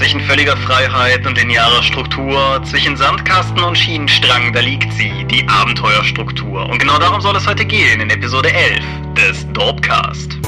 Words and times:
Zwischen 0.00 0.22
völliger 0.22 0.56
Freiheit 0.56 1.26
und 1.26 1.36
linearer 1.36 1.82
Struktur, 1.82 2.62
zwischen 2.64 2.96
Sandkasten 2.96 3.62
und 3.62 3.76
Schienenstrang, 3.76 4.50
da 4.50 4.60
liegt 4.60 4.90
sie, 4.94 5.12
die 5.24 5.46
Abenteuerstruktur. 5.46 6.66
Und 6.70 6.78
genau 6.78 6.98
darum 6.98 7.20
soll 7.20 7.36
es 7.36 7.46
heute 7.46 7.66
gehen 7.66 8.00
in 8.00 8.08
Episode 8.08 8.50
11 8.50 8.82
des 9.14 9.46
Dorpcast. 9.52 10.38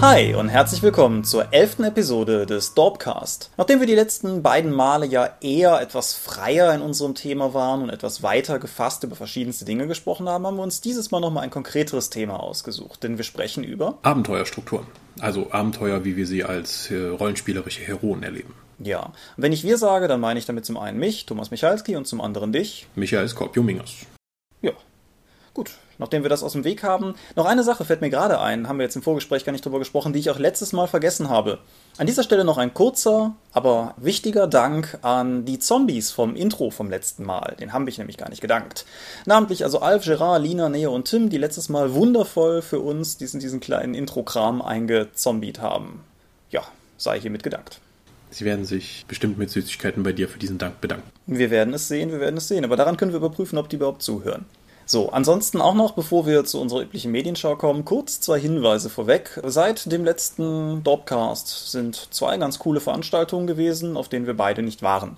Hi 0.00 0.34
und 0.34 0.48
herzlich 0.48 0.82
willkommen 0.82 1.24
zur 1.24 1.52
elften 1.52 1.84
Episode 1.84 2.46
des 2.46 2.72
Dorpcast. 2.72 3.50
Nachdem 3.58 3.80
wir 3.80 3.86
die 3.86 3.94
letzten 3.94 4.42
beiden 4.42 4.72
Male 4.72 5.04
ja 5.04 5.36
eher 5.42 5.78
etwas 5.82 6.14
freier 6.14 6.74
in 6.74 6.80
unserem 6.80 7.14
Thema 7.14 7.52
waren 7.52 7.82
und 7.82 7.90
etwas 7.90 8.22
weiter 8.22 8.58
gefasst 8.58 9.04
über 9.04 9.14
verschiedenste 9.14 9.66
Dinge 9.66 9.86
gesprochen 9.86 10.26
haben, 10.26 10.46
haben 10.46 10.56
wir 10.56 10.62
uns 10.62 10.80
dieses 10.80 11.10
Mal 11.10 11.20
nochmal 11.20 11.44
ein 11.44 11.50
konkreteres 11.50 12.08
Thema 12.08 12.42
ausgesucht, 12.42 13.02
denn 13.02 13.18
wir 13.18 13.24
sprechen 13.24 13.62
über 13.62 13.98
Abenteuerstrukturen. 14.00 14.86
Also 15.20 15.52
Abenteuer, 15.52 16.02
wie 16.02 16.16
wir 16.16 16.26
sie 16.26 16.44
als 16.44 16.90
äh, 16.90 17.08
rollenspielerische 17.08 17.82
Heroen 17.82 18.22
erleben. 18.22 18.54
Ja, 18.78 19.02
und 19.02 19.12
wenn 19.36 19.52
ich 19.52 19.64
wir 19.64 19.76
sage, 19.76 20.08
dann 20.08 20.20
meine 20.20 20.38
ich 20.38 20.46
damit 20.46 20.64
zum 20.64 20.78
einen 20.78 20.98
mich, 20.98 21.26
Thomas 21.26 21.50
Michalski, 21.50 21.96
und 21.96 22.06
zum 22.06 22.22
anderen 22.22 22.54
dich. 22.54 22.86
Michael 22.94 23.28
Skorpio 23.28 23.62
Mingus. 23.62 24.06
Ja, 24.62 24.72
gut 25.52 25.72
nachdem 26.00 26.22
wir 26.22 26.30
das 26.30 26.42
aus 26.42 26.54
dem 26.54 26.64
Weg 26.64 26.82
haben. 26.82 27.14
Noch 27.36 27.46
eine 27.46 27.62
Sache 27.62 27.84
fällt 27.84 28.00
mir 28.00 28.10
gerade 28.10 28.40
ein, 28.40 28.68
haben 28.68 28.78
wir 28.78 28.84
jetzt 28.84 28.96
im 28.96 29.02
Vorgespräch 29.02 29.44
gar 29.44 29.52
nicht 29.52 29.64
drüber 29.64 29.78
gesprochen, 29.78 30.12
die 30.12 30.18
ich 30.18 30.30
auch 30.30 30.38
letztes 30.38 30.72
Mal 30.72 30.88
vergessen 30.88 31.28
habe. 31.28 31.58
An 31.98 32.06
dieser 32.06 32.24
Stelle 32.24 32.44
noch 32.44 32.58
ein 32.58 32.74
kurzer, 32.74 33.34
aber 33.52 33.94
wichtiger 33.98 34.46
Dank 34.46 34.98
an 35.02 35.44
die 35.44 35.58
Zombies 35.58 36.10
vom 36.10 36.34
Intro 36.34 36.70
vom 36.70 36.90
letzten 36.90 37.24
Mal. 37.24 37.56
Den 37.60 37.72
haben 37.72 37.86
ich 37.86 37.98
nämlich 37.98 38.16
gar 38.16 38.30
nicht 38.30 38.40
gedankt. 38.40 38.86
Namentlich 39.26 39.64
also 39.64 39.80
Alf, 39.80 40.04
Gerard, 40.04 40.42
Lina, 40.42 40.68
Neo 40.68 40.94
und 40.94 41.08
Tim, 41.08 41.28
die 41.28 41.38
letztes 41.38 41.68
Mal 41.68 41.94
wundervoll 41.94 42.62
für 42.62 42.80
uns 42.80 43.18
diesen, 43.18 43.38
diesen 43.38 43.60
kleinen 43.60 43.94
Intro-Kram 43.94 44.62
eingezombiet 44.62 45.60
haben. 45.60 46.00
Ja, 46.50 46.62
sei 46.96 47.20
hiermit 47.20 47.42
gedankt. 47.42 47.80
Sie 48.30 48.44
werden 48.44 48.64
sich 48.64 49.04
bestimmt 49.08 49.38
mit 49.38 49.50
Süßigkeiten 49.50 50.04
bei 50.04 50.12
dir 50.12 50.28
für 50.28 50.38
diesen 50.38 50.56
Dank 50.56 50.80
bedanken. 50.80 51.10
Wir 51.26 51.50
werden 51.50 51.74
es 51.74 51.88
sehen, 51.88 52.12
wir 52.12 52.20
werden 52.20 52.36
es 52.36 52.46
sehen. 52.46 52.64
Aber 52.64 52.76
daran 52.76 52.96
können 52.96 53.12
wir 53.12 53.18
überprüfen, 53.18 53.58
ob 53.58 53.68
die 53.68 53.76
überhaupt 53.76 54.02
zuhören. 54.02 54.46
So, 54.90 55.10
ansonsten 55.10 55.60
auch 55.60 55.74
noch, 55.74 55.92
bevor 55.92 56.26
wir 56.26 56.44
zu 56.44 56.60
unserer 56.60 56.80
üblichen 56.80 57.12
Medienschau 57.12 57.54
kommen, 57.54 57.84
kurz 57.84 58.20
zwei 58.20 58.40
Hinweise 58.40 58.90
vorweg. 58.90 59.40
Seit 59.44 59.92
dem 59.92 60.04
letzten 60.04 60.82
Dorpcast 60.82 61.70
sind 61.70 62.08
zwei 62.10 62.36
ganz 62.38 62.58
coole 62.58 62.80
Veranstaltungen 62.80 63.46
gewesen, 63.46 63.96
auf 63.96 64.08
denen 64.08 64.26
wir 64.26 64.34
beide 64.34 64.62
nicht 64.62 64.82
waren. 64.82 65.16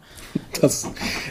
Das, 0.60 0.86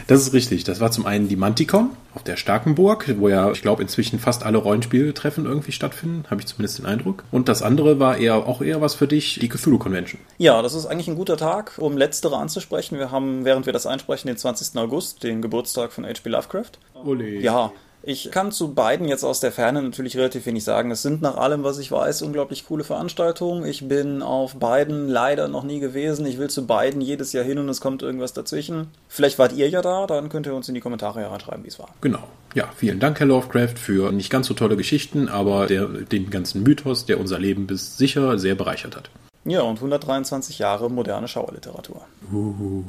das 0.08 0.22
ist 0.22 0.32
richtig. 0.32 0.64
Das 0.64 0.80
war 0.80 0.90
zum 0.90 1.06
einen 1.06 1.28
die 1.28 1.36
Manticon 1.36 1.90
auf 2.16 2.24
der 2.24 2.34
Starkenburg, 2.34 3.14
wo 3.20 3.28
ja, 3.28 3.52
ich 3.52 3.62
glaube, 3.62 3.80
inzwischen 3.80 4.18
fast 4.18 4.42
alle 4.42 4.58
Rollenspieltreffen 4.58 5.46
irgendwie 5.46 5.70
stattfinden, 5.70 6.24
habe 6.28 6.40
ich 6.40 6.48
zumindest 6.48 6.80
den 6.80 6.86
Eindruck. 6.86 7.22
Und 7.30 7.48
das 7.48 7.62
andere 7.62 8.00
war 8.00 8.16
eher 8.16 8.48
auch 8.48 8.60
eher 8.60 8.80
was 8.80 8.96
für 8.96 9.06
dich, 9.06 9.38
die 9.40 9.48
Cthulhu 9.48 9.78
Convention. 9.78 10.20
Ja, 10.38 10.62
das 10.62 10.74
ist 10.74 10.86
eigentlich 10.86 11.06
ein 11.06 11.14
guter 11.14 11.36
Tag, 11.36 11.78
um 11.78 11.96
letztere 11.96 12.38
anzusprechen. 12.38 12.98
Wir 12.98 13.12
haben, 13.12 13.44
während 13.44 13.66
wir 13.66 13.72
das 13.72 13.86
einsprechen, 13.86 14.26
den 14.26 14.36
20. 14.36 14.76
August, 14.78 15.22
den 15.22 15.42
Geburtstag 15.42 15.92
von 15.92 16.04
H.P. 16.04 16.28
Lovecraft. 16.28 16.72
Ole. 17.04 17.38
Ja, 17.38 17.70
ich 18.04 18.30
kann 18.30 18.50
zu 18.50 18.74
beiden 18.74 19.06
jetzt 19.06 19.24
aus 19.24 19.40
der 19.40 19.52
Ferne 19.52 19.82
natürlich 19.82 20.16
relativ 20.16 20.46
wenig 20.46 20.64
sagen. 20.64 20.90
Es 20.90 21.02
sind 21.02 21.22
nach 21.22 21.36
allem, 21.36 21.62
was 21.62 21.78
ich 21.78 21.92
weiß, 21.92 22.22
unglaublich 22.22 22.66
coole 22.66 22.84
Veranstaltungen. 22.84 23.64
Ich 23.64 23.86
bin 23.86 24.22
auf 24.22 24.56
beiden 24.56 25.08
leider 25.08 25.48
noch 25.48 25.62
nie 25.62 25.78
gewesen. 25.78 26.26
Ich 26.26 26.38
will 26.38 26.50
zu 26.50 26.66
beiden 26.66 27.00
jedes 27.00 27.32
Jahr 27.32 27.44
hin 27.44 27.58
und 27.58 27.68
es 27.68 27.80
kommt 27.80 28.02
irgendwas 28.02 28.32
dazwischen. 28.32 28.88
Vielleicht 29.08 29.38
wart 29.38 29.52
ihr 29.52 29.68
ja 29.68 29.82
da, 29.82 30.06
dann 30.06 30.28
könnt 30.28 30.46
ihr 30.46 30.54
uns 30.54 30.68
in 30.68 30.74
die 30.74 30.80
Kommentare 30.80 31.20
hereinschreiben, 31.20 31.64
wie 31.64 31.68
es 31.68 31.78
war. 31.78 31.90
Genau. 32.00 32.22
Ja, 32.54 32.68
vielen 32.76 33.00
Dank, 33.00 33.20
Herr 33.20 33.26
Lovecraft, 33.26 33.76
für 33.76 34.12
nicht 34.12 34.30
ganz 34.30 34.46
so 34.46 34.54
tolle 34.54 34.76
Geschichten, 34.76 35.28
aber 35.28 35.66
der, 35.66 35.86
den 35.86 36.28
ganzen 36.30 36.62
Mythos, 36.62 37.06
der 37.06 37.18
unser 37.20 37.38
Leben 37.38 37.66
bis 37.66 37.96
sicher 37.96 38.38
sehr 38.38 38.54
bereichert 38.54 38.96
hat. 38.96 39.10
Ja, 39.44 39.62
und 39.62 39.76
123 39.76 40.58
Jahre 40.58 40.90
moderne 40.90 41.28
Schauerliteratur. 41.28 42.02
Uhu. 42.32 42.84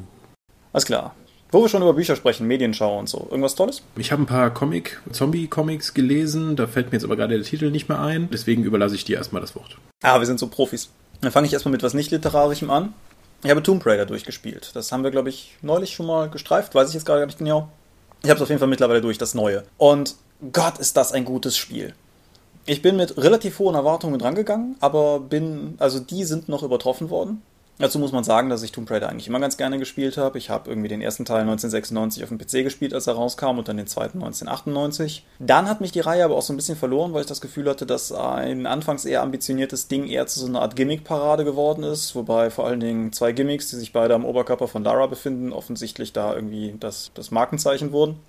Alles 0.71 0.85
klar. 0.85 1.15
Wo 1.53 1.61
wir 1.61 1.69
schon 1.69 1.83
über 1.83 1.93
Bücher 1.93 2.15
sprechen, 2.15 2.47
Medienschau 2.47 2.97
und 2.97 3.07
so. 3.07 3.27
Irgendwas 3.29 3.53
Tolles? 3.53 3.83
Ich 3.95 4.11
habe 4.11 4.23
ein 4.23 4.25
paar 4.25 4.51
Comic, 4.51 4.99
Zombie-Comics 5.11 5.93
gelesen, 5.93 6.55
da 6.55 6.65
fällt 6.65 6.87
mir 6.87 6.93
jetzt 6.93 7.03
aber 7.03 7.15
gerade 7.15 7.35
der 7.35 7.43
Titel 7.43 7.69
nicht 7.69 7.87
mehr 7.89 7.99
ein, 7.99 8.27
deswegen 8.33 8.63
überlasse 8.63 8.95
ich 8.95 9.05
dir 9.05 9.17
erstmal 9.17 9.39
das 9.39 9.55
Wort. 9.55 9.77
Ah, 10.01 10.17
wir 10.17 10.25
sind 10.25 10.39
so 10.39 10.47
Profis. 10.47 10.89
Dann 11.21 11.31
fange 11.31 11.45
ich 11.45 11.53
erstmal 11.53 11.71
mit 11.71 11.83
was 11.83 11.93
nicht-literarischem 11.93 12.71
an. 12.71 12.95
Ich 13.43 13.51
habe 13.51 13.61
Tomb 13.61 13.85
Raider 13.85 14.07
durchgespielt. 14.07 14.71
Das 14.73 14.91
haben 14.91 15.03
wir, 15.03 15.11
glaube 15.11 15.29
ich, 15.29 15.55
neulich 15.61 15.93
schon 15.93 16.07
mal 16.07 16.27
gestreift, 16.27 16.73
weiß 16.73 16.87
ich 16.87 16.95
jetzt 16.95 17.05
gar 17.05 17.23
nicht 17.23 17.37
genau. 17.37 17.69
Ich 18.23 18.31
habe 18.31 18.37
es 18.37 18.41
auf 18.41 18.49
jeden 18.49 18.57
Fall 18.57 18.67
mittlerweile 18.67 19.01
durch, 19.01 19.19
das 19.19 19.35
Neue. 19.35 19.63
Und 19.77 20.15
Gott, 20.51 20.79
ist 20.79 20.97
das 20.97 21.11
ein 21.11 21.23
gutes 21.23 21.55
Spiel. 21.55 21.93
Ich 22.65 22.81
bin 22.81 22.95
mit 22.95 23.15
relativ 23.17 23.59
hohen 23.59 23.75
Erwartungen 23.75 24.17
drangegangen, 24.17 24.75
aber 24.79 25.19
bin, 25.19 25.75
also 25.77 25.99
die 25.99 26.23
sind 26.23 26.49
noch 26.49 26.63
übertroffen 26.63 27.11
worden. 27.11 27.43
Dazu 27.79 27.97
muss 27.97 28.11
man 28.11 28.23
sagen, 28.23 28.49
dass 28.49 28.61
ich 28.61 28.71
Tomb 28.71 28.89
Raider 28.91 29.09
eigentlich 29.09 29.27
immer 29.27 29.39
ganz 29.39 29.57
gerne 29.57 29.79
gespielt 29.79 30.17
habe. 30.17 30.37
Ich 30.37 30.51
habe 30.51 30.69
irgendwie 30.69 30.89
den 30.89 31.01
ersten 31.01 31.25
Teil 31.25 31.41
1996 31.41 32.23
auf 32.23 32.29
dem 32.29 32.37
PC 32.37 32.63
gespielt, 32.63 32.93
als 32.93 33.07
er 33.07 33.13
rauskam, 33.13 33.57
und 33.57 33.67
dann 33.67 33.77
den 33.77 33.87
zweiten 33.87 34.19
1998. 34.19 35.25
Dann 35.39 35.67
hat 35.67 35.81
mich 35.81 35.91
die 35.91 35.99
Reihe 35.99 36.23
aber 36.23 36.35
auch 36.35 36.43
so 36.43 36.53
ein 36.53 36.55
bisschen 36.55 36.77
verloren, 36.77 37.13
weil 37.13 37.21
ich 37.21 37.27
das 37.27 37.41
Gefühl 37.41 37.67
hatte, 37.67 37.87
dass 37.87 38.11
ein 38.11 38.67
anfangs 38.67 39.05
eher 39.05 39.23
ambitioniertes 39.23 39.87
Ding 39.87 40.05
eher 40.07 40.27
zu 40.27 40.39
so 40.39 40.45
einer 40.45 40.61
Art 40.61 40.75
Gimmick-Parade 40.75 41.45
geworden 41.45 41.83
ist, 41.83 42.15
wobei 42.15 42.51
vor 42.51 42.67
allen 42.67 42.79
Dingen 42.79 43.11
zwei 43.11 43.31
Gimmicks, 43.31 43.71
die 43.71 43.77
sich 43.77 43.91
beide 43.91 44.13
am 44.13 44.25
Oberkörper 44.25 44.67
von 44.67 44.83
Lara 44.83 45.07
befinden, 45.07 45.51
offensichtlich 45.51 46.13
da 46.13 46.35
irgendwie 46.35 46.75
das, 46.79 47.09
das 47.15 47.31
Markenzeichen 47.31 47.91
wurden. 47.91 48.19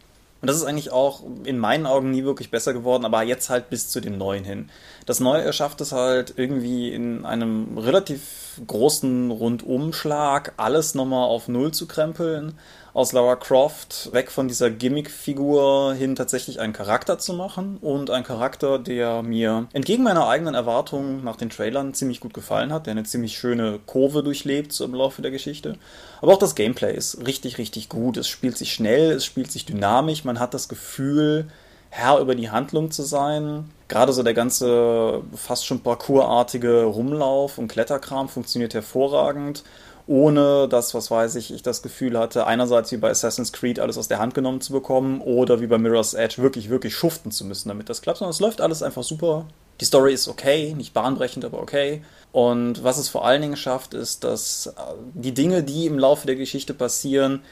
Und 0.44 0.48
das 0.48 0.58
ist 0.58 0.64
eigentlich 0.64 0.92
auch 0.92 1.22
in 1.44 1.58
meinen 1.58 1.86
Augen 1.86 2.10
nie 2.10 2.24
wirklich 2.24 2.50
besser 2.50 2.74
geworden, 2.74 3.06
aber 3.06 3.22
jetzt 3.22 3.48
halt 3.48 3.70
bis 3.70 3.88
zu 3.88 4.00
dem 4.00 4.18
Neuen 4.18 4.44
hin. 4.44 4.68
Das 5.06 5.20
Neue 5.20 5.52
schafft 5.52 5.80
es 5.80 5.92
halt 5.92 6.34
irgendwie 6.36 6.92
in 6.92 7.26
einem 7.26 7.76
relativ 7.76 8.60
großen 8.66 9.30
Rundumschlag 9.30 10.54
alles 10.56 10.94
nochmal 10.94 11.28
auf 11.28 11.48
Null 11.48 11.72
zu 11.72 11.86
krempeln 11.86 12.54
aus 12.94 13.12
Lara 13.12 13.34
Croft 13.34 14.12
weg 14.12 14.30
von 14.30 14.46
dieser 14.46 14.70
Gimmick-Figur 14.70 15.94
hin 15.94 16.14
tatsächlich 16.14 16.60
einen 16.60 16.72
Charakter 16.72 17.18
zu 17.18 17.34
machen 17.34 17.76
und 17.78 18.08
ein 18.10 18.22
Charakter, 18.22 18.78
der 18.78 19.22
mir 19.22 19.66
entgegen 19.72 20.04
meiner 20.04 20.28
eigenen 20.28 20.54
Erwartungen 20.54 21.24
nach 21.24 21.34
den 21.36 21.50
Trailern 21.50 21.92
ziemlich 21.92 22.20
gut 22.20 22.34
gefallen 22.34 22.72
hat, 22.72 22.86
der 22.86 22.92
eine 22.92 23.02
ziemlich 23.02 23.36
schöne 23.36 23.80
Kurve 23.84 24.22
durchlebt 24.22 24.72
so 24.72 24.84
im 24.84 24.94
Laufe 24.94 25.22
der 25.22 25.32
Geschichte. 25.32 25.76
Aber 26.22 26.34
auch 26.34 26.38
das 26.38 26.54
Gameplay 26.54 26.94
ist 26.94 27.26
richtig, 27.26 27.58
richtig 27.58 27.88
gut. 27.88 28.16
Es 28.16 28.28
spielt 28.28 28.56
sich 28.56 28.72
schnell, 28.72 29.10
es 29.10 29.24
spielt 29.24 29.50
sich 29.50 29.66
dynamisch, 29.66 30.24
man 30.24 30.38
hat 30.38 30.54
das 30.54 30.68
Gefühl, 30.68 31.48
Herr 31.96 32.18
über 32.18 32.34
die 32.34 32.50
Handlung 32.50 32.90
zu 32.90 33.02
sein. 33.02 33.70
Gerade 33.86 34.12
so 34.12 34.22
der 34.22 34.34
ganze 34.34 35.22
fast 35.34 35.64
schon 35.64 35.80
parkourartige 35.80 36.84
Rumlauf 36.84 37.58
und 37.58 37.68
Kletterkram 37.68 38.28
funktioniert 38.28 38.74
hervorragend 38.74 39.62
ohne 40.06 40.68
dass, 40.68 40.94
was 40.94 41.10
weiß 41.10 41.34
ich, 41.36 41.52
ich 41.52 41.62
das 41.62 41.82
Gefühl 41.82 42.18
hatte, 42.18 42.46
einerseits 42.46 42.92
wie 42.92 42.98
bei 42.98 43.10
Assassin's 43.10 43.52
Creed 43.52 43.78
alles 43.78 43.96
aus 43.96 44.08
der 44.08 44.18
Hand 44.18 44.34
genommen 44.34 44.60
zu 44.60 44.72
bekommen 44.72 45.20
oder 45.22 45.60
wie 45.60 45.66
bei 45.66 45.78
Mirror's 45.78 46.14
Edge 46.14 46.42
wirklich, 46.42 46.68
wirklich 46.68 46.94
schuften 46.94 47.30
zu 47.30 47.44
müssen, 47.44 47.68
damit 47.68 47.88
das 47.88 48.02
klappt, 48.02 48.18
sondern 48.18 48.32
es 48.32 48.40
läuft 48.40 48.60
alles 48.60 48.82
einfach 48.82 49.02
super. 49.02 49.46
Die 49.80 49.86
Story 49.86 50.12
ist 50.12 50.28
okay, 50.28 50.74
nicht 50.74 50.92
bahnbrechend, 50.92 51.44
aber 51.44 51.60
okay. 51.60 52.02
Und 52.32 52.84
was 52.84 52.98
es 52.98 53.08
vor 53.08 53.24
allen 53.24 53.40
Dingen 53.40 53.56
schafft, 53.56 53.94
ist, 53.94 54.24
dass 54.24 54.66
äh, 54.66 54.72
die 55.14 55.32
Dinge, 55.32 55.62
die 55.62 55.86
im 55.86 55.98
Laufe 55.98 56.26
der 56.26 56.36
Geschichte 56.36 56.74
passieren, 56.74 57.42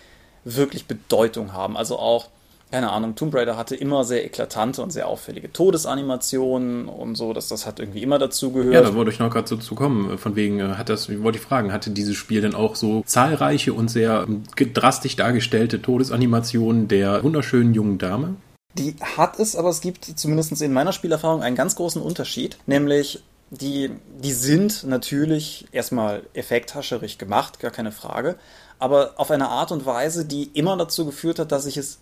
wirklich 0.44 0.86
Bedeutung 0.86 1.52
haben. 1.52 1.76
Also 1.76 1.98
auch 1.98 2.28
keine 2.72 2.90
Ahnung, 2.90 3.14
Tomb 3.14 3.34
Raider 3.34 3.58
hatte 3.58 3.76
immer 3.76 4.02
sehr 4.02 4.24
eklatante 4.24 4.82
und 4.82 4.90
sehr 4.92 5.06
auffällige 5.06 5.52
Todesanimationen 5.52 6.88
und 6.88 7.16
so, 7.16 7.34
dass 7.34 7.48
das 7.48 7.66
hat 7.66 7.78
irgendwie 7.78 8.02
immer 8.02 8.18
dazu 8.18 8.50
gehört. 8.50 8.72
Ja, 8.72 8.80
da 8.80 8.94
wollte 8.94 9.10
ich 9.10 9.18
noch 9.18 9.30
gerade 9.30 9.46
so 9.46 9.58
zu 9.58 9.74
kommen. 9.74 10.16
Von 10.16 10.36
wegen, 10.36 10.58
äh, 10.58 10.74
hat 10.76 10.88
das, 10.88 11.10
wollte 11.22 11.36
ich 11.36 11.44
fragen, 11.44 11.70
hatte 11.70 11.90
dieses 11.90 12.16
Spiel 12.16 12.40
denn 12.40 12.54
auch 12.54 12.74
so 12.74 13.02
zahlreiche 13.04 13.74
und 13.74 13.90
sehr 13.90 14.24
ähm, 14.26 14.44
drastisch 14.56 15.16
dargestellte 15.16 15.82
Todesanimationen 15.82 16.88
der 16.88 17.22
wunderschönen 17.22 17.74
jungen 17.74 17.98
Dame? 17.98 18.36
Die 18.78 18.96
hat 19.18 19.38
es, 19.38 19.54
aber 19.54 19.68
es 19.68 19.82
gibt 19.82 20.06
zumindest 20.06 20.62
in 20.62 20.72
meiner 20.72 20.92
Spielerfahrung 20.92 21.42
einen 21.42 21.56
ganz 21.56 21.76
großen 21.76 22.00
Unterschied, 22.00 22.56
nämlich 22.64 23.22
die, 23.50 23.90
die 24.18 24.32
sind 24.32 24.84
natürlich 24.84 25.66
erstmal 25.72 26.22
effekthascherig 26.32 27.18
gemacht, 27.18 27.60
gar 27.60 27.70
keine 27.70 27.92
Frage, 27.92 28.36
aber 28.78 29.12
auf 29.16 29.30
eine 29.30 29.50
Art 29.50 29.72
und 29.72 29.84
Weise, 29.84 30.24
die 30.24 30.44
immer 30.54 30.78
dazu 30.78 31.04
geführt 31.04 31.38
hat, 31.38 31.52
dass 31.52 31.66
ich 31.66 31.76
es 31.76 31.98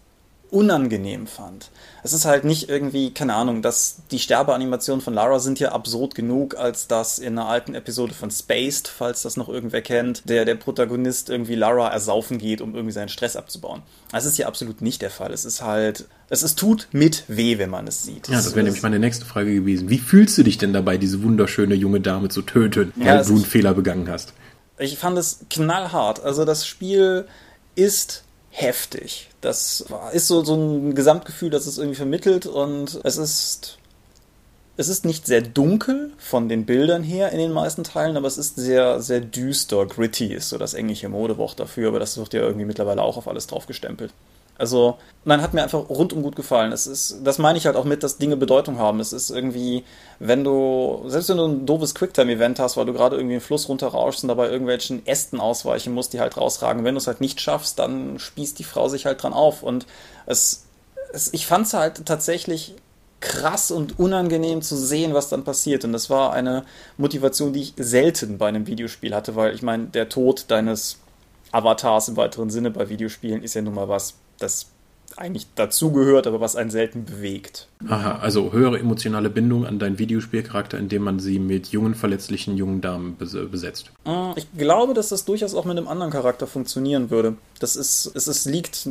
unangenehm 0.51 1.27
fand. 1.27 1.71
Es 2.03 2.13
ist 2.13 2.25
halt 2.25 2.45
nicht 2.45 2.69
irgendwie, 2.69 3.13
keine 3.13 3.35
Ahnung, 3.35 3.63
dass 3.63 3.97
die 4.11 4.19
Sterbeanimationen 4.19 5.03
von 5.03 5.15
Lara 5.15 5.39
sind 5.39 5.61
ja 5.61 5.73
absurd 5.73 6.15
genug, 6.15 6.57
als 6.57 6.87
dass 6.87 7.19
in 7.19 7.39
einer 7.39 7.49
alten 7.49 7.75
Episode 7.75 8.15
von 8.15 8.31
Spaced, 8.31 8.89
falls 8.89 9.23
das 9.23 9.37
noch 9.37 9.49
irgendwer 9.49 9.83
kennt, 9.83 10.29
der, 10.29 10.45
der 10.45 10.55
Protagonist 10.55 11.31
irgendwie 11.31 11.55
Lara 11.55 11.89
ersaufen 11.89 12.39
geht, 12.39 12.61
um 12.61 12.75
irgendwie 12.75 12.93
seinen 12.93 13.09
Stress 13.09 13.37
abzubauen. 13.37 13.83
Das 14.13 14.25
ist 14.25 14.37
hier 14.37 14.49
absolut 14.49 14.83
nicht 14.83 15.03
der 15.03 15.11
Fall. 15.11 15.33
Es 15.33 15.45
ist 15.45 15.63
halt, 15.63 16.07
es 16.29 16.43
ist 16.43 16.59
tut 16.59 16.89
mit 16.93 17.25
weh, 17.29 17.59
wenn 17.59 17.71
man 17.71 17.87
es 17.87 18.03
sieht. 18.03 18.29
Ja, 18.29 18.37
das 18.37 18.55
wäre 18.55 18.65
nämlich 18.65 18.83
meine 18.83 18.99
nächste 18.99 19.25
Frage 19.25 19.55
gewesen. 19.55 19.91
Wie 19.91 19.99
fühlst 19.99 20.37
du 20.39 20.43
dich 20.43 20.59
denn 20.59 20.73
dabei, 20.73 20.97
diese 20.97 21.23
wunderschöne 21.23 21.75
junge 21.75 22.01
Dame 22.01 22.29
zu 22.29 22.43
töten, 22.43 22.93
ja, 22.97 23.17
weil 23.17 23.25
du 23.25 23.35
einen 23.35 23.45
Fehler 23.45 23.75
begangen 23.75 24.09
hast? 24.09 24.33
Ich 24.79 24.99
fand 24.99 25.19
es 25.19 25.45
knallhart. 25.51 26.23
Also 26.23 26.45
das 26.45 26.67
Spiel 26.67 27.27
ist 27.75 28.25
heftig. 28.51 29.31
Das 29.41 29.85
ist 30.13 30.27
so, 30.27 30.45
so 30.45 30.55
ein 30.55 30.95
Gesamtgefühl, 30.95 31.51
das 31.51 31.67
es 31.67 31.79
irgendwie 31.79 31.97
vermittelt 31.97 32.47
und 32.47 33.01
es 33.05 33.17
ist 33.17 33.79
es 34.77 34.89
ist 34.89 35.05
nicht 35.05 35.27
sehr 35.27 35.43
dunkel 35.43 36.13
von 36.17 36.49
den 36.49 36.65
Bildern 36.65 37.03
her 37.03 37.33
in 37.33 37.39
den 37.39 37.53
meisten 37.53 37.85
Teilen, 37.85 38.17
aber 38.17 38.27
es 38.27 38.39
ist 38.39 38.57
sehr, 38.57 39.03
sehr 39.03 39.21
düster. 39.21 39.85
Gritty 39.85 40.33
ist 40.33 40.49
so 40.49 40.57
das 40.57 40.73
englische 40.73 41.11
Modewort 41.11 41.61
dafür, 41.61 41.89
aber 41.89 41.99
das 41.99 42.17
wird 42.17 42.33
ja 42.33 42.41
irgendwie 42.41 42.65
mittlerweile 42.65 43.03
auch 43.03 43.19
auf 43.19 43.29
alles 43.29 43.47
drauf 43.47 43.67
gestempelt. 43.67 44.11
Also, 44.61 44.99
nein, 45.25 45.41
hat 45.41 45.55
mir 45.55 45.63
einfach 45.63 45.89
rundum 45.89 46.23
gut 46.23 46.37
gefallen. 46.37 46.71
Es 46.71 46.87
ist, 46.87 47.21
das 47.25 47.39
meine 47.39 47.57
ich 47.57 47.65
halt 47.65 47.77
auch 47.77 47.87
mit, 47.87 48.03
dass 48.03 48.19
Dinge 48.19 48.37
Bedeutung 48.37 48.79
haben. 48.79 49.01
Es 49.01 49.15
ist 49.15 49.31
irgendwie, 49.31 49.85
wenn 50.19 50.45
du, 50.45 51.03
selbst 51.07 51.31
wenn 51.31 51.39
du 51.39 51.47
ein 51.47 51.65
doofes 51.65 51.95
Quicktime-Event 51.95 52.59
hast, 52.59 52.77
weil 52.77 52.85
du 52.85 52.93
gerade 52.93 53.17
irgendwie 53.17 53.37
einen 53.37 53.41
Fluss 53.41 53.71
runterrauschst 53.71 54.23
und 54.23 54.29
dabei 54.29 54.51
irgendwelchen 54.51 55.07
Ästen 55.07 55.41
ausweichen 55.41 55.95
musst, 55.95 56.13
die 56.13 56.21
halt 56.21 56.37
rausragen, 56.37 56.85
wenn 56.85 56.95
du 56.95 56.99
es 56.99 57.07
halt 57.07 57.23
nicht 57.23 57.41
schaffst, 57.41 57.79
dann 57.79 58.19
spießt 58.19 58.59
die 58.59 58.65
Frau 58.65 58.89
sich 58.89 59.07
halt 59.07 59.23
dran 59.23 59.33
auf. 59.33 59.63
Und 59.63 59.87
es, 60.27 60.67
es 61.15 61.33
ich 61.33 61.47
fand 61.47 61.67
es 61.67 61.73
halt 61.73 62.05
tatsächlich 62.05 62.75
krass 63.21 63.71
und 63.71 63.99
unangenehm 63.99 64.61
zu 64.61 64.77
sehen, 64.77 65.15
was 65.15 65.31
dann 65.31 65.43
passiert. 65.43 65.87
Und 65.87 65.95
das 65.95 66.11
war 66.11 66.35
eine 66.35 66.65
Motivation, 66.99 67.55
die 67.55 67.63
ich 67.63 67.73
selten 67.79 68.37
bei 68.37 68.49
einem 68.49 68.67
Videospiel 68.67 69.15
hatte, 69.15 69.37
weil 69.37 69.55
ich 69.55 69.63
meine, 69.63 69.87
der 69.87 70.11
Tod 70.11 70.45
deines 70.49 70.99
Avatars 71.51 72.09
im 72.09 72.19
weiteren 72.19 72.51
Sinne 72.51 72.71
bei 72.71 72.91
Videospielen 72.91 73.43
ist 73.43 73.55
ja 73.55 73.63
nun 73.63 73.75
mal 73.75 73.89
was, 73.89 74.17
das 74.43 74.67
eigentlich 75.17 75.47
dazugehört, 75.55 76.27
aber 76.27 76.41
was 76.41 76.57
einen 76.57 76.71
selten 76.71 77.05
bewegt. 77.05 77.69
Aha, 77.89 78.19
also 78.21 78.53
höhere 78.53 78.79
emotionale 78.79 79.29
Bindung 79.29 79.67
an 79.67 79.79
deinen 79.79 79.99
Videospielcharakter, 79.99 80.79
indem 80.79 81.03
man 81.03 81.19
sie 81.19 81.39
mit 81.39 81.69
jungen, 81.69 81.95
verletzlichen 81.95 82.57
jungen 82.57 82.81
Damen 82.81 83.17
besetzt. 83.17 83.91
Mm, 84.05 84.33
ich 84.37 84.47
glaube, 84.57 84.95
dass 84.95 85.09
das 85.09 85.25
durchaus 85.25 85.55
auch 85.55 85.65
mit 85.65 85.77
einem 85.77 85.89
anderen 85.89 86.13
Charakter 86.13 86.47
funktionieren 86.47 87.11
würde. 87.11 87.37
Das 87.59 87.77
ist, 87.77 88.11
es, 88.15 88.27
es 88.27 88.45
liegt 88.45 88.89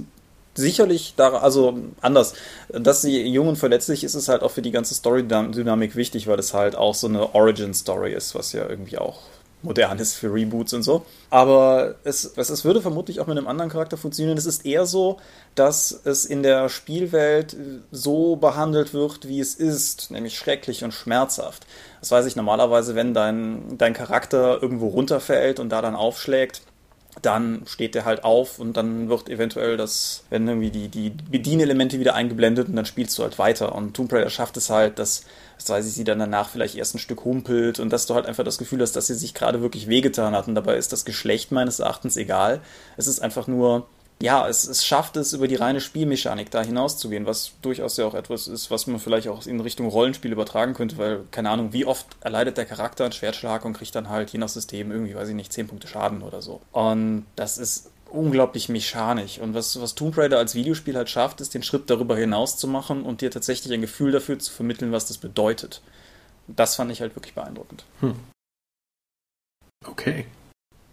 sicherlich 0.55 1.13
daran, 1.15 1.41
also 1.41 1.77
anders, 2.01 2.33
dass 2.69 3.01
sie 3.01 3.25
jung 3.27 3.47
und 3.47 3.55
verletzlich 3.55 4.03
ist, 4.03 4.15
ist 4.15 4.27
halt 4.27 4.43
auch 4.43 4.51
für 4.51 4.61
die 4.61 4.71
ganze 4.71 4.93
Story-Dynamik 4.93 5.95
wichtig, 5.95 6.27
weil 6.27 6.39
es 6.39 6.53
halt 6.53 6.75
auch 6.75 6.95
so 6.95 7.07
eine 7.07 7.33
Origin-Story 7.33 8.13
ist, 8.13 8.35
was 8.35 8.51
ja 8.51 8.67
irgendwie 8.67 8.97
auch 8.97 9.21
modern 9.61 9.99
ist 9.99 10.15
für 10.15 10.33
Reboots 10.33 10.73
und 10.73 10.83
so. 10.83 11.05
Aber 11.29 11.95
es, 12.03 12.25
es, 12.37 12.65
würde 12.65 12.81
vermutlich 12.81 13.19
auch 13.19 13.27
mit 13.27 13.37
einem 13.37 13.47
anderen 13.47 13.69
Charakter 13.69 13.97
funktionieren. 13.97 14.37
Es 14.37 14.45
ist 14.45 14.65
eher 14.65 14.85
so, 14.85 15.17
dass 15.55 15.91
es 16.05 16.25
in 16.25 16.43
der 16.43 16.69
Spielwelt 16.69 17.55
so 17.91 18.37
behandelt 18.37 18.93
wird, 18.93 19.27
wie 19.27 19.39
es 19.39 19.55
ist, 19.55 20.11
nämlich 20.11 20.37
schrecklich 20.37 20.83
und 20.83 20.93
schmerzhaft. 20.93 21.65
Das 21.99 22.11
weiß 22.11 22.25
ich 22.25 22.35
normalerweise, 22.35 22.95
wenn 22.95 23.13
dein, 23.13 23.77
dein 23.77 23.93
Charakter 23.93 24.61
irgendwo 24.61 24.87
runterfällt 24.87 25.59
und 25.59 25.69
da 25.69 25.81
dann 25.81 25.95
aufschlägt, 25.95 26.61
dann 27.21 27.63
steht 27.65 27.95
der 27.95 28.05
halt 28.05 28.23
auf 28.23 28.59
und 28.59 28.77
dann 28.77 29.09
wird 29.09 29.29
eventuell 29.29 29.77
das, 29.77 30.23
wenn 30.29 30.47
irgendwie 30.47 30.69
die, 30.69 30.87
die 30.87 31.09
Bedienelemente 31.09 31.99
wieder 31.99 32.15
eingeblendet 32.15 32.69
und 32.69 32.75
dann 32.75 32.85
spielst 32.85 33.17
du 33.17 33.23
halt 33.23 33.37
weiter. 33.39 33.75
Und 33.75 33.95
Tomb 33.95 34.13
Raider 34.13 34.29
schafft 34.29 34.55
es 34.57 34.69
halt, 34.69 34.99
dass, 34.99 35.25
weiß 35.67 35.85
ich, 35.87 35.93
sie 35.93 36.03
dann 36.03 36.19
danach 36.19 36.49
vielleicht 36.49 36.75
erst 36.75 36.95
ein 36.95 36.99
Stück 36.99 37.25
humpelt 37.25 37.79
und 37.79 37.89
dass 37.91 38.05
du 38.05 38.13
halt 38.13 38.27
einfach 38.27 38.43
das 38.43 38.57
Gefühl 38.57 38.81
hast, 38.81 38.95
dass 38.95 39.07
sie 39.07 39.15
sich 39.15 39.33
gerade 39.33 39.61
wirklich 39.61 39.87
wehgetan 39.87 40.35
hat. 40.35 40.47
Und 40.47 40.55
dabei 40.55 40.77
ist 40.77 40.93
das 40.93 41.05
Geschlecht 41.05 41.51
meines 41.51 41.79
Erachtens 41.79 42.15
egal. 42.15 42.61
Es 42.95 43.07
ist 43.07 43.19
einfach 43.19 43.47
nur, 43.47 43.87
ja, 44.21 44.47
es, 44.47 44.67
es 44.67 44.85
schafft 44.85 45.15
es, 45.17 45.33
über 45.33 45.47
die 45.47 45.55
reine 45.55 45.79
Spielmechanik 45.79 46.51
da 46.51 46.61
hinauszugehen, 46.61 47.25
was 47.25 47.53
durchaus 47.61 47.97
ja 47.97 48.05
auch 48.05 48.13
etwas 48.13 48.47
ist, 48.47 48.69
was 48.69 48.85
man 48.85 48.99
vielleicht 48.99 49.29
auch 49.29 49.45
in 49.45 49.61
Richtung 49.61 49.87
Rollenspiel 49.87 50.31
übertragen 50.31 50.73
könnte, 50.73 50.97
weil, 50.97 51.21
keine 51.31 51.49
Ahnung, 51.49 51.71
wie 51.73 51.85
oft 51.85 52.05
erleidet 52.21 52.57
der 52.57 52.65
Charakter 52.65 53.05
einen 53.05 53.13
Schwertschlag 53.13 53.63
und 53.63 53.73
kriegt 53.73 53.95
dann 53.95 54.09
halt 54.09 54.29
je 54.31 54.39
nach 54.39 54.49
System 54.49 54.91
irgendwie, 54.91 55.15
weiß 55.15 55.29
ich 55.29 55.35
nicht, 55.35 55.53
10 55.53 55.67
Punkte 55.67 55.87
Schaden 55.87 56.21
oder 56.21 56.41
so. 56.41 56.59
Und 56.71 57.25
das 57.35 57.57
ist 57.57 57.91
unglaublich 58.11 58.69
mechanisch. 58.69 59.39
Und 59.39 59.53
was, 59.53 59.79
was 59.81 59.95
Tomb 59.95 60.17
Raider 60.17 60.37
als 60.37 60.55
Videospiel 60.55 60.95
halt 60.95 61.09
schafft, 61.09 61.41
ist, 61.41 61.53
den 61.53 61.63
Schritt 61.63 61.89
darüber 61.89 62.17
hinaus 62.17 62.57
zu 62.57 62.67
machen 62.67 63.03
und 63.03 63.21
dir 63.21 63.31
tatsächlich 63.31 63.73
ein 63.73 63.81
Gefühl 63.81 64.11
dafür 64.11 64.39
zu 64.39 64.51
vermitteln, 64.51 64.91
was 64.91 65.07
das 65.07 65.17
bedeutet. 65.17 65.81
Das 66.47 66.75
fand 66.75 66.91
ich 66.91 67.01
halt 67.01 67.15
wirklich 67.15 67.35
beeindruckend. 67.35 67.85
Hm. 68.01 68.15
Okay. 69.85 70.25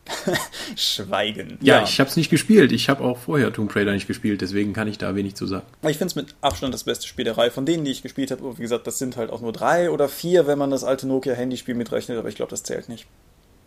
Schweigen. 0.76 1.58
Ja, 1.60 1.78
ja. 1.78 1.84
ich 1.84 1.98
habe 1.98 2.08
es 2.08 2.16
nicht 2.16 2.30
gespielt. 2.30 2.72
Ich 2.72 2.88
habe 2.88 3.02
auch 3.02 3.18
vorher 3.18 3.52
Tomb 3.52 3.74
Raider 3.74 3.92
nicht 3.92 4.06
gespielt, 4.06 4.40
deswegen 4.40 4.72
kann 4.72 4.88
ich 4.88 4.98
da 4.98 5.14
wenig 5.14 5.34
zu 5.34 5.46
sagen. 5.46 5.66
Ich 5.82 5.98
finde 5.98 6.06
es 6.06 6.14
mit 6.14 6.34
Abstand 6.40 6.72
das 6.72 6.84
beste 6.84 7.06
Spiel 7.06 7.24
der 7.24 7.36
Reihe. 7.36 7.50
Von 7.50 7.66
denen, 7.66 7.84
die 7.84 7.90
ich 7.90 8.02
gespielt 8.02 8.30
habe, 8.30 8.56
wie 8.56 8.62
gesagt, 8.62 8.86
das 8.86 8.98
sind 8.98 9.16
halt 9.16 9.30
auch 9.30 9.40
nur 9.40 9.52
drei 9.52 9.90
oder 9.90 10.08
vier, 10.08 10.46
wenn 10.46 10.58
man 10.58 10.70
das 10.70 10.84
alte 10.84 11.06
Nokia-Handyspiel 11.06 11.74
mitrechnet, 11.74 12.18
aber 12.18 12.28
ich 12.28 12.36
glaube, 12.36 12.50
das 12.50 12.62
zählt 12.62 12.88
nicht. 12.88 13.06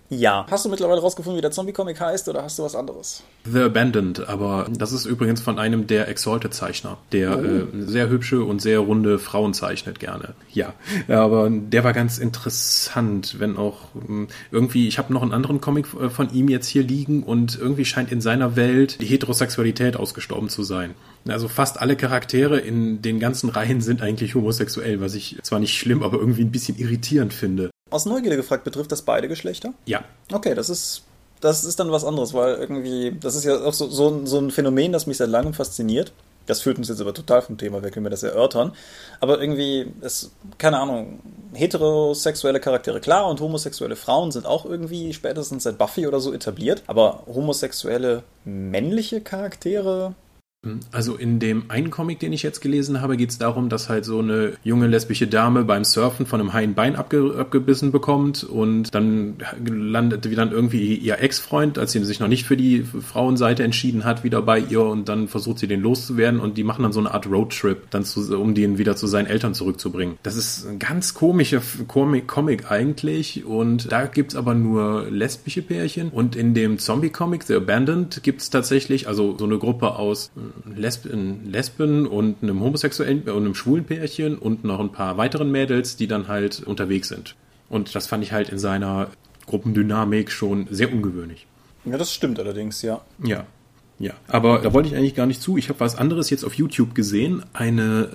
Ja. 0.10 0.46
Hast 0.50 0.66
du 0.66 0.70
mittlerweile 0.70 1.02
rausgefunden, 1.02 1.38
wie 1.38 1.42
der 1.42 1.52
Zombie-Comic 1.52 2.00
heißt 2.00 2.28
oder 2.30 2.44
hast 2.44 2.58
du 2.58 2.64
was 2.64 2.76
anderes? 2.76 3.24
The 3.46 3.62
Abandoned, 3.62 4.28
aber 4.28 4.68
das 4.76 4.92
ist 4.92 5.06
übrigens 5.06 5.42
von 5.42 5.60
einem 5.60 5.88
der 5.88 6.08
Exalted-Zeichner, 6.08 6.98
der 7.12 7.38
oh. 7.38 7.42
äh, 7.42 7.86
sehr 7.86 8.10
hübsche 8.10 8.44
und 8.44 8.62
sehr 8.62 8.80
runde 8.80 9.20
Frauen 9.20 9.54
zeichnet 9.54 10.00
gerne. 10.00 10.34
Ja, 10.52 10.74
aber 11.08 11.50
der 11.50 11.84
war 11.84 11.94
ganz 11.94 12.18
interessant, 12.18 13.36
wenn 13.40 13.58
auch 13.58 13.96
äh, 13.96 14.28
irgendwie, 14.52 14.88
ich 14.88 14.98
habe 14.98 15.14
noch 15.14 15.22
einen 15.22 15.34
anderen 15.34 15.62
Comic 15.62 15.88
äh, 15.94 16.10
von 16.10 16.34
ihm 16.34 16.50
jetzt 16.50 16.68
hier 16.68 16.84
liegen 16.84 17.24
und 17.24 17.58
irgendwie 17.60 17.86
scheint 17.86 18.12
in 18.12 18.22
seiner 18.22 18.56
Welt 18.56 19.00
die 19.02 19.06
Heterosexualität 19.06 19.96
ausgestorben 19.96 20.50
zu 20.50 20.64
sein. 20.64 20.96
Also 21.28 21.48
fast 21.48 21.80
alle 21.80 21.96
Charaktere 21.96 22.60
in 22.60 23.02
den 23.02 23.20
ganzen 23.20 23.50
Reihen 23.50 23.82
sind 23.82 24.02
eigentlich 24.02 24.36
homosexuell, 24.36 25.02
was 25.02 25.14
ich 25.14 25.38
zwar 25.44 25.60
nicht 25.60 25.78
schlimm, 25.78 26.02
aber 26.02 26.18
irgendwie 26.18 26.44
ein 26.44 26.52
bisschen 26.52 26.78
irritierend 26.78 27.34
finde. 27.34 27.70
Aus 27.90 28.06
Neugierde 28.06 28.38
gefragt, 28.38 28.64
betrifft 28.64 28.92
das 28.92 29.02
beide 29.02 29.28
Geschlechter? 29.28 29.74
Ja. 29.86 30.04
Okay, 30.32 30.56
das 30.56 30.70
ist, 30.70 31.04
das 31.42 31.64
ist 31.64 31.80
dann 31.80 31.92
was 31.92 32.04
anderes, 32.04 32.34
weil 32.34 32.56
irgendwie, 32.56 33.16
das 33.20 33.36
ist 33.36 33.46
ja 33.46 33.60
auch 33.62 33.74
so, 33.74 33.88
so, 33.88 34.26
so 34.26 34.40
ein 34.40 34.52
Phänomen, 34.52 34.92
das 34.92 35.08
mich 35.08 35.18
seit 35.18 35.30
langem 35.30 35.54
fasziniert. 35.54 36.12
Das 36.46 36.62
führt 36.62 36.80
uns 36.80 36.90
jetzt 36.90 37.00
aber 37.00 37.14
total 37.14 37.44
vom 37.44 37.60
Thema 37.60 37.84
weg, 37.84 37.96
wenn 37.96 38.02
wir 38.02 38.10
das 38.10 38.24
erörtern. 38.24 38.74
Aber 39.20 39.40
irgendwie, 39.40 39.92
ist, 40.02 40.32
keine 40.58 40.80
Ahnung, 40.80 41.20
heterosexuelle 41.54 42.60
Charaktere 42.60 43.00
klar 43.00 43.28
und 43.28 43.40
homosexuelle 43.40 43.96
Frauen 43.96 44.32
sind 44.32 44.48
auch 44.48 44.66
irgendwie 44.66 45.14
spätestens 45.14 45.64
seit 45.64 45.78
Buffy 45.78 46.08
oder 46.08 46.20
so 46.20 46.34
etabliert. 46.34 46.82
Aber 46.88 47.24
homosexuelle 47.28 48.24
männliche 48.46 49.22
Charaktere 49.22 50.16
also 50.92 51.16
in 51.16 51.40
dem 51.40 51.64
einen 51.70 51.90
Comic, 51.90 52.20
den 52.20 52.34
ich 52.34 52.44
jetzt 52.44 52.60
gelesen 52.60 53.00
habe, 53.00 53.16
geht 53.16 53.30
es 53.30 53.38
darum, 53.38 53.70
dass 53.70 53.88
halt 53.88 54.04
so 54.04 54.20
eine 54.20 54.54
junge 54.62 54.88
lesbische 54.88 55.28
Dame 55.28 55.64
beim 55.64 55.86
Surfen 55.86 56.26
von 56.26 56.42
einem 56.42 56.52
heilen 56.52 56.74
Bein 56.74 56.98
abge 56.98 57.36
abgebissen 57.38 57.94
bekommt 57.94 58.44
und 58.44 58.94
dann 58.94 59.38
landet 59.66 60.30
wie 60.30 60.36
dann 60.36 60.52
irgendwie 60.52 60.96
ihr 60.96 61.20
Ex-Freund, 61.20 61.78
als 61.78 61.94
sie 61.94 62.04
sich 62.04 62.20
noch 62.20 62.28
nicht 62.28 62.46
für 62.46 62.58
die 62.58 62.84
Frauenseite 62.84 63.64
entschieden 63.64 64.04
hat, 64.04 64.26
wieder 64.26 64.42
bei 64.42 64.60
ihr 64.60 64.82
und 64.82 65.08
dann 65.08 65.30
versucht 65.30 65.60
sie 65.60 65.68
den 65.68 65.80
loszuwerden 65.80 66.42
und 66.42 66.58
die 66.58 66.66
machen 66.66 66.84
dann 66.84 66.92
so 66.92 67.00
eine 67.00 67.14
Art 67.14 67.28
Roadtrip, 67.28 67.90
dann 67.90 68.04
zu, 68.04 68.38
um 68.38 68.54
den 68.54 68.78
wieder 68.78 68.98
zu 68.98 69.08
seinen 69.08 69.28
Eltern 69.28 69.54
zurückzubringen. 69.54 70.18
Das 70.24 70.36
ist 70.36 70.68
ein 70.68 70.78
ganz 70.78 71.14
komischer 71.14 71.62
Comic, 71.88 72.28
Comic 72.28 72.70
eigentlich 72.70 73.46
und 73.46 73.90
da 73.90 74.08
gibt's 74.08 74.36
aber 74.36 74.56
nur 74.56 75.10
lesbische 75.10 75.62
Pärchen 75.62 76.10
und 76.10 76.36
in 76.36 76.54
dem 76.54 76.80
Zombie-Comic 76.80 77.44
The 77.44 77.56
Abandoned 77.56 78.24
gibt's 78.24 78.50
tatsächlich 78.50 79.08
also 79.08 79.38
so 79.38 79.46
eine 79.46 79.58
Gruppe 79.58 79.96
aus 79.96 80.32
Lesben, 80.76 81.50
Lesben 81.52 82.08
und 82.08 82.42
einem 82.42 82.62
homosexuellen 82.62 83.24
und 83.24 83.44
einem 83.44 83.56
schwulen 83.56 83.86
Pärchen 83.86 84.38
und 84.38 84.64
noch 84.64 84.80
ein 84.80 84.92
paar 84.92 85.18
weiteren 85.18 85.52
Mädels, 85.52 85.96
die 85.96 86.08
dann 86.08 86.28
halt 86.28 86.62
unterwegs 86.64 87.10
sind. 87.10 87.36
Und 87.70 87.96
das 87.96 88.08
fand 88.08 88.24
ich 88.24 88.32
halt 88.32 88.50
in 88.50 88.60
seiner 88.60 89.10
Gruppendynamik 89.46 90.32
schon 90.32 90.68
sehr 90.70 90.92
ungewöhnlich. 90.92 91.48
Ja, 91.86 91.98
das 91.98 92.14
stimmt 92.14 92.40
allerdings, 92.40 92.82
ja. 92.82 93.02
Ja. 93.24 93.46
Ja, 94.00 94.14
aber 94.30 94.60
da 94.60 94.72
wollte 94.74 94.88
ich 94.88 94.96
eigentlich 94.96 95.16
gar 95.16 95.26
nicht 95.26 95.42
zu. 95.42 95.58
Ich 95.58 95.68
habe 95.68 95.82
was 95.82 95.98
anderes 95.98 96.30
jetzt 96.30 96.46
auf 96.46 96.54
YouTube 96.54 96.96
gesehen. 96.96 97.44
Eine 97.52 98.12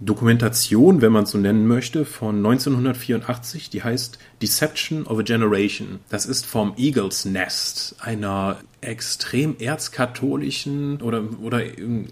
Dokumentation, 0.00 1.02
wenn 1.02 1.12
man 1.12 1.24
es 1.24 1.30
so 1.30 1.38
nennen 1.38 1.66
möchte, 1.66 2.04
von 2.04 2.36
1984, 2.36 3.70
die 3.70 3.82
heißt 3.82 4.18
Deception 4.42 5.06
of 5.06 5.18
a 5.18 5.22
Generation. 5.22 6.00
Das 6.08 6.26
ist 6.26 6.46
vom 6.46 6.74
Eagles 6.76 7.24
Nest, 7.24 7.96
einer 8.00 8.58
extrem 8.84 9.56
erzkatholischen 9.58 11.00
oder, 11.02 11.24
oder 11.42 11.62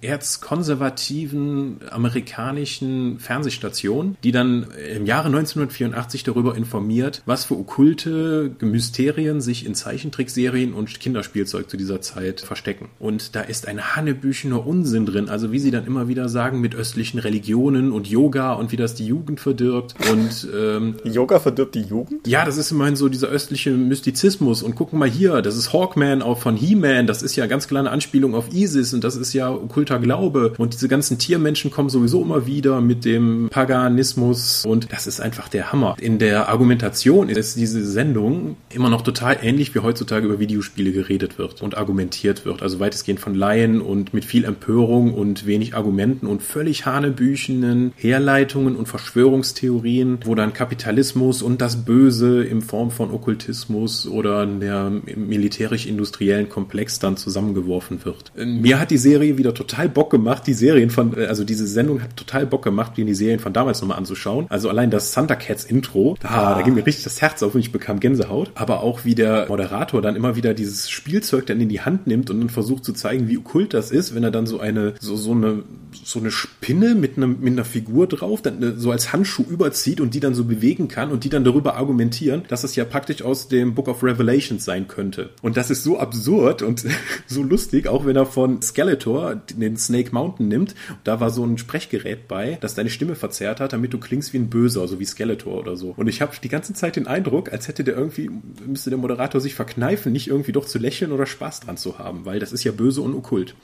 erzkonservativen 0.02 1.81
amerikanischen 1.91 3.19
Fernsehstation, 3.19 4.17
die 4.25 4.33
dann 4.33 4.67
im 4.95 5.07
Jahre 5.07 5.29
1984 5.29 6.25
darüber 6.25 6.57
informiert, 6.57 7.23
was 7.26 7.45
für 7.45 7.59
okkulte 7.59 8.55
Mysterien 8.61 9.41
sich 9.41 9.67
in 9.67 9.75
Zeichentrickserien 9.75 10.73
und 10.73 11.00
Kinderspielzeug 11.00 11.69
zu 11.69 11.76
dieser 11.76 12.00
Zeit 12.00 12.41
verstecken. 12.41 12.88
Und 12.99 13.35
da 13.35 13.43
ist 13.43 13.69
ein 13.69 13.95
Hannebüchener 13.97 14.67
Unsinn 14.67 15.07
drin, 15.07 15.29
also 15.29 15.52
wie 15.52 15.59
sie 15.59 15.71
dann 15.71 15.87
immer 15.87 16.09
wieder 16.09 16.29
sagen, 16.29 16.61
mit 16.61 16.75
östlichen 16.75 17.19
Religionen 17.19 17.93
und 17.93 18.09
Yoga 18.09 18.52
und 18.55 18.73
wie 18.73 18.76
das 18.76 18.95
die 18.95 19.07
Jugend 19.07 19.41
verdirbt. 19.41 19.95
Und 20.11 20.49
ähm, 20.55 20.97
Yoga 21.05 21.41
verdirbt 21.41 21.75
die 21.75 21.83
Jugend? 21.83 22.26
Ja, 22.26 22.45
das 22.45 22.57
ist 22.57 22.71
immerhin 22.71 22.97
so 22.97 23.09
dieser 23.09 23.29
östliche 23.29 23.71
Mystizismus. 23.71 24.62
Und 24.62 24.75
gucken 24.75 24.99
mal 24.99 25.09
hier, 25.09 25.43
das 25.43 25.57
ist 25.57 25.73
Hawkman 25.73 26.23
auch 26.23 26.38
von 26.38 26.57
He-Man, 26.62 27.07
das 27.07 27.23
ist 27.23 27.37
ja 27.37 27.47
ganz 27.47 27.66
kleine 27.66 27.90
Anspielung 27.90 28.35
auf 28.35 28.52
Isis 28.52 28.95
und 28.95 29.02
das 29.04 29.16
ist 29.16 29.33
ja 29.33 29.50
okkulter 29.50 29.99
Glaube 29.99 30.54
und 30.59 30.75
diese 30.75 30.88
ganzen 30.88 31.19
Tiermenschen 31.19 31.71
kommen 31.71 31.88
sowieso 31.88 32.23
immer 32.23 32.47
wieder 32.47 32.81
mit 32.81 33.04
dem 33.04 33.49
Paganismus 33.50 34.64
und 34.64 34.92
das 34.92 35.07
ist 35.07 35.21
einfach 35.21 35.49
der 35.49 35.73
Hammer. 35.73 35.97
In 36.00 36.19
der 36.19 36.49
Argumentation 36.49 37.28
ist 37.28 37.57
diese 37.57 37.85
Sendung 37.85 38.57
immer 38.71 38.90
noch 38.90 39.02
total 39.02 39.38
ähnlich 39.42 39.75
wie 39.75 39.81
heutzutage 39.81 40.26
über 40.26 40.38
Videospiele 40.38 40.92
geredet 40.92 41.38
wird 41.38 41.62
und 41.62 41.76
argumentiert 41.76 42.45
wird. 42.45 42.62
Also 42.62 42.81
weitestgehend 42.81 43.21
von 43.21 43.35
Laien 43.35 43.81
und 43.81 44.14
mit 44.14 44.25
viel 44.25 44.45
Empörung 44.45 45.14
und 45.14 45.47
wenig 45.47 45.75
Argumenten 45.75 46.26
und 46.26 46.42
völlig 46.42 46.87
hanebüchenen 46.87 47.92
Herleitungen 47.97 48.76
und 48.76 48.87
Verschwörungstheorien, 48.87 50.19
wo 50.25 50.35
dann 50.35 50.52
Kapitalismus 50.52 51.42
und 51.42 51.61
das 51.61 51.85
Böse 51.85 52.45
in 52.45 52.62
Form 52.62 52.90
von 52.90 53.11
Okkultismus 53.11 54.07
oder 54.07 54.47
der 54.47 54.92
militärisch-industriellen 55.16 56.49
Komplex 56.52 56.99
dann 56.99 57.16
zusammengeworfen 57.16 58.04
wird. 58.04 58.32
Mir 58.37 58.78
hat 58.78 58.90
die 58.90 58.99
Serie 58.99 59.38
wieder 59.38 59.54
total 59.54 59.88
Bock 59.88 60.11
gemacht, 60.11 60.47
die 60.47 60.52
Serien 60.52 60.90
von, 60.90 61.14
also 61.16 61.44
diese 61.44 61.66
Sendung 61.66 62.02
hat 62.02 62.16
total 62.16 62.47
Bock 62.47 62.62
gemacht, 62.62 62.92
die 62.97 63.14
Serien 63.14 63.40
von 63.40 63.52
damals 63.52 63.80
nochmal 63.80 63.99
anzuschauen. 63.99 64.47
Also 64.49 64.68
allein 64.68 64.90
das 64.90 65.12
Thundercats 65.12 65.64
Intro, 65.64 66.16
da, 66.21 66.28
ah. 66.28 66.54
da 66.54 66.62
ging 66.62 66.75
mir 66.75 66.87
richtig 66.87 67.04
das 67.04 67.21
Herz 67.21 67.42
auf 67.42 67.54
und 67.54 67.61
ich 67.61 67.73
bekam 67.73 67.99
Gänsehaut. 68.00 68.50
Aber 68.54 68.82
auch 68.82 69.04
wie 69.04 69.14
der 69.14 69.47
Moderator 69.49 70.02
dann 70.02 70.14
immer 70.14 70.37
wieder 70.37 70.54
dieses 70.54 70.90
Spielzeug 70.90 71.47
dann 71.47 71.61
in 71.61 71.68
die 71.68 71.80
Hand 71.80 72.06
nimmt 72.06 72.30
und 72.30 72.40
dann 72.40 72.50
versucht 72.50 72.85
zu 72.85 72.92
zeigen, 72.92 73.28
wie 73.28 73.38
okkult 73.38 73.75
das 73.75 73.90
ist, 73.90 74.14
wenn 74.14 74.23
er 74.23 74.30
dann 74.30 74.47
so 74.47 74.61
eine, 74.61 74.94
so, 75.00 75.16
so 75.16 75.32
eine, 75.32 75.62
so 76.04 76.18
eine 76.18 76.30
Spinne 76.30 76.94
mit, 76.94 77.16
einem, 77.16 77.38
mit 77.40 77.52
einer 77.54 77.64
Figur 77.64 78.06
drauf, 78.06 78.42
dann 78.42 78.62
äh, 78.62 78.73
so 78.76 78.90
als 78.90 79.12
Handschuh 79.12 79.44
überzieht 79.49 80.00
und 80.00 80.14
die 80.14 80.21
dann 80.21 80.35
so 80.35 80.44
bewegen 80.44 80.88
kann 80.88 81.11
und 81.11 81.25
die 81.25 81.28
dann 81.30 81.44
darüber 81.44 81.76
argumentieren, 81.76 82.42
dass 82.49 82.64
es 82.64 82.76
ja 82.76 82.85
praktisch 82.85 83.23
aus 83.23 83.49
dem 83.49 83.75
Book 83.75 83.88
of 83.88 84.02
Revelations 84.02 84.64
sein 84.64 84.88
könnte. 84.88 85.30
Und 85.40 85.56
das 85.56 85.71
ist 85.71 85.82
so 85.82 85.99
absurd 85.99 86.32
und 86.41 86.85
so 87.27 87.43
lustig, 87.43 87.89
auch 87.89 88.07
wenn 88.07 88.17
er 88.17 88.27
von 88.27 88.62
Skeletor 88.62 89.37
den 89.37 89.77
Snake 89.77 90.11
Mountain 90.12 90.49
nimmt. 90.49 90.75
Da 91.05 91.21
war 91.21 91.31
so 91.31 91.45
ein 91.45 91.59
Sprechgerät 91.59 92.29
bei, 92.29 92.59
das 92.61 92.75
deine 92.75 92.91
Stimme 92.91 93.15
verzerrt 93.15 93.61
hat, 93.61 93.73
damit 93.73 93.93
du 93.93 93.99
klingst 93.99 94.33
wie 94.33 94.39
ein 94.39 94.51
Böser, 94.51 94.87
so 94.89 94.99
wie 94.99 95.05
Skeletor 95.05 95.59
oder 95.59 95.77
so. 95.77 95.95
Und 95.97 96.09
ich 96.09 96.21
habe 96.21 96.33
die 96.43 96.49
ganze 96.49 96.75
Zeit 96.75 96.97
den 96.97 97.07
Eindruck, 97.07 97.53
als 97.53 97.69
hätte 97.69 97.85
der 97.85 97.97
irgendwie, 97.97 98.31
müsste 98.67 98.91
der 98.91 98.99
Moderator 98.99 99.41
sich 99.41 99.55
verkneifen, 99.55 100.12
nicht 100.12 100.29
irgendwie 100.29 100.53
doch 100.53 100.65
zu 100.65 100.79
lächeln 100.79 101.12
oder 101.12 101.27
Spaß 101.27 101.61
dran 101.61 101.77
zu 101.77 101.99
haben, 101.99 102.25
weil 102.25 102.39
das 102.39 102.53
ist 102.53 102.65
ja 102.65 102.73
böse 102.73 103.03
und 103.03 103.15
okkult. 103.15 103.55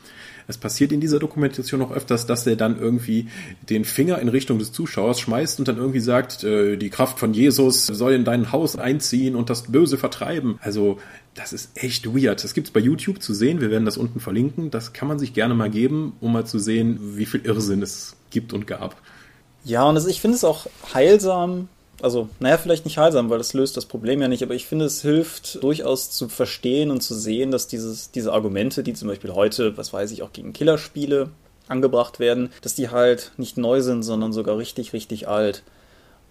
Es 0.48 0.56
passiert 0.58 0.92
in 0.92 1.00
dieser 1.00 1.18
Dokumentation 1.18 1.82
auch 1.82 1.92
öfters, 1.92 2.26
dass 2.26 2.46
er 2.46 2.56
dann 2.56 2.80
irgendwie 2.80 3.28
den 3.68 3.84
Finger 3.84 4.18
in 4.18 4.28
Richtung 4.28 4.58
des 4.58 4.72
Zuschauers 4.72 5.20
schmeißt 5.20 5.58
und 5.58 5.68
dann 5.68 5.76
irgendwie 5.76 6.00
sagt, 6.00 6.42
äh, 6.42 6.76
die 6.76 6.88
Kraft 6.88 7.18
von 7.18 7.34
Jesus 7.34 7.86
soll 7.86 8.14
in 8.14 8.24
dein 8.24 8.50
Haus 8.50 8.76
einziehen 8.76 9.36
und 9.36 9.50
das 9.50 9.64
Böse 9.64 9.98
vertreiben. 9.98 10.58
Also 10.62 10.98
das 11.34 11.52
ist 11.52 11.70
echt 11.74 12.06
weird. 12.06 12.42
Das 12.42 12.54
gibt's 12.54 12.70
bei 12.70 12.80
YouTube 12.80 13.22
zu 13.22 13.34
sehen. 13.34 13.60
Wir 13.60 13.70
werden 13.70 13.84
das 13.84 13.98
unten 13.98 14.20
verlinken. 14.20 14.70
Das 14.70 14.94
kann 14.94 15.06
man 15.06 15.18
sich 15.18 15.34
gerne 15.34 15.54
mal 15.54 15.70
geben, 15.70 16.14
um 16.20 16.32
mal 16.32 16.46
zu 16.46 16.58
sehen, 16.58 16.98
wie 17.16 17.26
viel 17.26 17.42
Irrsinn 17.44 17.82
es 17.82 18.16
gibt 18.30 18.52
und 18.54 18.66
gab. 18.66 18.96
Ja, 19.64 19.84
und 19.84 19.98
ich 20.08 20.20
finde 20.20 20.36
es 20.36 20.44
auch 20.44 20.66
heilsam, 20.94 21.68
also, 22.00 22.28
naja, 22.38 22.58
vielleicht 22.58 22.84
nicht 22.84 22.98
heilsam, 22.98 23.30
weil 23.30 23.38
das 23.38 23.54
löst 23.54 23.76
das 23.76 23.86
Problem 23.86 24.20
ja 24.22 24.28
nicht, 24.28 24.42
aber 24.42 24.54
ich 24.54 24.66
finde, 24.66 24.84
es 24.84 25.02
hilft 25.02 25.62
durchaus 25.62 26.10
zu 26.10 26.28
verstehen 26.28 26.90
und 26.90 27.02
zu 27.02 27.14
sehen, 27.14 27.50
dass 27.50 27.66
dieses, 27.66 28.10
diese 28.10 28.32
Argumente, 28.32 28.82
die 28.82 28.94
zum 28.94 29.08
Beispiel 29.08 29.34
heute, 29.34 29.76
was 29.76 29.92
weiß 29.92 30.10
ich, 30.12 30.22
auch 30.22 30.32
gegen 30.32 30.52
Killerspiele 30.52 31.30
angebracht 31.68 32.18
werden, 32.18 32.50
dass 32.62 32.74
die 32.74 32.88
halt 32.90 33.32
nicht 33.36 33.58
neu 33.58 33.82
sind, 33.82 34.02
sondern 34.02 34.32
sogar 34.32 34.58
richtig, 34.58 34.92
richtig 34.92 35.28
alt. 35.28 35.62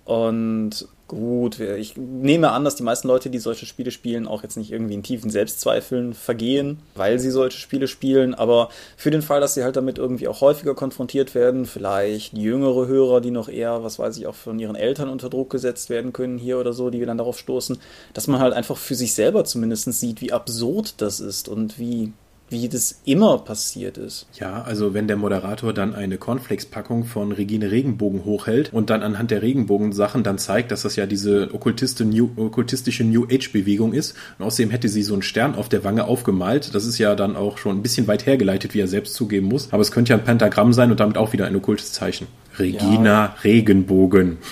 Und 0.07 0.87
gut, 1.09 1.59
ich 1.59 1.97
nehme 1.97 2.51
an, 2.53 2.63
dass 2.63 2.75
die 2.75 2.83
meisten 2.83 3.09
Leute, 3.09 3.29
die 3.29 3.39
solche 3.39 3.65
Spiele 3.65 3.91
spielen, 3.91 4.25
auch 4.25 4.41
jetzt 4.41 4.55
nicht 4.55 4.71
irgendwie 4.71 4.93
in 4.93 5.03
tiefen 5.03 5.29
Selbstzweifeln 5.29 6.13
vergehen, 6.13 6.79
weil 6.95 7.19
sie 7.19 7.29
solche 7.29 7.57
Spiele 7.57 7.89
spielen. 7.89 8.33
Aber 8.33 8.69
für 8.95 9.11
den 9.11 9.21
Fall, 9.21 9.41
dass 9.41 9.55
sie 9.55 9.65
halt 9.65 9.75
damit 9.75 9.97
irgendwie 9.97 10.29
auch 10.29 10.39
häufiger 10.39 10.75
konfrontiert 10.75 11.35
werden, 11.35 11.65
vielleicht 11.65 12.37
jüngere 12.37 12.87
Hörer, 12.87 13.19
die 13.19 13.31
noch 13.31 13.49
eher, 13.49 13.83
was 13.83 13.99
weiß 13.99 14.17
ich, 14.17 14.27
auch 14.27 14.35
von 14.35 14.57
ihren 14.59 14.77
Eltern 14.77 15.09
unter 15.09 15.29
Druck 15.29 15.49
gesetzt 15.49 15.89
werden 15.89 16.13
können 16.13 16.37
hier 16.37 16.57
oder 16.57 16.71
so, 16.71 16.89
die 16.89 17.03
dann 17.05 17.17
darauf 17.17 17.37
stoßen, 17.37 17.77
dass 18.13 18.27
man 18.27 18.39
halt 18.39 18.53
einfach 18.53 18.77
für 18.77 18.95
sich 18.95 19.13
selber 19.13 19.43
zumindest 19.43 19.91
sieht, 19.91 20.21
wie 20.21 20.31
absurd 20.31 21.01
das 21.01 21.19
ist 21.19 21.49
und 21.49 21.79
wie 21.79 22.13
wie 22.49 22.69
das 22.69 23.01
immer 23.03 23.39
passiert 23.39 23.97
ist. 23.97 24.25
Ja, 24.39 24.61
also 24.61 24.93
wenn 24.93 25.07
der 25.07 25.17
Moderator 25.17 25.73
dann 25.73 25.93
eine 25.93 26.17
Cornflakes-Packung 26.17 27.03
von 27.03 27.33
Regine 27.33 27.71
Regenbogen 27.71 28.23
hochhält 28.23 28.71
und 28.71 28.89
dann 28.89 29.03
anhand 29.03 29.31
der 29.31 29.41
Regenbogensachen 29.41 30.23
dann 30.23 30.37
zeigt, 30.37 30.71
dass 30.71 30.83
das 30.83 30.95
ja 30.95 31.05
diese 31.05 31.53
okkultiste 31.53 32.05
New, 32.05 32.29
okkultistische 32.37 33.03
New 33.03 33.25
Age-Bewegung 33.25 33.93
ist. 33.93 34.15
Und 34.39 34.45
außerdem 34.45 34.69
hätte 34.71 34.87
sie 34.87 35.03
so 35.03 35.13
einen 35.13 35.23
Stern 35.23 35.55
auf 35.55 35.67
der 35.67 35.83
Wange 35.83 36.05
aufgemalt. 36.05 36.73
Das 36.73 36.85
ist 36.85 36.97
ja 36.97 37.15
dann 37.15 37.35
auch 37.35 37.57
schon 37.57 37.77
ein 37.77 37.81
bisschen 37.81 38.07
weit 38.07 38.25
hergeleitet, 38.25 38.73
wie 38.73 38.79
er 38.79 38.87
selbst 38.87 39.15
zugeben 39.15 39.47
muss. 39.47 39.73
Aber 39.73 39.81
es 39.81 39.91
könnte 39.91 40.11
ja 40.11 40.17
ein 40.17 40.23
Pentagramm 40.23 40.71
sein 40.71 40.91
und 40.91 40.99
damit 41.01 41.17
auch 41.17 41.33
wieder 41.33 41.47
ein 41.47 41.55
okkultes 41.55 41.91
Zeichen. 41.91 42.27
Regina 42.57 43.03
ja. 43.03 43.35
Regenbogen. 43.43 44.37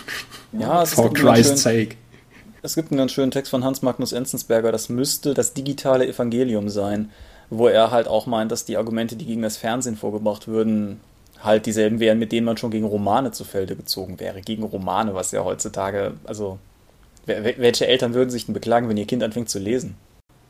Ja, 0.58 0.84
es 0.84 0.94
For 0.94 1.14
Christ's 1.14 1.64
sake. 1.64 1.98
Es 2.62 2.76
gibt 2.76 2.90
einen 2.90 2.98
ganz 2.98 3.12
schönen 3.12 3.30
Text 3.30 3.52
von 3.52 3.66
Hans 3.66 3.82
Magnus 3.82 4.14
Enzensberger, 4.14 4.72
das 4.72 4.88
müsste 4.88 5.34
das 5.34 5.54
digitale 5.54 6.08
Evangelium 6.08 6.70
sein 6.70 7.10
wo 7.50 7.68
er 7.68 7.92
halt 7.92 8.08
auch 8.08 8.26
meint, 8.26 8.52
dass 8.52 8.66
die 8.66 8.78
Argumente, 8.78 9.16
die 9.16 9.26
gegen 9.26 9.42
das 9.42 9.58
Fernsehen 9.58 9.96
vorgebracht 9.96 10.48
würden, 10.48 11.00
halt 11.42 11.66
dieselben 11.66 12.00
wären, 12.00 12.20
mit 12.20 12.32
denen 12.32 12.46
man 12.46 12.58
schon 12.58 12.72
gegen 12.72 12.86
Romane 12.86 13.32
zu 13.32 13.44
Felde 13.44 13.76
gezogen 13.76 14.20
wäre. 14.20 14.42
Gegen 14.42 14.64
Romane, 14.64 15.14
was 15.14 15.32
ja 15.32 15.44
heutzutage, 15.44 16.14
also 16.26 16.60
welche 17.26 17.88
Eltern 17.88 18.14
würden 18.14 18.30
sich 18.30 18.46
denn 18.46 18.54
beklagen, 18.54 18.88
wenn 18.88 18.98
ihr 18.98 19.08
Kind 19.08 19.24
anfängt 19.24 19.50
zu 19.50 19.60
lesen? 19.60 19.96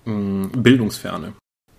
Mm, 0.05 0.47
Bildungsferne. 0.55 1.33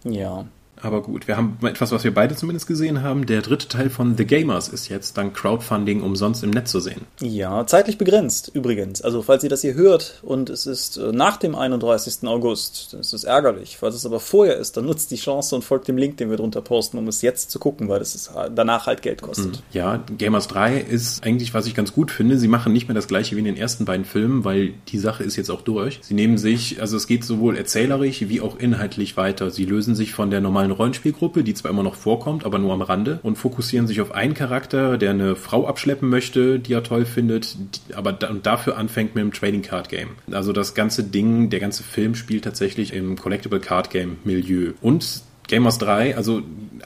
Ja. 0.04 0.46
Aber 0.86 1.02
gut, 1.02 1.26
wir 1.26 1.36
haben 1.36 1.58
etwas, 1.62 1.90
was 1.90 2.04
wir 2.04 2.14
beide 2.14 2.36
zumindest 2.36 2.68
gesehen 2.68 3.02
haben. 3.02 3.26
Der 3.26 3.42
dritte 3.42 3.66
Teil 3.66 3.90
von 3.90 4.16
The 4.16 4.24
Gamers 4.24 4.68
ist 4.68 4.88
jetzt 4.88 5.16
dank 5.18 5.34
Crowdfunding 5.34 6.00
umsonst 6.00 6.44
im 6.44 6.50
Netz 6.50 6.70
zu 6.70 6.78
sehen. 6.78 7.00
Ja, 7.20 7.66
zeitlich 7.66 7.98
begrenzt 7.98 8.52
übrigens. 8.54 9.02
Also 9.02 9.22
falls 9.22 9.42
ihr 9.42 9.50
das 9.50 9.62
hier 9.62 9.74
hört 9.74 10.20
und 10.22 10.48
es 10.48 10.64
ist 10.64 10.96
äh, 10.96 11.10
nach 11.10 11.38
dem 11.38 11.56
31. 11.56 12.28
August, 12.28 12.92
dann 12.92 13.00
ist 13.00 13.12
es 13.12 13.24
ärgerlich. 13.24 13.78
Falls 13.78 13.96
es 13.96 14.06
aber 14.06 14.20
vorher 14.20 14.58
ist, 14.58 14.76
dann 14.76 14.86
nutzt 14.86 15.10
die 15.10 15.16
Chance 15.16 15.56
und 15.56 15.62
folgt 15.62 15.88
dem 15.88 15.98
Link, 15.98 16.18
den 16.18 16.30
wir 16.30 16.36
drunter 16.36 16.60
posten, 16.60 16.98
um 16.98 17.08
es 17.08 17.20
jetzt 17.20 17.50
zu 17.50 17.58
gucken, 17.58 17.88
weil 17.88 18.00
es 18.00 18.30
danach 18.54 18.86
halt 18.86 19.02
Geld 19.02 19.22
kostet. 19.22 19.56
Mhm. 19.56 19.62
Ja, 19.72 20.04
Gamers 20.18 20.46
3 20.46 20.78
ist 20.78 21.24
eigentlich, 21.24 21.52
was 21.52 21.66
ich 21.66 21.74
ganz 21.74 21.94
gut 21.94 22.12
finde. 22.12 22.38
Sie 22.38 22.46
machen 22.46 22.72
nicht 22.72 22.86
mehr 22.86 22.94
das 22.94 23.08
gleiche 23.08 23.34
wie 23.34 23.40
in 23.40 23.46
den 23.46 23.56
ersten 23.56 23.86
beiden 23.86 24.04
Filmen, 24.04 24.44
weil 24.44 24.74
die 24.86 24.98
Sache 24.98 25.24
ist 25.24 25.34
jetzt 25.34 25.50
auch 25.50 25.62
durch. 25.62 25.98
Sie 26.02 26.14
nehmen 26.14 26.38
sich, 26.38 26.80
also 26.80 26.96
es 26.96 27.08
geht 27.08 27.24
sowohl 27.24 27.56
erzählerisch 27.56 28.28
wie 28.28 28.40
auch 28.40 28.56
inhaltlich 28.56 29.16
weiter. 29.16 29.50
Sie 29.50 29.64
lösen 29.64 29.96
sich 29.96 30.12
von 30.12 30.30
der 30.30 30.40
normalen 30.40 30.66
normalen 30.66 30.72
Rollenspielgruppe, 30.76 31.44
die 31.44 31.54
zwar 31.54 31.70
immer 31.70 31.82
noch 31.82 31.94
vorkommt, 31.94 32.44
aber 32.44 32.58
nur 32.58 32.72
am 32.72 32.82
Rande 32.82 33.20
und 33.22 33.36
fokussieren 33.36 33.86
sich 33.86 34.00
auf 34.00 34.12
einen 34.12 34.34
Charakter, 34.34 34.98
der 34.98 35.10
eine 35.10 35.36
Frau 35.36 35.66
abschleppen 35.66 36.08
möchte, 36.08 36.58
die 36.58 36.72
er 36.72 36.82
toll 36.82 37.04
findet, 37.04 37.56
aber 37.94 38.12
da, 38.12 38.28
und 38.28 38.46
dafür 38.46 38.76
anfängt 38.76 39.14
mit 39.14 39.22
dem 39.22 39.32
Trading 39.32 39.62
Card 39.62 39.88
Game. 39.88 40.10
Also 40.30 40.52
das 40.52 40.74
ganze 40.74 41.04
Ding, 41.04 41.50
der 41.50 41.60
ganze 41.60 41.82
Film 41.82 42.14
spielt 42.14 42.44
tatsächlich 42.44 42.92
im 42.92 43.16
Collectible 43.16 43.60
Card 43.60 43.90
Game 43.90 44.18
Milieu 44.24 44.72
und 44.80 45.22
Gamers 45.48 45.78
3, 45.78 46.16
also 46.16 46.42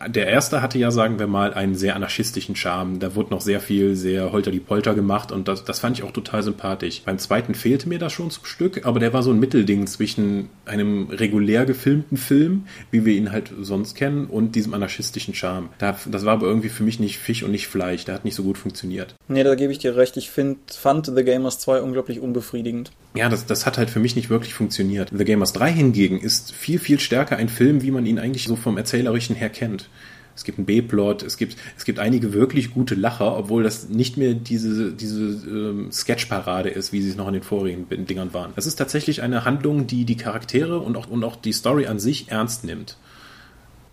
der 0.09 0.27
erste 0.27 0.63
hatte 0.63 0.79
ja, 0.79 0.91
sagen 0.91 1.19
wir 1.19 1.27
mal, 1.27 1.55
einen 1.55 1.75
sehr 1.75 1.97
anarchistischen 1.97 2.57
Charme. 2.57 2.99
Da 2.99 3.15
wurde 3.15 3.31
noch 3.31 3.41
sehr 3.41 3.61
viel, 3.61 3.97
sehr 3.97 4.33
holter 4.33 4.51
die 4.51 4.61
Polter 4.61 4.95
gemacht 4.95 5.33
und 5.33 5.49
das, 5.49 5.65
das 5.65 5.79
fand 5.79 5.99
ich 5.99 6.05
auch 6.05 6.13
total 6.13 6.43
sympathisch. 6.43 7.03
Beim 7.05 7.19
zweiten 7.19 7.55
fehlte 7.55 7.89
mir 7.89 7.99
das 7.99 8.13
schon 8.13 8.31
zum 8.31 8.45
Stück, 8.45 8.87
aber 8.87 9.01
der 9.01 9.13
war 9.13 9.23
so 9.23 9.31
ein 9.31 9.41
Mittelding 9.41 9.87
zwischen 9.87 10.49
einem 10.65 11.09
regulär 11.11 11.65
gefilmten 11.65 12.17
Film, 12.17 12.67
wie 12.91 13.05
wir 13.05 13.15
ihn 13.15 13.33
halt 13.33 13.53
sonst 13.61 13.95
kennen, 13.95 14.27
und 14.27 14.55
diesem 14.55 14.75
anarchistischen 14.75 15.35
Charme. 15.35 15.71
Da, 15.79 15.97
das 16.07 16.25
war 16.25 16.35
aber 16.35 16.47
irgendwie 16.47 16.69
für 16.69 16.85
mich 16.85 17.01
nicht 17.01 17.19
Fisch 17.19 17.43
und 17.43 17.51
nicht 17.51 17.69
Fleisch. 17.69 18.05
Der 18.05 18.15
hat 18.15 18.25
nicht 18.25 18.35
so 18.35 18.43
gut 18.43 18.59
funktioniert. 18.59 19.15
Nee, 19.29 19.45
da 19.45 19.55
gebe 19.55 19.73
ich 19.73 19.79
dir 19.79 19.97
recht. 19.97 20.17
Ich 20.17 20.31
find, 20.31 20.59
fand 20.73 21.07
The 21.07 21.25
Gamers 21.25 21.59
2 21.59 21.81
unglaublich 21.81 22.21
unbefriedigend. 22.21 22.93
Ja, 23.15 23.29
das, 23.29 23.47
das 23.47 23.67
hat 23.67 23.79
halt 23.79 23.91
für 23.91 23.99
mich 23.99 24.15
nicht 24.15 24.31
wirklich 24.31 24.55
funktioniert. 24.55 25.11
The 25.17 25.25
Gamers 25.25 25.53
3 25.53 25.73
hingegen 25.73 26.21
ist 26.21 26.53
viel, 26.53 26.79
viel 26.79 27.01
stärker 27.01 27.37
ein 27.37 27.49
Film, 27.49 27.83
wie 27.83 27.91
man 27.91 28.07
ihn 28.07 28.19
eigentlich 28.19 28.45
so 28.45 28.57
vom 28.57 28.77
Erzählerischen 28.77 29.35
her 29.35 29.51
kennt. 29.51 29.80
Es 30.41 30.45
gibt 30.45 30.57
einen 30.57 30.65
B-Plot, 30.65 31.23
es 31.23 31.37
gibt, 31.37 31.57
es 31.77 31.85
gibt 31.85 31.99
einige 31.99 32.33
wirklich 32.33 32.73
gute 32.73 32.95
Lacher, 32.95 33.37
obwohl 33.37 33.63
das 33.63 33.91
nicht 33.91 34.17
mehr 34.17 34.33
diese, 34.33 34.91
diese 34.91 35.23
ähm, 35.23 35.93
Sketchparade 35.93 36.71
ist, 36.71 36.93
wie 36.93 37.03
sie 37.03 37.11
es 37.11 37.17
noch 37.17 37.27
in 37.27 37.35
den 37.35 37.43
vorigen 37.43 37.87
Dingern 38.07 38.33
waren. 38.33 38.53
Es 38.57 38.67
ist 38.67 38.77
tatsächlich 38.77 39.21
eine 39.21 39.45
Handlung, 39.45 39.87
die 39.87 40.07
die 40.07 40.17
Charaktere 40.17 40.79
und 40.79 40.97
auch, 40.97 41.09
und 41.09 41.25
auch 41.25 41.37
die 41.37 41.53
Story 41.53 41.87
an 41.87 41.99
sich 41.99 42.31
ernst 42.31 42.65
nimmt. 42.65 42.97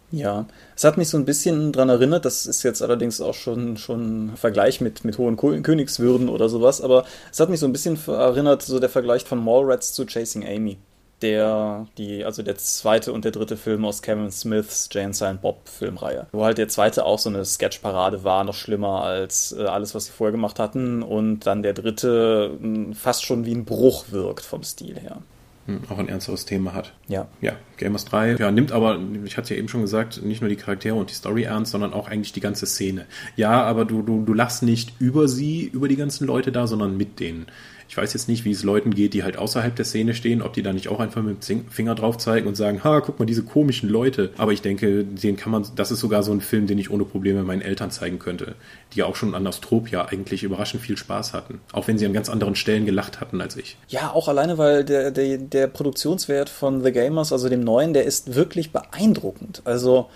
Ja, 0.10 0.46
es 0.74 0.86
hat 0.86 0.98
mich 0.98 1.10
so 1.10 1.18
ein 1.18 1.26
bisschen 1.26 1.74
daran 1.74 1.90
erinnert, 1.90 2.24
das 2.24 2.46
ist 2.46 2.64
jetzt 2.64 2.82
allerdings 2.82 3.20
auch 3.20 3.34
schon, 3.34 3.76
schon 3.76 4.28
ein 4.28 4.38
Vergleich 4.38 4.80
mit, 4.80 5.04
mit 5.04 5.18
hohen 5.18 5.36
Königswürden 5.36 6.30
oder 6.30 6.48
sowas, 6.48 6.80
aber 6.80 7.04
es 7.30 7.42
hat 7.42 7.50
mich 7.50 7.60
so 7.60 7.66
ein 7.66 7.74
bisschen 7.74 8.00
erinnert, 8.08 8.62
so 8.62 8.80
der 8.80 8.88
Vergleich 8.88 9.26
von 9.26 9.44
Mallrats 9.44 9.92
zu 9.92 10.06
Chasing 10.06 10.48
Amy 10.48 10.78
der, 11.22 11.88
die, 11.98 12.24
also 12.24 12.44
der 12.44 12.58
zweite 12.58 13.12
und 13.12 13.26
der 13.26 13.32
dritte 13.32 13.58
Film 13.58 13.86
aus 13.86 14.02
Kevin 14.02 14.32
Smiths 14.32 14.90
Jane 14.92 15.14
Silent 15.14 15.42
Bob 15.42 15.68
Filmreihe. 15.68 16.28
Wo 16.32 16.44
halt 16.44 16.58
der 16.58 16.68
zweite 16.68 17.06
auch 17.06 17.20
so 17.20 17.30
eine 17.30 17.44
Sketchparade 17.44 18.24
war, 18.24 18.44
noch 18.44 18.54
schlimmer 18.54 19.04
als 19.04 19.56
äh, 19.58 19.64
alles, 19.64 19.96
was 19.96 20.06
sie 20.06 20.12
vorher 20.12 20.32
gemacht 20.32 20.60
hatten. 20.60 21.02
Und 21.04 21.42
dann 21.42 21.64
der 21.64 21.74
dritte 21.74 22.58
mh, 22.60 22.76
hm, 22.76 22.94
fast 22.94 23.26
schon 23.26 23.46
wie 23.46 23.54
ein 23.54 23.66
Bruch 23.66 24.06
wirkt 24.12 24.46
vom 24.46 24.64
Stil 24.64 25.00
her. 25.00 25.18
hm, 25.66 25.82
auch 25.90 25.98
ein 25.98 26.08
ernsteres 26.08 26.46
Thema 26.46 26.74
hat. 26.74 26.94
Ja. 27.08 27.28
Ja, 27.42 27.54
Gamers 27.78 28.06
3, 28.06 28.36
ja, 28.36 28.52
nimmt 28.52 28.72
aber, 28.72 29.00
ich 29.26 29.38
hatte 29.38 29.54
ja 29.54 29.60
eben 29.60 29.68
schon 29.68 29.82
gesagt, 29.82 30.24
nicht 30.24 30.42
nur 30.42 30.50
die 30.50 30.56
Charaktere 30.56 30.96
und 30.96 31.10
die 31.10 31.16
Story 31.16 31.44
ernst, 31.44 31.72
sondern 31.72 31.94
auch 31.94 32.08
eigentlich 32.08 32.32
die 32.32 32.40
ganze 32.40 32.66
Szene. 32.66 33.06
Ja, 33.36 33.64
aber 33.64 33.86
du, 33.86 34.02
du, 34.02 34.24
du 34.24 34.34
lachst 34.34 34.64
nicht 34.64 34.94
über 35.00 35.28
sie, 35.28 35.66
über 35.66 35.88
die 35.88 35.98
ganzen 35.98 36.26
Leute 36.26 36.52
da, 36.52 36.68
sondern 36.68 36.96
mit 36.96 37.20
denen. 37.20 37.48
Ich 37.90 37.96
weiß 37.96 38.14
jetzt 38.14 38.28
nicht, 38.28 38.46
wie 38.46 38.52
es 38.52 38.64
Leuten 38.64 38.94
geht, 38.94 39.14
die 39.14 39.24
halt 39.24 39.38
außerhalb 39.38 39.76
der 39.76 39.86
Szene 39.86 40.14
stehen, 40.14 40.42
ob 40.42 40.54
die 40.54 40.62
da 40.62 40.74
nicht 40.74 40.90
auch 40.90 41.00
einfach 41.00 41.24
mit 41.24 41.48
dem 41.48 41.68
Finger 41.70 41.96
drauf 41.96 42.18
zeigen 42.18 42.48
und 42.48 42.56
sagen, 42.56 42.84
ha, 42.84 43.00
guck 43.00 43.20
mal, 43.20 43.26
diese 43.26 43.44
komischen 43.44 43.90
Leute. 43.90 44.32
Aber 44.38 44.52
ich 44.52 44.62
denke, 44.62 45.04
den 45.04 45.38
kann 45.38 45.52
man, 45.52 45.66
das 45.76 45.92
ist 45.92 46.00
sogar 46.00 46.24
so 46.24 46.32
ein 46.32 46.42
Film, 46.42 46.68
den 46.68 46.78
ich 46.78 46.92
ohne 46.92 47.06
Probleme 47.06 47.44
meinen 47.44 47.62
Eltern 47.62 47.92
zeigen 47.92 48.20
könnte, 48.20 48.56
die 48.94 49.04
auch 49.04 49.16
schon 49.16 49.36
an 49.36 49.48
Astropia 49.48 50.06
eigentlich 50.06 50.44
überraschend 50.44 50.84
viel 50.84 50.98
Spaß 50.98 51.34
hatten. 51.34 51.62
Auch 51.72 51.88
wenn 51.88 51.98
sie 51.98 52.06
an 52.06 52.14
ganz 52.14 52.30
anderen 52.30 52.56
Stellen 52.56 52.86
gelacht 52.86 53.22
hatten 53.22 53.40
als 53.42 53.56
ich. 53.56 53.78
Ja, 53.88 54.12
auch 54.12 54.28
alleine, 54.28 54.58
weil 54.58 54.84
der, 54.84 55.12
der, 55.12 55.38
der 55.38 55.68
Produktionswert 55.68 56.50
von 56.50 56.84
The 56.84 56.92
Gamers, 56.92 57.32
also 57.32 57.48
dem 57.50 57.62
neuen, 57.62 57.94
der 57.94 58.04
ist 58.04 58.36
wirklich 58.36 58.72
beeindruckend. 58.72 59.62
Also, 59.66 60.10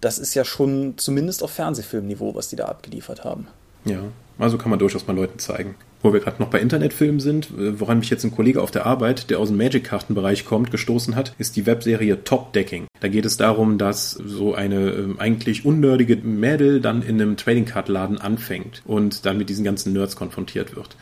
das 0.00 0.18
ist 0.18 0.34
ja 0.34 0.44
schon 0.44 0.94
zumindest 0.96 1.42
auf 1.42 1.52
Fernsehfilmniveau, 1.52 2.34
was 2.34 2.48
die 2.48 2.56
da 2.56 2.66
abgeliefert 2.66 3.24
haben. 3.24 3.46
Ja, 3.84 4.00
also 4.38 4.58
kann 4.58 4.70
man 4.70 4.78
durchaus 4.78 5.06
mal 5.06 5.14
Leuten 5.14 5.38
zeigen. 5.38 5.76
Wo 6.02 6.12
wir 6.12 6.18
gerade 6.18 6.42
noch 6.42 6.48
bei 6.48 6.58
Internetfilmen 6.58 7.20
sind, 7.20 7.50
äh, 7.50 7.78
woran 7.78 8.00
mich 8.00 8.10
jetzt 8.10 8.24
ein 8.24 8.32
Kollege 8.32 8.60
auf 8.60 8.72
der 8.72 8.86
Arbeit, 8.86 9.30
der 9.30 9.38
aus 9.38 9.48
dem 9.48 9.56
Magic-Kartenbereich 9.56 10.44
kommt, 10.44 10.72
gestoßen 10.72 11.14
hat, 11.14 11.34
ist 11.38 11.54
die 11.54 11.64
Webserie 11.64 12.24
Top 12.24 12.52
Decking. 12.52 12.86
Da 13.00 13.08
geht 13.08 13.24
es 13.24 13.36
darum, 13.36 13.78
dass 13.78 14.10
so 14.10 14.54
eine 14.54 14.90
ähm, 14.90 15.20
eigentlich 15.20 15.64
unnördige 15.64 16.16
Mädel 16.16 16.80
dann 16.80 17.02
in 17.02 17.20
einem 17.20 17.36
Trading 17.36 17.66
Card 17.66 17.88
Laden 17.88 18.18
anfängt 18.18 18.82
und 18.84 19.26
dann 19.26 19.38
mit 19.38 19.48
diesen 19.48 19.64
ganzen 19.64 19.92
Nerds 19.92 20.16
konfrontiert 20.16 20.74
wird. 20.74 20.96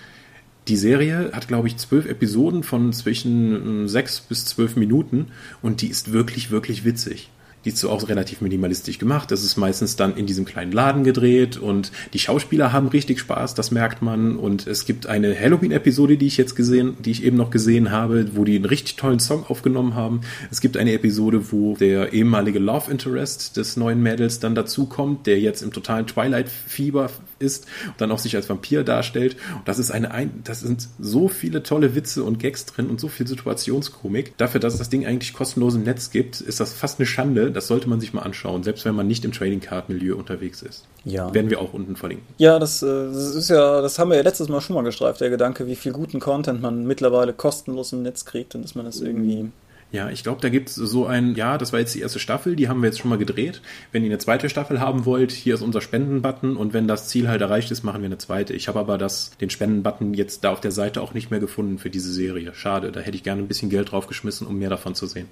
Die 0.69 0.77
Serie 0.77 1.31
hat, 1.33 1.49
glaube 1.49 1.69
ich, 1.69 1.79
zwölf 1.79 2.07
Episoden 2.07 2.63
von 2.63 2.93
zwischen 2.93 3.85
äh, 3.85 3.89
sechs 3.89 4.21
bis 4.21 4.45
zwölf 4.45 4.77
Minuten 4.77 5.29
und 5.63 5.81
die 5.81 5.89
ist 5.89 6.13
wirklich, 6.13 6.51
wirklich 6.51 6.85
witzig. 6.85 7.31
Die 7.65 7.71
ist 7.71 7.79
so 7.79 7.91
auch 7.91 8.09
relativ 8.09 8.41
minimalistisch 8.41 8.99
gemacht. 8.99 9.31
Das 9.31 9.45
ist 9.45 9.57
meistens 9.57 9.97
dann 9.97 10.17
in 10.17 10.27
diesem 10.27 10.45
kleinen 10.45 10.73
Laden 10.73 11.05
gedreht 11.05 11.57
und 11.57 11.93
die 12.13 12.19
Schauspieler 12.19 12.73
haben 12.73 12.89
richtig 12.89 13.21
Spaß, 13.21 13.55
das 13.55 13.71
merkt 13.71 14.03
man. 14.03 14.37
Und 14.37 14.67
es 14.67 14.87
gibt 14.87 15.07
eine 15.07 15.39
Halloween-Episode, 15.39 16.17
die 16.17 16.27
ich 16.27 16.37
jetzt 16.37 16.57
gesehen, 16.57 16.97
die 17.01 17.11
ich 17.11 17.25
eben 17.25 17.37
noch 17.37 17.51
gesehen 17.51 17.91
habe, 17.91 18.31
wo 18.35 18.45
die 18.45 18.57
einen 18.57 18.65
richtig 18.65 18.97
tollen 18.97 19.21
Song 19.21 19.45
aufgenommen 19.47 19.95
haben. 19.95 20.23
Es 20.51 20.61
gibt 20.61 20.77
eine 20.77 20.93
Episode, 20.93 21.53
wo 21.53 21.77
der 21.77 22.13
ehemalige 22.13 22.59
Love 22.59 22.91
Interest 22.91 23.57
des 23.57 23.77
neuen 23.77 24.03
Mädels 24.03 24.41
dann 24.41 24.55
dazukommt, 24.55 25.27
der 25.27 25.39
jetzt 25.39 25.63
im 25.63 25.73
totalen 25.73 26.07
Twilight-Fieber 26.07 27.11
ist 27.41 27.67
und 27.87 28.01
dann 28.01 28.13
auch 28.13 28.19
sich 28.19 28.37
als 28.37 28.49
Vampir 28.49 28.85
darstellt. 28.85 29.37
Und 29.57 29.67
das 29.67 29.79
ist 29.79 29.91
eine, 29.91 30.13
ein, 30.13 30.43
das 30.45 30.61
sind 30.61 30.89
so 30.99 31.29
viele 31.29 31.63
tolle 31.63 31.95
Witze 31.95 32.23
und 32.23 32.39
Gags 32.39 32.67
drin 32.67 32.89
und 32.89 33.01
so 33.01 33.09
viel 33.09 33.27
Situationskomik. 33.27 34.37
Dafür, 34.37 34.61
dass 34.61 34.75
es 34.75 34.79
das 34.79 34.91
Ding 34.91 35.07
eigentlich 35.07 35.33
kostenlos 35.33 35.75
im 35.75 35.83
Netz 35.83 36.11
gibt, 36.11 36.41
ist 36.41 36.61
das 36.61 36.73
fast 36.73 36.99
eine 36.99 37.07
Schande. 37.07 37.51
Das 37.51 37.67
sollte 37.67 37.89
man 37.89 38.01
sich 38.01 38.13
mal 38.13 38.23
anschauen, 38.23 38.63
selbst 38.63 38.85
wenn 38.85 38.95
man 38.95 39.07
nicht 39.07 39.25
im 39.25 39.33
Trading 39.33 39.61
Card 39.61 39.89
Milieu 39.89 40.17
unterwegs 40.17 40.63
ist. 40.63 40.85
Ja. 41.05 41.33
Werden 41.33 41.51
wir 41.51 41.61
auch 41.61 41.73
unten 41.73 41.97
verlinken. 41.97 42.27
Ja, 42.39 42.59
das, 42.59 42.83
äh, 42.83 42.87
das 42.87 43.35
ist 43.35 43.49
ja, 43.49 43.81
das 43.81 43.99
haben 43.99 44.11
wir 44.11 44.17
ja 44.17 44.23
letztes 44.23 44.49
Mal 44.49 44.61
schon 44.61 44.77
mal 44.77 44.83
gestreift, 44.83 45.21
der 45.21 45.31
Gedanke, 45.31 45.67
wie 45.67 45.77
viel 45.77 45.93
guten 45.93 46.21
Content 46.21 46.61
man 46.61 46.87
mittlerweile 46.87 47.33
kostenlos 47.33 47.93
im 47.93 48.03
Netz 48.03 48.25
kriegt 48.25 48.55
und 48.55 48.63
dass 48.63 48.75
man 48.75 48.85
das 48.85 49.01
irgendwie 49.01 49.51
Ja, 49.93 50.09
ich 50.09 50.23
glaube, 50.23 50.41
da 50.41 50.49
gibt's 50.49 50.75
so 50.77 51.07
ein, 51.07 51.35
ja, 51.35 51.59
das 51.59 51.73
war 51.73 51.81
jetzt 51.81 51.95
die 51.95 52.01
erste 52.01 52.21
Staffel, 52.21 52.55
die 52.55 52.69
haben 52.69 52.81
wir 52.81 52.89
jetzt 52.89 53.01
schon 53.01 53.09
mal 53.09 53.19
gedreht. 53.19 53.61
Wenn 53.91 54.05
ihr 54.05 54.11
eine 54.11 54.19
zweite 54.19 54.49
Staffel 54.49 54.81
haben 54.81 55.05
wollt, 55.05 55.33
hier 55.33 55.55
ist 55.55 55.63
unser 55.63 55.81
Spendenbutton 55.81 56.57
und 56.57 56.73
wenn 56.73 56.87
das 56.87 57.09
Ziel 57.09 57.29
halt 57.29 57.41
erreicht 57.41 57.71
ist, 57.71 57.83
machen 57.83 58.03
wir 58.03 58.07
eine 58.07 58.19
zweite. 58.19 58.53
Ich 58.53 58.69
habe 58.69 58.79
aber 58.79 58.99
das, 58.99 59.33
den 59.41 59.51
Spendenbutton 59.51 60.15
jetzt 60.15 60.45
da 60.45 60.53
auf 60.53 60.61
der 60.61 60.71
Seite 60.71 61.03
auch 61.03 61.13
nicht 61.13 61.31
mehr 61.31 61.41
gefunden 61.41 61.79
für 61.79 61.91
diese 61.91 62.13
Serie. 62.13 62.55
Schade, 62.55 62.93
da 62.93 63.01
hätte 63.01 63.17
ich 63.17 63.25
gerne 63.25 63.43
ein 63.43 63.49
bisschen 63.49 63.71
Geld 63.71 63.91
draufgeschmissen, 63.91 64.47
um 64.47 64.59
mehr 64.59 64.71
davon 64.71 64.95
zu 64.95 65.07
sehen. 65.07 65.29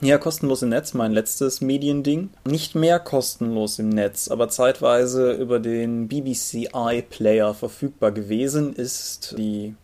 Ja, 0.00 0.18
kostenlos 0.18 0.62
im 0.62 0.68
Netz, 0.68 0.92
mein 0.92 1.12
letztes 1.12 1.62
Mediending. 1.62 2.28
Nicht 2.46 2.74
mehr 2.74 2.98
kostenlos 2.98 3.78
im 3.78 3.88
Netz, 3.88 4.28
aber 4.28 4.50
zeitweise 4.50 5.32
über 5.32 5.60
den 5.60 6.08
BBC 6.08 6.68
iPlayer 6.74 7.54
verfügbar 7.54 8.12
gewesen 8.12 8.74
ist 8.74 9.36
die 9.38 9.74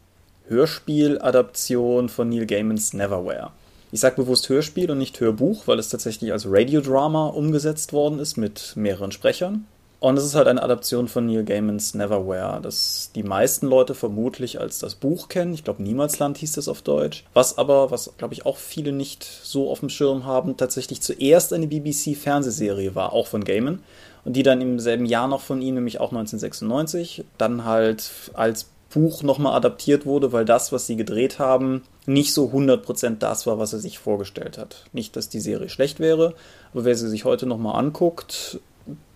Hörspieladaption 0.51 2.09
von 2.09 2.29
Neil 2.29 2.45
Gaimans 2.45 2.93
Neverwhere. 2.93 3.53
Ich 3.93 4.01
sage 4.01 4.17
bewusst 4.17 4.49
Hörspiel 4.49 4.91
und 4.91 4.99
nicht 4.99 5.21
Hörbuch, 5.21 5.69
weil 5.69 5.79
es 5.79 5.91
tatsächlich 5.91 6.33
als 6.33 6.45
Radiodrama 6.45 7.29
umgesetzt 7.29 7.93
worden 7.93 8.19
ist 8.19 8.37
mit 8.37 8.73
mehreren 8.75 9.13
Sprechern. 9.13 9.67
Und 10.01 10.17
es 10.17 10.25
ist 10.25 10.35
halt 10.35 10.49
eine 10.49 10.63
Adaption 10.63 11.07
von 11.07 11.27
Neil 11.27 11.45
Gaimans 11.45 11.95
Neverwhere, 11.95 12.59
das 12.61 13.13
die 13.15 13.23
meisten 13.23 13.69
Leute 13.69 13.95
vermutlich 13.95 14.59
als 14.59 14.81
das 14.81 14.97
Buch 14.97 15.29
kennen. 15.29 15.55
Ich 15.55 15.63
glaube, 15.63 15.85
Niemalsland 15.85 16.39
hieß 16.39 16.53
das 16.53 16.67
auf 16.67 16.83
Deutsch. 16.83 17.25
Was 17.33 17.57
aber, 17.57 17.93
was 17.93 18.11
glaube 18.19 18.35
ich 18.35 18.45
auch 18.45 18.57
viele 18.57 18.91
nicht 18.91 19.23
so 19.23 19.71
auf 19.71 19.81
dem 19.81 19.89
Schirm 19.89 20.25
haben, 20.25 20.57
tatsächlich 20.57 21.01
zuerst 21.01 21.53
eine 21.53 21.69
BBC-Fernsehserie 21.69 22.97
war, 22.97 23.13
auch 23.13 23.29
von 23.29 23.45
Gaiman. 23.45 23.85
Und 24.25 24.35
die 24.35 24.43
dann 24.43 24.61
im 24.61 24.81
selben 24.81 25.07
Jahr 25.07 25.29
noch 25.29 25.43
von 25.43 25.63
ihm, 25.63 25.77
nämlich 25.77 26.01
auch 26.01 26.11
1996, 26.11 27.25
dann 27.39 27.65
halt 27.65 28.11
als 28.35 28.67
Buch 28.93 29.23
nochmal 29.23 29.55
adaptiert 29.55 30.07
wurde, 30.07 30.33
weil 30.33 30.45
das, 30.45 30.73
was 30.73 30.87
sie 30.87 30.97
gedreht 30.97 31.39
haben, 31.39 31.83
nicht 32.07 32.33
so 32.35 32.49
100% 32.49 33.19
das 33.19 33.47
war, 33.47 33.59
was 33.59 33.73
er 33.73 33.79
sich 33.79 33.99
vorgestellt 33.99 34.59
hat. 34.59 34.85
Nicht, 34.93 35.17
dass 35.17 35.29
die 35.29 35.41
Serie 35.41 35.69
schlecht 35.69 36.01
wäre, 36.01 36.35
aber 36.73 36.85
wer 36.85 36.97
sie 36.97 37.09
sich 37.09 37.25
heute 37.25 37.47
nochmal 37.47 37.79
anguckt, 37.79 38.61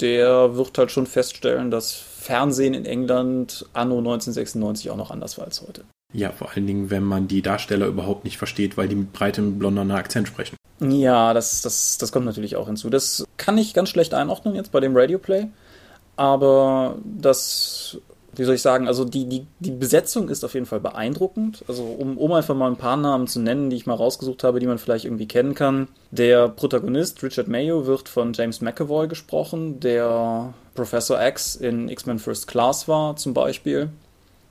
der 0.01 0.57
wird 0.57 0.79
halt 0.79 0.91
schon 0.91 1.07
feststellen, 1.07 1.71
dass 1.71 1.93
Fernsehen 1.93 2.75
in 2.75 2.85
England 2.85 3.67
anno 3.73 3.99
1996 3.99 4.91
auch 4.91 4.97
noch 4.97 5.11
anders 5.11 5.39
war 5.39 5.45
als 5.45 5.63
heute. 5.63 5.85
Ja, 6.13 6.31
vor 6.31 6.51
allen 6.55 6.67
Dingen, 6.67 6.91
wenn 6.91 7.03
man 7.03 7.27
die 7.27 7.43
Darsteller 7.43 7.87
überhaupt 7.87 8.25
nicht 8.25 8.39
versteht, 8.39 8.77
weil 8.77 8.89
die 8.89 8.95
mit 8.95 9.13
breitem 9.13 9.59
blonderner 9.59 9.97
Akzent 9.97 10.29
sprechen. 10.29 10.57
Ja, 10.81 11.35
das, 11.35 11.63
das, 11.63 11.99
das 11.99 12.13
kommt 12.13 12.27
natürlich 12.27 12.57
auch 12.57 12.67
hinzu. 12.67 12.89
Das 12.89 13.25
kann 13.37 13.59
ich 13.59 13.75
ganz 13.75 13.89
schlecht 13.89 14.15
einordnen 14.15 14.55
jetzt 14.55 14.71
bei 14.71 14.81
dem 14.81 14.97
Radioplay, 14.97 15.49
aber 16.17 16.99
das, 17.05 17.99
wie 18.37 18.45
soll 18.45 18.55
ich 18.55 18.63
sagen, 18.63 18.89
also 18.89 19.05
die, 19.05 19.27
die, 19.27 19.47
die 19.61 19.71
Besetzung 19.71 20.29
ist 20.29 20.45
auf 20.45 20.55
jeden 20.55 20.67
Fall 20.67 20.81
beeindruckend. 20.81 21.65
Also 21.69 21.85
um, 21.85 22.19
um 22.19 22.33
einfach 22.33 22.55
mal 22.55 22.71
ein 22.71 22.77
paar 22.77 22.97
Namen 22.97 23.27
zu 23.27 23.41
nennen, 23.41 23.71
die 23.71 23.77
ich 23.77 23.87
mal 23.87 23.95
rausgesucht 23.95 24.45
habe, 24.45 24.61
die 24.61 24.67
man 24.67 24.79
vielleicht 24.79 25.05
irgendwie 25.05 25.29
kennen 25.29 25.55
kann. 25.55 25.89
Der 26.11 26.49
Protagonist, 26.49 27.23
Richard 27.23 27.49
Mayo, 27.49 27.87
wird 27.87 28.09
von 28.09 28.33
James 28.33 28.61
McAvoy 28.61 29.09
gesprochen, 29.09 29.81
der 29.81 30.55
Professor 30.75 31.25
X 31.25 31.57
in 31.57 31.89
X-Men 31.89 32.19
First 32.19 32.47
Class 32.47 32.89
war 32.89 33.17
zum 33.17 33.35
Beispiel. 33.35 33.91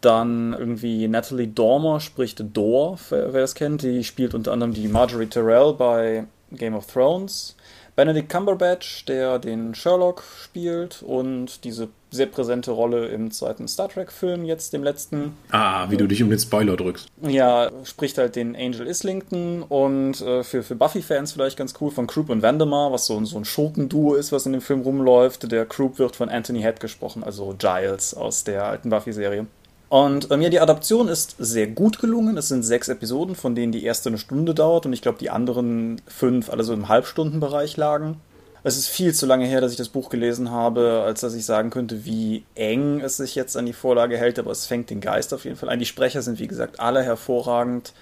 Dann 0.02 0.54
irgendwie 0.54 1.08
Natalie 1.08 1.48
Dormer 1.48 2.02
spricht 2.02 2.44
Dor, 2.54 3.00
wer, 3.10 3.32
das 3.32 3.56
kennt. 3.56 3.84
Die 3.84 4.04
spielt 4.04 4.34
unter 4.34 4.52
anderem 4.52 4.74
die 4.74 4.90
Marjorie 4.90 5.28
Terrell 5.28 5.74
bei 5.74 6.26
Game 6.52 6.76
of 6.76 6.88
Thrones. 6.88 7.56
Benedict 7.96 8.30
Cumberbatch, 8.30 9.06
der 9.06 9.38
den 9.40 9.76
Sherlock 9.76 10.24
spielt 10.42 11.04
und 11.04 11.64
diese 11.64 11.90
sehr 12.10 12.26
präsente 12.28 12.72
Rolle 12.72 13.08
im 13.08 13.32
zweiten 13.32 13.68
Star 13.68 13.90
Trek-Film, 13.90 14.46
jetzt 14.46 14.74
dem 14.74 14.84
letzten. 14.84 15.36
Ah, 15.52 15.90
wie 15.90 15.98
du 15.98 16.08
dich 16.08 16.22
um 16.24 16.30
den 16.30 16.40
Spoiler 16.40 16.76
drückst. 16.76 17.08
Ja, 17.22 17.72
spricht 17.84 18.18
halt 18.18 18.36
den 18.36 18.56
Angel 18.56 18.88
Islington 18.88 19.64
und 19.64 20.22
äh, 20.22 20.44
für, 20.44 20.64
für 20.64 20.76
Buffy-Fans 20.76 21.34
vielleicht 21.34 21.58
ganz 21.58 21.74
cool 21.82 21.92
von 21.92 22.08
Croup 22.08 22.30
und 22.30 22.42
Vandermeer, 22.42 22.92
was 22.92 23.06
so, 23.06 23.24
so 23.26 23.38
ein 23.38 23.46
Schurkenduo 23.46 24.16
ist, 24.16 24.32
was 24.32 24.46
in 24.46 24.54
dem 24.54 24.62
Film 24.62 24.82
rumläuft. 24.82 25.52
Der 25.52 25.66
Croup 25.66 26.00
wird 26.00 26.16
von 26.16 26.30
Anthony 26.30 26.62
Head 26.62 26.80
gesprochen, 26.80 27.24
also 27.24 27.56
Giles 27.58 28.14
aus 28.14 28.44
der 28.44 28.66
alten 28.66 28.90
Buffy-Serie. 28.90 29.48
Und 29.94 30.32
ähm, 30.32 30.42
ja, 30.42 30.50
die 30.50 30.60
Adaption 30.60 31.08
ist 31.08 31.36
sehr 31.38 31.68
gut 31.68 32.00
gelungen. 32.00 32.36
Es 32.36 32.48
sind 32.48 32.64
sechs 32.64 32.88
Episoden, 32.88 33.36
von 33.36 33.54
denen 33.54 33.72
die 33.72 33.84
erste 33.84 34.10
eine 34.10 34.18
Stunde 34.18 34.56
dauert 34.56 34.88
und 34.88 34.94
ich 34.94 35.04
glaube, 35.04 35.20
die 35.20 35.30
anderen 35.30 36.02
fünf 36.08 36.50
alle 36.50 36.64
so 36.64 36.74
im 36.74 36.90
Halbstundenbereich 36.90 37.78
lagen. 37.78 38.20
Es 38.64 38.76
ist 38.76 38.88
viel 38.88 39.14
zu 39.14 39.28
lange 39.28 39.46
her, 39.46 39.62
dass 39.62 39.72
ich 39.72 39.78
das 39.78 39.90
Buch 39.90 40.10
gelesen 40.10 40.50
habe, 40.50 41.04
als 41.06 41.22
dass 41.22 41.36
ich 41.36 41.46
sagen 41.46 41.70
könnte, 41.70 42.06
wie 42.06 42.44
eng 42.56 43.02
es 43.02 43.18
sich 43.18 43.36
jetzt 43.36 43.56
an 43.56 43.68
die 43.68 43.74
Vorlage 43.74 44.18
hält, 44.18 44.40
aber 44.40 44.50
es 44.50 44.66
fängt 44.66 44.90
den 44.90 45.00
Geist 45.00 45.32
auf 45.32 45.46
jeden 45.46 45.58
Fall 45.58 45.70
ein. 45.70 45.78
Die 45.78 45.86
Sprecher 45.86 46.24
sind, 46.24 46.40
wie 46.40 46.48
gesagt, 46.48 46.80
alle 46.80 47.04
hervorragend. 47.04 47.94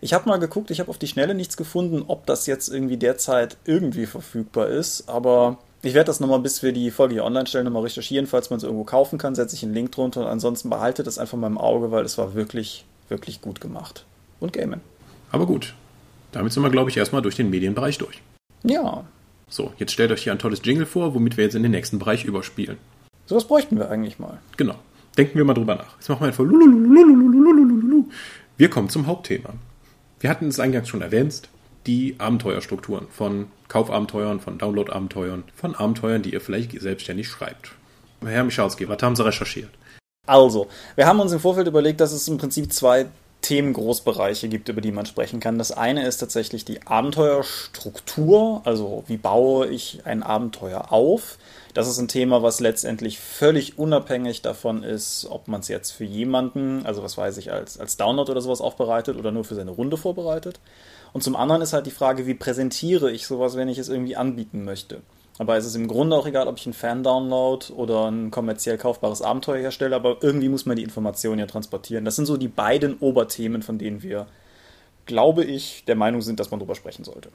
Ich 0.00 0.14
habe 0.14 0.26
mal 0.26 0.38
geguckt, 0.38 0.70
ich 0.70 0.80
habe 0.80 0.88
auf 0.88 0.96
die 0.96 1.08
Schnelle 1.08 1.34
nichts 1.34 1.58
gefunden, 1.58 2.04
ob 2.08 2.24
das 2.24 2.46
jetzt 2.46 2.70
irgendwie 2.70 2.96
derzeit 2.96 3.58
irgendwie 3.66 4.06
verfügbar 4.06 4.68
ist, 4.68 5.10
aber 5.10 5.58
ich 5.84 5.94
werde 5.94 6.06
das 6.06 6.20
nochmal, 6.20 6.40
bis 6.40 6.62
wir 6.62 6.72
die 6.72 6.90
Folge 6.90 7.14
hier 7.14 7.24
online 7.24 7.46
stellen, 7.46 7.64
nochmal 7.64 7.82
recherchieren. 7.82 8.26
Falls 8.26 8.50
man 8.50 8.56
es 8.58 8.62
irgendwo 8.62 8.84
kaufen 8.84 9.18
kann, 9.18 9.34
setze 9.34 9.54
ich 9.56 9.62
einen 9.62 9.74
Link 9.74 9.92
drunter 9.92 10.20
und 10.22 10.26
ansonsten 10.26 10.70
behaltet 10.70 11.06
das 11.06 11.18
einfach 11.18 11.38
mal 11.38 11.46
im 11.46 11.58
Auge, 11.58 11.90
weil 11.90 12.04
es 12.04 12.18
war 12.18 12.34
wirklich, 12.34 12.84
wirklich 13.08 13.40
gut 13.40 13.60
gemacht. 13.60 14.04
Und 14.40 14.52
Gamen. 14.52 14.80
Aber 15.30 15.46
gut, 15.46 15.74
damit 16.32 16.52
sind 16.52 16.62
wir, 16.62 16.70
glaube 16.70 16.90
ich, 16.90 16.96
erstmal 16.96 17.22
durch 17.22 17.36
den 17.36 17.50
Medienbereich 17.50 17.98
durch. 17.98 18.20
Ja, 18.64 19.04
So, 19.48 19.72
jetzt 19.78 19.92
stellt 19.92 20.10
euch 20.10 20.22
hier 20.22 20.32
ein 20.32 20.38
tolles 20.38 20.60
Jingle 20.64 20.86
vor, 20.86 21.14
womit 21.14 21.36
wir 21.36 21.44
jetzt 21.44 21.54
in 21.54 21.62
den 21.62 21.72
nächsten 21.72 21.98
Bereich 21.98 22.24
überspielen. 22.24 22.78
sowas 23.26 23.44
bräuchten 23.44 23.78
wir 23.78 23.90
eigentlich 23.90 24.18
mal. 24.18 24.38
Genau. 24.56 24.74
Denken 25.16 25.38
wir 25.38 25.44
mal 25.44 25.54
drüber 25.54 25.76
nach. 25.76 25.96
Jetzt 25.96 26.08
machen 26.08 26.22
wir 26.22 26.26
einfach 26.26 26.44
lulululululululululu. 26.44 28.08
Wir 28.56 28.70
kommen 28.70 28.88
zum 28.88 29.06
Hauptthema. 29.06 29.50
Wir 30.20 30.30
hatten 30.30 30.48
es 30.48 30.58
eingangs 30.58 30.88
schon 30.88 31.02
erwähnt, 31.02 31.42
die 31.86 32.16
Abenteuerstrukturen 32.18 33.06
von 33.10 33.46
Kaufabenteuern, 33.74 34.38
von 34.38 34.56
Download-Abenteuern, 34.56 35.42
von 35.56 35.74
Abenteuern, 35.74 36.22
die 36.22 36.32
ihr 36.32 36.40
vielleicht 36.40 36.80
selbstständig 36.80 37.26
schreibt. 37.26 37.72
Herr 38.24 38.44
Michalski, 38.44 38.88
was 38.88 39.02
haben 39.02 39.16
Sie 39.16 39.24
recherchiert? 39.24 39.70
Also, 40.28 40.68
wir 40.94 41.08
haben 41.08 41.18
uns 41.18 41.32
im 41.32 41.40
Vorfeld 41.40 41.66
überlegt, 41.66 42.00
dass 42.00 42.12
es 42.12 42.28
im 42.28 42.38
Prinzip 42.38 42.72
zwei 42.72 43.06
Themengroßbereiche 43.42 44.48
gibt, 44.48 44.68
über 44.68 44.80
die 44.80 44.92
man 44.92 45.06
sprechen 45.06 45.40
kann. 45.40 45.58
Das 45.58 45.72
eine 45.72 46.06
ist 46.06 46.18
tatsächlich 46.18 46.64
die 46.64 46.86
Abenteuerstruktur, 46.86 48.62
also 48.64 49.02
wie 49.08 49.16
baue 49.16 49.66
ich 49.66 50.02
ein 50.04 50.22
Abenteuer 50.22 50.92
auf. 50.92 51.36
Das 51.74 51.88
ist 51.88 51.98
ein 51.98 52.06
Thema, 52.06 52.44
was 52.44 52.60
letztendlich 52.60 53.18
völlig 53.18 53.76
unabhängig 53.76 54.40
davon 54.40 54.84
ist, 54.84 55.26
ob 55.28 55.48
man 55.48 55.62
es 55.62 55.68
jetzt 55.68 55.90
für 55.90 56.04
jemanden, 56.04 56.86
also 56.86 57.02
was 57.02 57.18
weiß 57.18 57.38
ich, 57.38 57.50
als, 57.50 57.80
als 57.80 57.96
Download 57.96 58.30
oder 58.30 58.40
sowas 58.40 58.60
aufbereitet 58.60 59.16
oder 59.18 59.32
nur 59.32 59.42
für 59.42 59.56
seine 59.56 59.72
Runde 59.72 59.96
vorbereitet. 59.96 60.60
Und 61.14 61.22
zum 61.22 61.36
anderen 61.36 61.62
ist 61.62 61.72
halt 61.72 61.86
die 61.86 61.92
Frage, 61.92 62.26
wie 62.26 62.34
präsentiere 62.34 63.10
ich 63.10 63.26
sowas, 63.26 63.56
wenn 63.56 63.68
ich 63.68 63.78
es 63.78 63.88
irgendwie 63.88 64.16
anbieten 64.16 64.64
möchte. 64.64 65.00
Aber 65.38 65.56
es 65.56 65.64
ist 65.64 65.76
im 65.76 65.86
Grunde 65.86 66.16
auch 66.16 66.26
egal, 66.26 66.48
ob 66.48 66.58
ich 66.58 66.66
einen 66.66 66.74
Fan-Download 66.74 67.72
oder 67.72 68.10
ein 68.10 68.32
kommerziell 68.32 68.78
kaufbares 68.78 69.22
Abenteuer 69.22 69.60
herstelle, 69.60 69.94
aber 69.94 70.18
irgendwie 70.22 70.48
muss 70.48 70.66
man 70.66 70.76
die 70.76 70.82
Informationen 70.82 71.38
ja 71.38 71.46
transportieren. 71.46 72.04
Das 72.04 72.16
sind 72.16 72.26
so 72.26 72.36
die 72.36 72.48
beiden 72.48 72.98
Oberthemen, 72.98 73.62
von 73.62 73.78
denen 73.78 74.02
wir, 74.02 74.26
glaube 75.06 75.44
ich, 75.44 75.84
der 75.86 75.94
Meinung 75.94 76.20
sind, 76.20 76.40
dass 76.40 76.50
man 76.50 76.58
drüber 76.58 76.74
sprechen 76.74 77.04
sollte. 77.04 77.30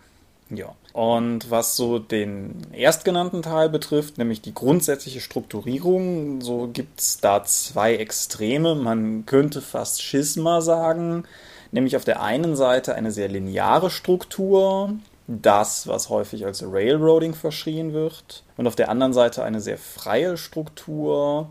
Ja. 0.49 0.75
Und 0.91 1.49
was 1.49 1.77
so 1.77 1.99
den 1.99 2.67
erstgenannten 2.73 3.43
Teil 3.43 3.69
betrifft, 3.69 4.17
nämlich 4.17 4.41
die 4.41 4.53
grundsätzliche 4.53 5.21
Strukturierung, 5.21 6.41
so 6.41 6.69
gibt 6.73 6.99
es 6.99 7.19
da 7.21 7.45
zwei 7.45 7.95
Extreme. 7.95 8.75
Man 8.75 9.25
könnte 9.25 9.61
fast 9.61 10.01
Schisma 10.01 10.59
sagen, 10.59 11.23
nämlich 11.71 11.95
auf 11.95 12.05
der 12.05 12.21
einen 12.21 12.55
Seite 12.55 12.95
eine 12.95 13.11
sehr 13.11 13.27
lineare 13.27 13.89
Struktur, 13.89 14.93
das, 15.27 15.87
was 15.87 16.09
häufig 16.09 16.45
als 16.45 16.63
Railroading 16.63 17.33
verschrien 17.33 17.93
wird, 17.93 18.43
und 18.57 18.67
auf 18.67 18.75
der 18.75 18.89
anderen 18.89 19.13
Seite 19.13 19.43
eine 19.43 19.61
sehr 19.61 19.77
freie 19.77 20.37
Struktur, 20.37 21.49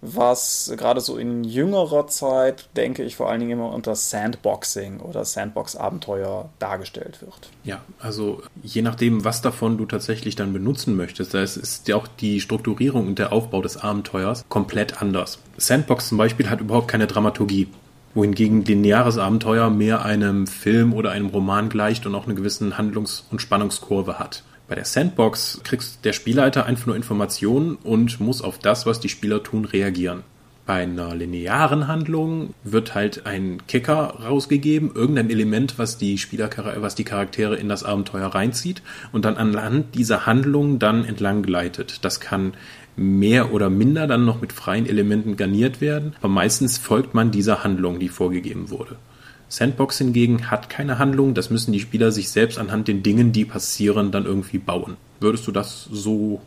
was 0.00 0.72
gerade 0.76 1.00
so 1.00 1.16
in 1.16 1.42
jüngerer 1.42 2.06
Zeit, 2.06 2.68
denke 2.76 3.02
ich, 3.02 3.16
vor 3.16 3.28
allen 3.28 3.40
Dingen 3.40 3.52
immer 3.52 3.72
unter 3.72 3.96
Sandboxing 3.96 5.00
oder 5.00 5.24
Sandbox-Abenteuer 5.24 6.50
dargestellt 6.60 7.20
wird. 7.20 7.50
Ja, 7.64 7.80
also 7.98 8.42
je 8.62 8.82
nachdem, 8.82 9.24
was 9.24 9.42
davon 9.42 9.76
du 9.76 9.86
tatsächlich 9.86 10.36
dann 10.36 10.52
benutzen 10.52 10.96
möchtest, 10.96 11.34
da 11.34 11.42
ist 11.42 11.88
ja 11.88 11.96
auch 11.96 12.06
die 12.06 12.40
Strukturierung 12.40 13.08
und 13.08 13.18
der 13.18 13.32
Aufbau 13.32 13.60
des 13.60 13.76
Abenteuers 13.76 14.44
komplett 14.48 15.02
anders. 15.02 15.40
Sandbox 15.56 16.08
zum 16.08 16.18
Beispiel 16.18 16.48
hat 16.48 16.60
überhaupt 16.60 16.86
keine 16.86 17.08
Dramaturgie 17.08 17.68
wohingegen 18.18 18.64
lineares 18.64 19.16
Abenteuer 19.16 19.70
mehr 19.70 20.04
einem 20.04 20.48
Film 20.48 20.92
oder 20.92 21.12
einem 21.12 21.28
Roman 21.28 21.68
gleicht 21.68 22.04
und 22.04 22.16
auch 22.16 22.26
eine 22.26 22.34
gewisse 22.34 22.76
Handlungs- 22.76 23.24
und 23.30 23.40
Spannungskurve 23.40 24.18
hat. 24.18 24.42
Bei 24.66 24.74
der 24.74 24.84
Sandbox 24.84 25.60
kriegst 25.62 26.04
der 26.04 26.12
Spielleiter 26.12 26.66
einfach 26.66 26.86
nur 26.86 26.96
Informationen 26.96 27.76
und 27.76 28.18
muss 28.18 28.42
auf 28.42 28.58
das, 28.58 28.86
was 28.86 28.98
die 28.98 29.08
Spieler 29.08 29.44
tun, 29.44 29.64
reagieren. 29.64 30.24
Bei 30.66 30.82
einer 30.82 31.14
linearen 31.14 31.86
Handlung 31.86 32.54
wird 32.64 32.96
halt 32.96 33.24
ein 33.24 33.62
Kicker 33.68 34.16
rausgegeben, 34.26 34.90
irgendein 34.94 35.30
Element, 35.30 35.78
was 35.78 35.96
die 35.96 36.18
Spieler, 36.18 36.50
was 36.80 36.96
die 36.96 37.04
Charaktere 37.04 37.54
in 37.54 37.68
das 37.68 37.84
Abenteuer 37.84 38.26
reinzieht 38.26 38.82
und 39.12 39.24
dann 39.24 39.36
anhand 39.36 39.94
dieser 39.94 40.26
Handlung 40.26 40.80
dann 40.80 41.04
entlang 41.04 41.42
gleitet. 41.42 42.04
Das 42.04 42.18
kann 42.18 42.52
mehr 42.98 43.52
oder 43.52 43.70
minder 43.70 44.06
dann 44.06 44.24
noch 44.24 44.40
mit 44.40 44.52
freien 44.52 44.86
Elementen 44.86 45.36
garniert 45.36 45.80
werden, 45.80 46.14
aber 46.18 46.28
meistens 46.28 46.78
folgt 46.78 47.14
man 47.14 47.30
dieser 47.30 47.64
Handlung, 47.64 47.98
die 47.98 48.08
vorgegeben 48.08 48.70
wurde. 48.70 48.96
Sandbox 49.48 49.98
hingegen 49.98 50.50
hat 50.50 50.68
keine 50.68 50.98
Handlung, 50.98 51.34
das 51.34 51.50
müssen 51.50 51.72
die 51.72 51.80
Spieler 51.80 52.12
sich 52.12 52.28
selbst 52.28 52.58
anhand 52.58 52.88
den 52.88 53.02
Dingen, 53.02 53.32
die 53.32 53.46
passieren, 53.46 54.10
dann 54.10 54.26
irgendwie 54.26 54.58
bauen. 54.58 54.98
Würdest 55.20 55.46
du 55.46 55.52
das 55.52 55.88
so 55.90 56.42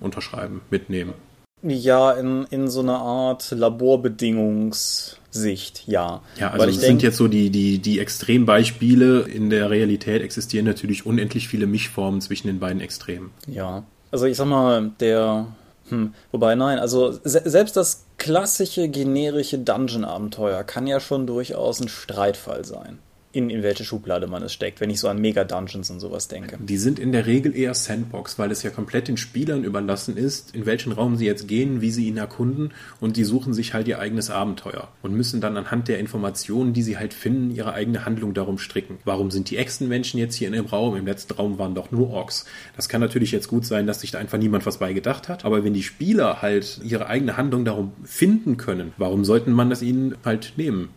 unterschreiben, 0.00 0.60
mitnehmen? 0.70 1.14
Ja, 1.62 2.12
in, 2.12 2.44
in 2.50 2.68
so 2.68 2.80
einer 2.80 2.98
Art 2.98 3.50
Laborbedingungssicht, 3.50 5.84
ja. 5.86 6.20
Ja, 6.38 6.50
also 6.50 6.66
es 6.66 6.82
sind 6.82 7.02
jetzt 7.02 7.16
so 7.16 7.28
die, 7.28 7.48
die, 7.48 7.78
die 7.78 7.98
Extrembeispiele. 7.98 9.22
In 9.22 9.48
der 9.48 9.70
Realität 9.70 10.20
existieren 10.20 10.66
natürlich 10.66 11.06
unendlich 11.06 11.48
viele 11.48 11.66
Mischformen 11.66 12.20
zwischen 12.20 12.48
den 12.48 12.58
beiden 12.58 12.82
Extremen. 12.82 13.30
Ja, 13.46 13.84
also 14.10 14.26
ich 14.26 14.36
sag 14.36 14.46
mal, 14.46 14.90
der 15.00 15.46
hm, 15.88 16.14
wobei 16.32 16.54
nein, 16.54 16.78
also 16.78 17.12
se 17.24 17.42
selbst 17.44 17.76
das 17.76 18.04
klassische 18.18 18.88
generische 18.88 19.58
Dungeon-Abenteuer 19.58 20.64
kann 20.64 20.86
ja 20.86 21.00
schon 21.00 21.26
durchaus 21.26 21.80
ein 21.80 21.88
Streitfall 21.88 22.64
sein 22.64 22.98
in, 23.36 23.50
in 23.50 23.62
welche 23.62 23.84
Schublade 23.84 24.26
man 24.26 24.42
es 24.42 24.52
steckt, 24.52 24.80
wenn 24.80 24.88
ich 24.88 24.98
so 24.98 25.08
an 25.08 25.20
Mega-Dungeons 25.20 25.90
und 25.90 26.00
sowas 26.00 26.28
denke. 26.28 26.56
Die 26.58 26.78
sind 26.78 26.98
in 26.98 27.12
der 27.12 27.26
Regel 27.26 27.54
eher 27.54 27.74
Sandbox, 27.74 28.38
weil 28.38 28.50
es 28.50 28.62
ja 28.62 28.70
komplett 28.70 29.08
den 29.08 29.18
Spielern 29.18 29.62
überlassen 29.62 30.16
ist, 30.16 30.54
in 30.54 30.64
welchen 30.64 30.92
Raum 30.92 31.16
sie 31.16 31.26
jetzt 31.26 31.46
gehen, 31.46 31.82
wie 31.82 31.90
sie 31.90 32.06
ihn 32.06 32.16
erkunden 32.16 32.72
und 32.98 33.16
die 33.16 33.24
suchen 33.24 33.52
sich 33.52 33.74
halt 33.74 33.88
ihr 33.88 33.98
eigenes 33.98 34.30
Abenteuer 34.30 34.88
und 35.02 35.14
müssen 35.14 35.40
dann 35.40 35.56
anhand 35.56 35.88
der 35.88 35.98
Informationen, 35.98 36.72
die 36.72 36.82
sie 36.82 36.96
halt 36.96 37.12
finden, 37.12 37.54
ihre 37.54 37.74
eigene 37.74 38.06
Handlung 38.06 38.32
darum 38.32 38.58
stricken. 38.58 38.98
Warum 39.04 39.30
sind 39.30 39.50
die 39.50 39.58
Echsenmenschen 39.58 40.18
jetzt 40.18 40.34
hier 40.34 40.48
in 40.48 40.54
dem 40.54 40.66
Raum? 40.66 40.96
Im 40.96 41.06
letzten 41.06 41.34
Raum 41.34 41.58
waren 41.58 41.74
doch 41.74 41.90
nur 41.90 42.10
Orks. 42.10 42.46
Das 42.74 42.88
kann 42.88 43.02
natürlich 43.02 43.32
jetzt 43.32 43.48
gut 43.48 43.66
sein, 43.66 43.86
dass 43.86 44.00
sich 44.00 44.10
da 44.10 44.18
einfach 44.18 44.38
niemand 44.38 44.64
was 44.64 44.78
bei 44.78 44.94
gedacht 44.94 45.28
hat, 45.28 45.44
aber 45.44 45.62
wenn 45.62 45.74
die 45.74 45.82
Spieler 45.82 46.40
halt 46.40 46.80
ihre 46.82 47.08
eigene 47.08 47.36
Handlung 47.36 47.66
darum 47.66 47.92
finden 48.02 48.56
können, 48.56 48.92
warum 48.96 49.24
sollten 49.24 49.52
man 49.52 49.68
das 49.68 49.82
ihnen 49.82 50.16
halt 50.24 50.54
nehmen? 50.56 50.88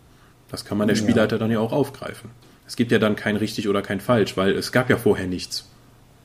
Das 0.50 0.66
kann 0.66 0.78
man 0.78 0.88
der 0.88 0.96
Spielleiter 0.96 1.36
ja. 1.36 1.40
dann 1.40 1.52
ja 1.52 1.60
auch 1.60 1.72
aufgreifen. 1.72 2.32
Es 2.68 2.76
gibt 2.76 2.92
ja 2.92 3.00
dann 3.00 3.16
kein 3.16 3.36
richtig 3.36 3.68
oder 3.68 3.82
kein 3.82 4.00
falsch, 4.00 4.38
weil 4.38 4.52
es 4.52 4.72
gab 4.72 4.90
ja 4.90 4.98
vorher 4.98 5.28
nichts. 5.28 5.68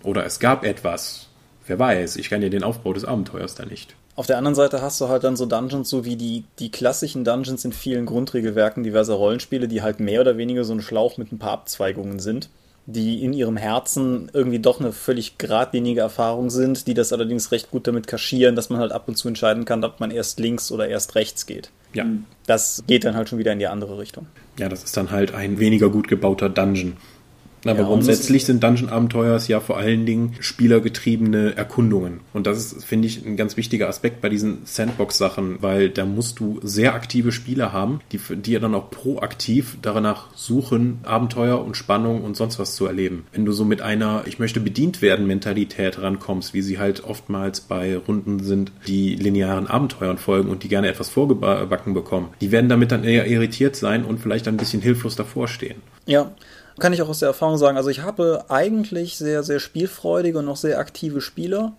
Oder 0.02 0.26
es 0.26 0.38
gab 0.38 0.64
etwas. 0.64 1.28
Wer 1.66 1.78
weiß, 1.78 2.16
ich 2.16 2.28
kann 2.28 2.42
ja 2.42 2.50
den 2.50 2.62
Aufbau 2.62 2.92
des 2.92 3.04
Abenteuers 3.04 3.54
da 3.54 3.64
nicht. 3.64 3.94
Auf 4.16 4.26
der 4.26 4.38
anderen 4.38 4.54
Seite 4.54 4.80
hast 4.80 5.00
du 5.00 5.08
halt 5.08 5.24
dann 5.24 5.37
so 5.37 5.46
Dungeons, 5.46 5.90
so 5.90 6.04
wie 6.04 6.16
die, 6.16 6.44
die 6.58 6.70
klassischen 6.70 7.24
Dungeons 7.24 7.64
in 7.64 7.72
vielen 7.72 8.06
Grundregelwerken 8.06 8.84
diverser 8.84 9.14
Rollenspiele, 9.14 9.66
die 9.66 9.82
halt 9.82 9.98
mehr 9.98 10.20
oder 10.20 10.37
weniger 10.37 10.64
so 10.64 10.72
ein 10.72 10.82
Schlauch 10.82 11.16
mit 11.16 11.32
ein 11.32 11.38
paar 11.38 11.52
Abzweigungen 11.52 12.20
sind, 12.20 12.48
die 12.87 13.24
in 13.24 13.32
ihrem 13.32 13.56
Herzen 13.56 14.30
irgendwie 14.32 14.60
doch 14.60 14.78
eine 14.78 14.92
völlig 14.92 15.38
geradlinige 15.38 16.02
Erfahrung 16.02 16.50
sind, 16.50 16.87
die 16.87 16.94
das 16.94 17.12
allerdings 17.12 17.50
recht 17.50 17.72
gut 17.72 17.88
damit 17.88 18.06
kaschieren, 18.06 18.54
dass 18.54 18.70
man 18.70 18.78
halt 18.78 18.92
ab 18.92 19.08
und 19.08 19.16
zu 19.16 19.26
entscheiden 19.26 19.64
kann, 19.64 19.82
ob 19.82 19.98
man 19.98 20.12
erst 20.12 20.38
links 20.38 20.70
oder 20.70 20.87
erst 20.87 21.16
rechts 21.16 21.46
geht. 21.46 21.70
Ja. 21.94 22.07
Das 22.46 22.85
geht 22.87 23.04
dann 23.04 23.14
halt 23.14 23.28
schon 23.28 23.38
wieder 23.38 23.52
in 23.52 23.59
die 23.59 23.66
andere 23.66 23.98
Richtung. 23.98 24.26
Ja, 24.59 24.68
das 24.68 24.85
ist 24.85 24.96
dann 24.96 25.11
halt 25.11 25.35
ein 25.35 25.59
weniger 25.59 25.88
gut 25.88 26.09
gebauter 26.09 26.48
Dungeon. 26.48 26.96
Aber 27.64 27.81
ja, 27.81 27.87
grundsätzlich 27.87 28.44
sind 28.44 28.62
Dungeon-Abenteuers 28.62 29.48
ja 29.48 29.61
vor 29.61 29.77
allen 29.79 30.07
Dingen 30.07 30.35
spielergetriebene 30.40 31.57
Erkundungen. 31.57 32.20
Und 32.33 32.46
das 32.46 32.59
ist, 32.59 32.85
finde 32.85 33.09
ich, 33.09 33.24
ein 33.24 33.37
ganz 33.37 33.57
wichtiger 33.57 33.88
Aspekt 33.88 34.20
bei 34.20 34.29
diesen 34.29 34.59
Sandbox-Sachen, 34.64 35.62
weil 35.62 35.88
da 35.88 36.05
musst 36.05 36.40
du 36.40 36.61
sehr 36.62 36.94
aktive 36.94 37.33
Spieler 37.33 37.72
haben, 37.72 38.00
die, 38.12 38.18
die 38.37 38.53
ja 38.53 38.61
dann 38.61 38.74
auch 38.74 38.90
proaktiv 38.90 39.79
danach 39.83 40.27
suchen, 40.35 40.98
Abenteuer 41.05 41.64
und 41.64 41.77
Spannung 41.77 42.22
und 42.22 42.37
sonst 42.37 42.59
was 42.59 42.74
zu 42.74 42.87
erleben. 42.87 43.27
Wenn 43.33 43.44
du 43.44 43.53
so 43.53 43.64
mit 43.64 43.83
einer 43.83 44.24
Ich 44.27 44.38
möchte 44.38 44.61
bedient 44.61 45.03
werden 45.03 45.27
Mentalität 45.27 46.00
rankommst, 46.00 46.55
wie 46.55 46.62
sie 46.62 46.79
halt 46.79 47.05
oftmals 47.05 47.61
bei 47.61 47.96
Runden 47.96 48.40
sind, 48.40 48.72
die 48.87 49.14
linearen 49.14 49.66
Abenteuern 49.66 50.18
folgen 50.18 50.50
und 50.50 50.62
die 50.62 50.68
gerne 50.68 50.88
etwas 50.88 51.09
vorgebacken 51.09 51.94
bekommen, 51.94 52.29
die 52.40 52.53
werden 52.53 52.68
damit 52.68 52.92
dann 52.92 53.05
eher 53.05 53.27
irritiert 53.27 53.77
sein 53.77 54.05
und 54.05 54.20
vielleicht 54.20 54.48
ein 54.48 54.57
bisschen 54.57 54.83
hilflos 54.83 55.16
davor 55.16 55.48
stehen. 55.48 55.77
Ja, 56.07 56.33
kann 56.78 56.92
ich 56.92 57.02
auch 57.02 57.08
aus 57.08 57.20
der 57.20 57.28
Erfahrung 57.28 57.58
sagen. 57.58 57.76
Also 57.76 57.90
ich 57.90 58.02
habe 58.02 58.44
eigentlich 58.48 59.16
sehr, 59.16 59.42
sehr 59.42 59.60
spielfreudige 59.60 60.38
und 60.38 60.44
noch 60.44 60.56
sehr 60.56 60.78
aktive 60.78 61.20
Spieler. 61.20 61.72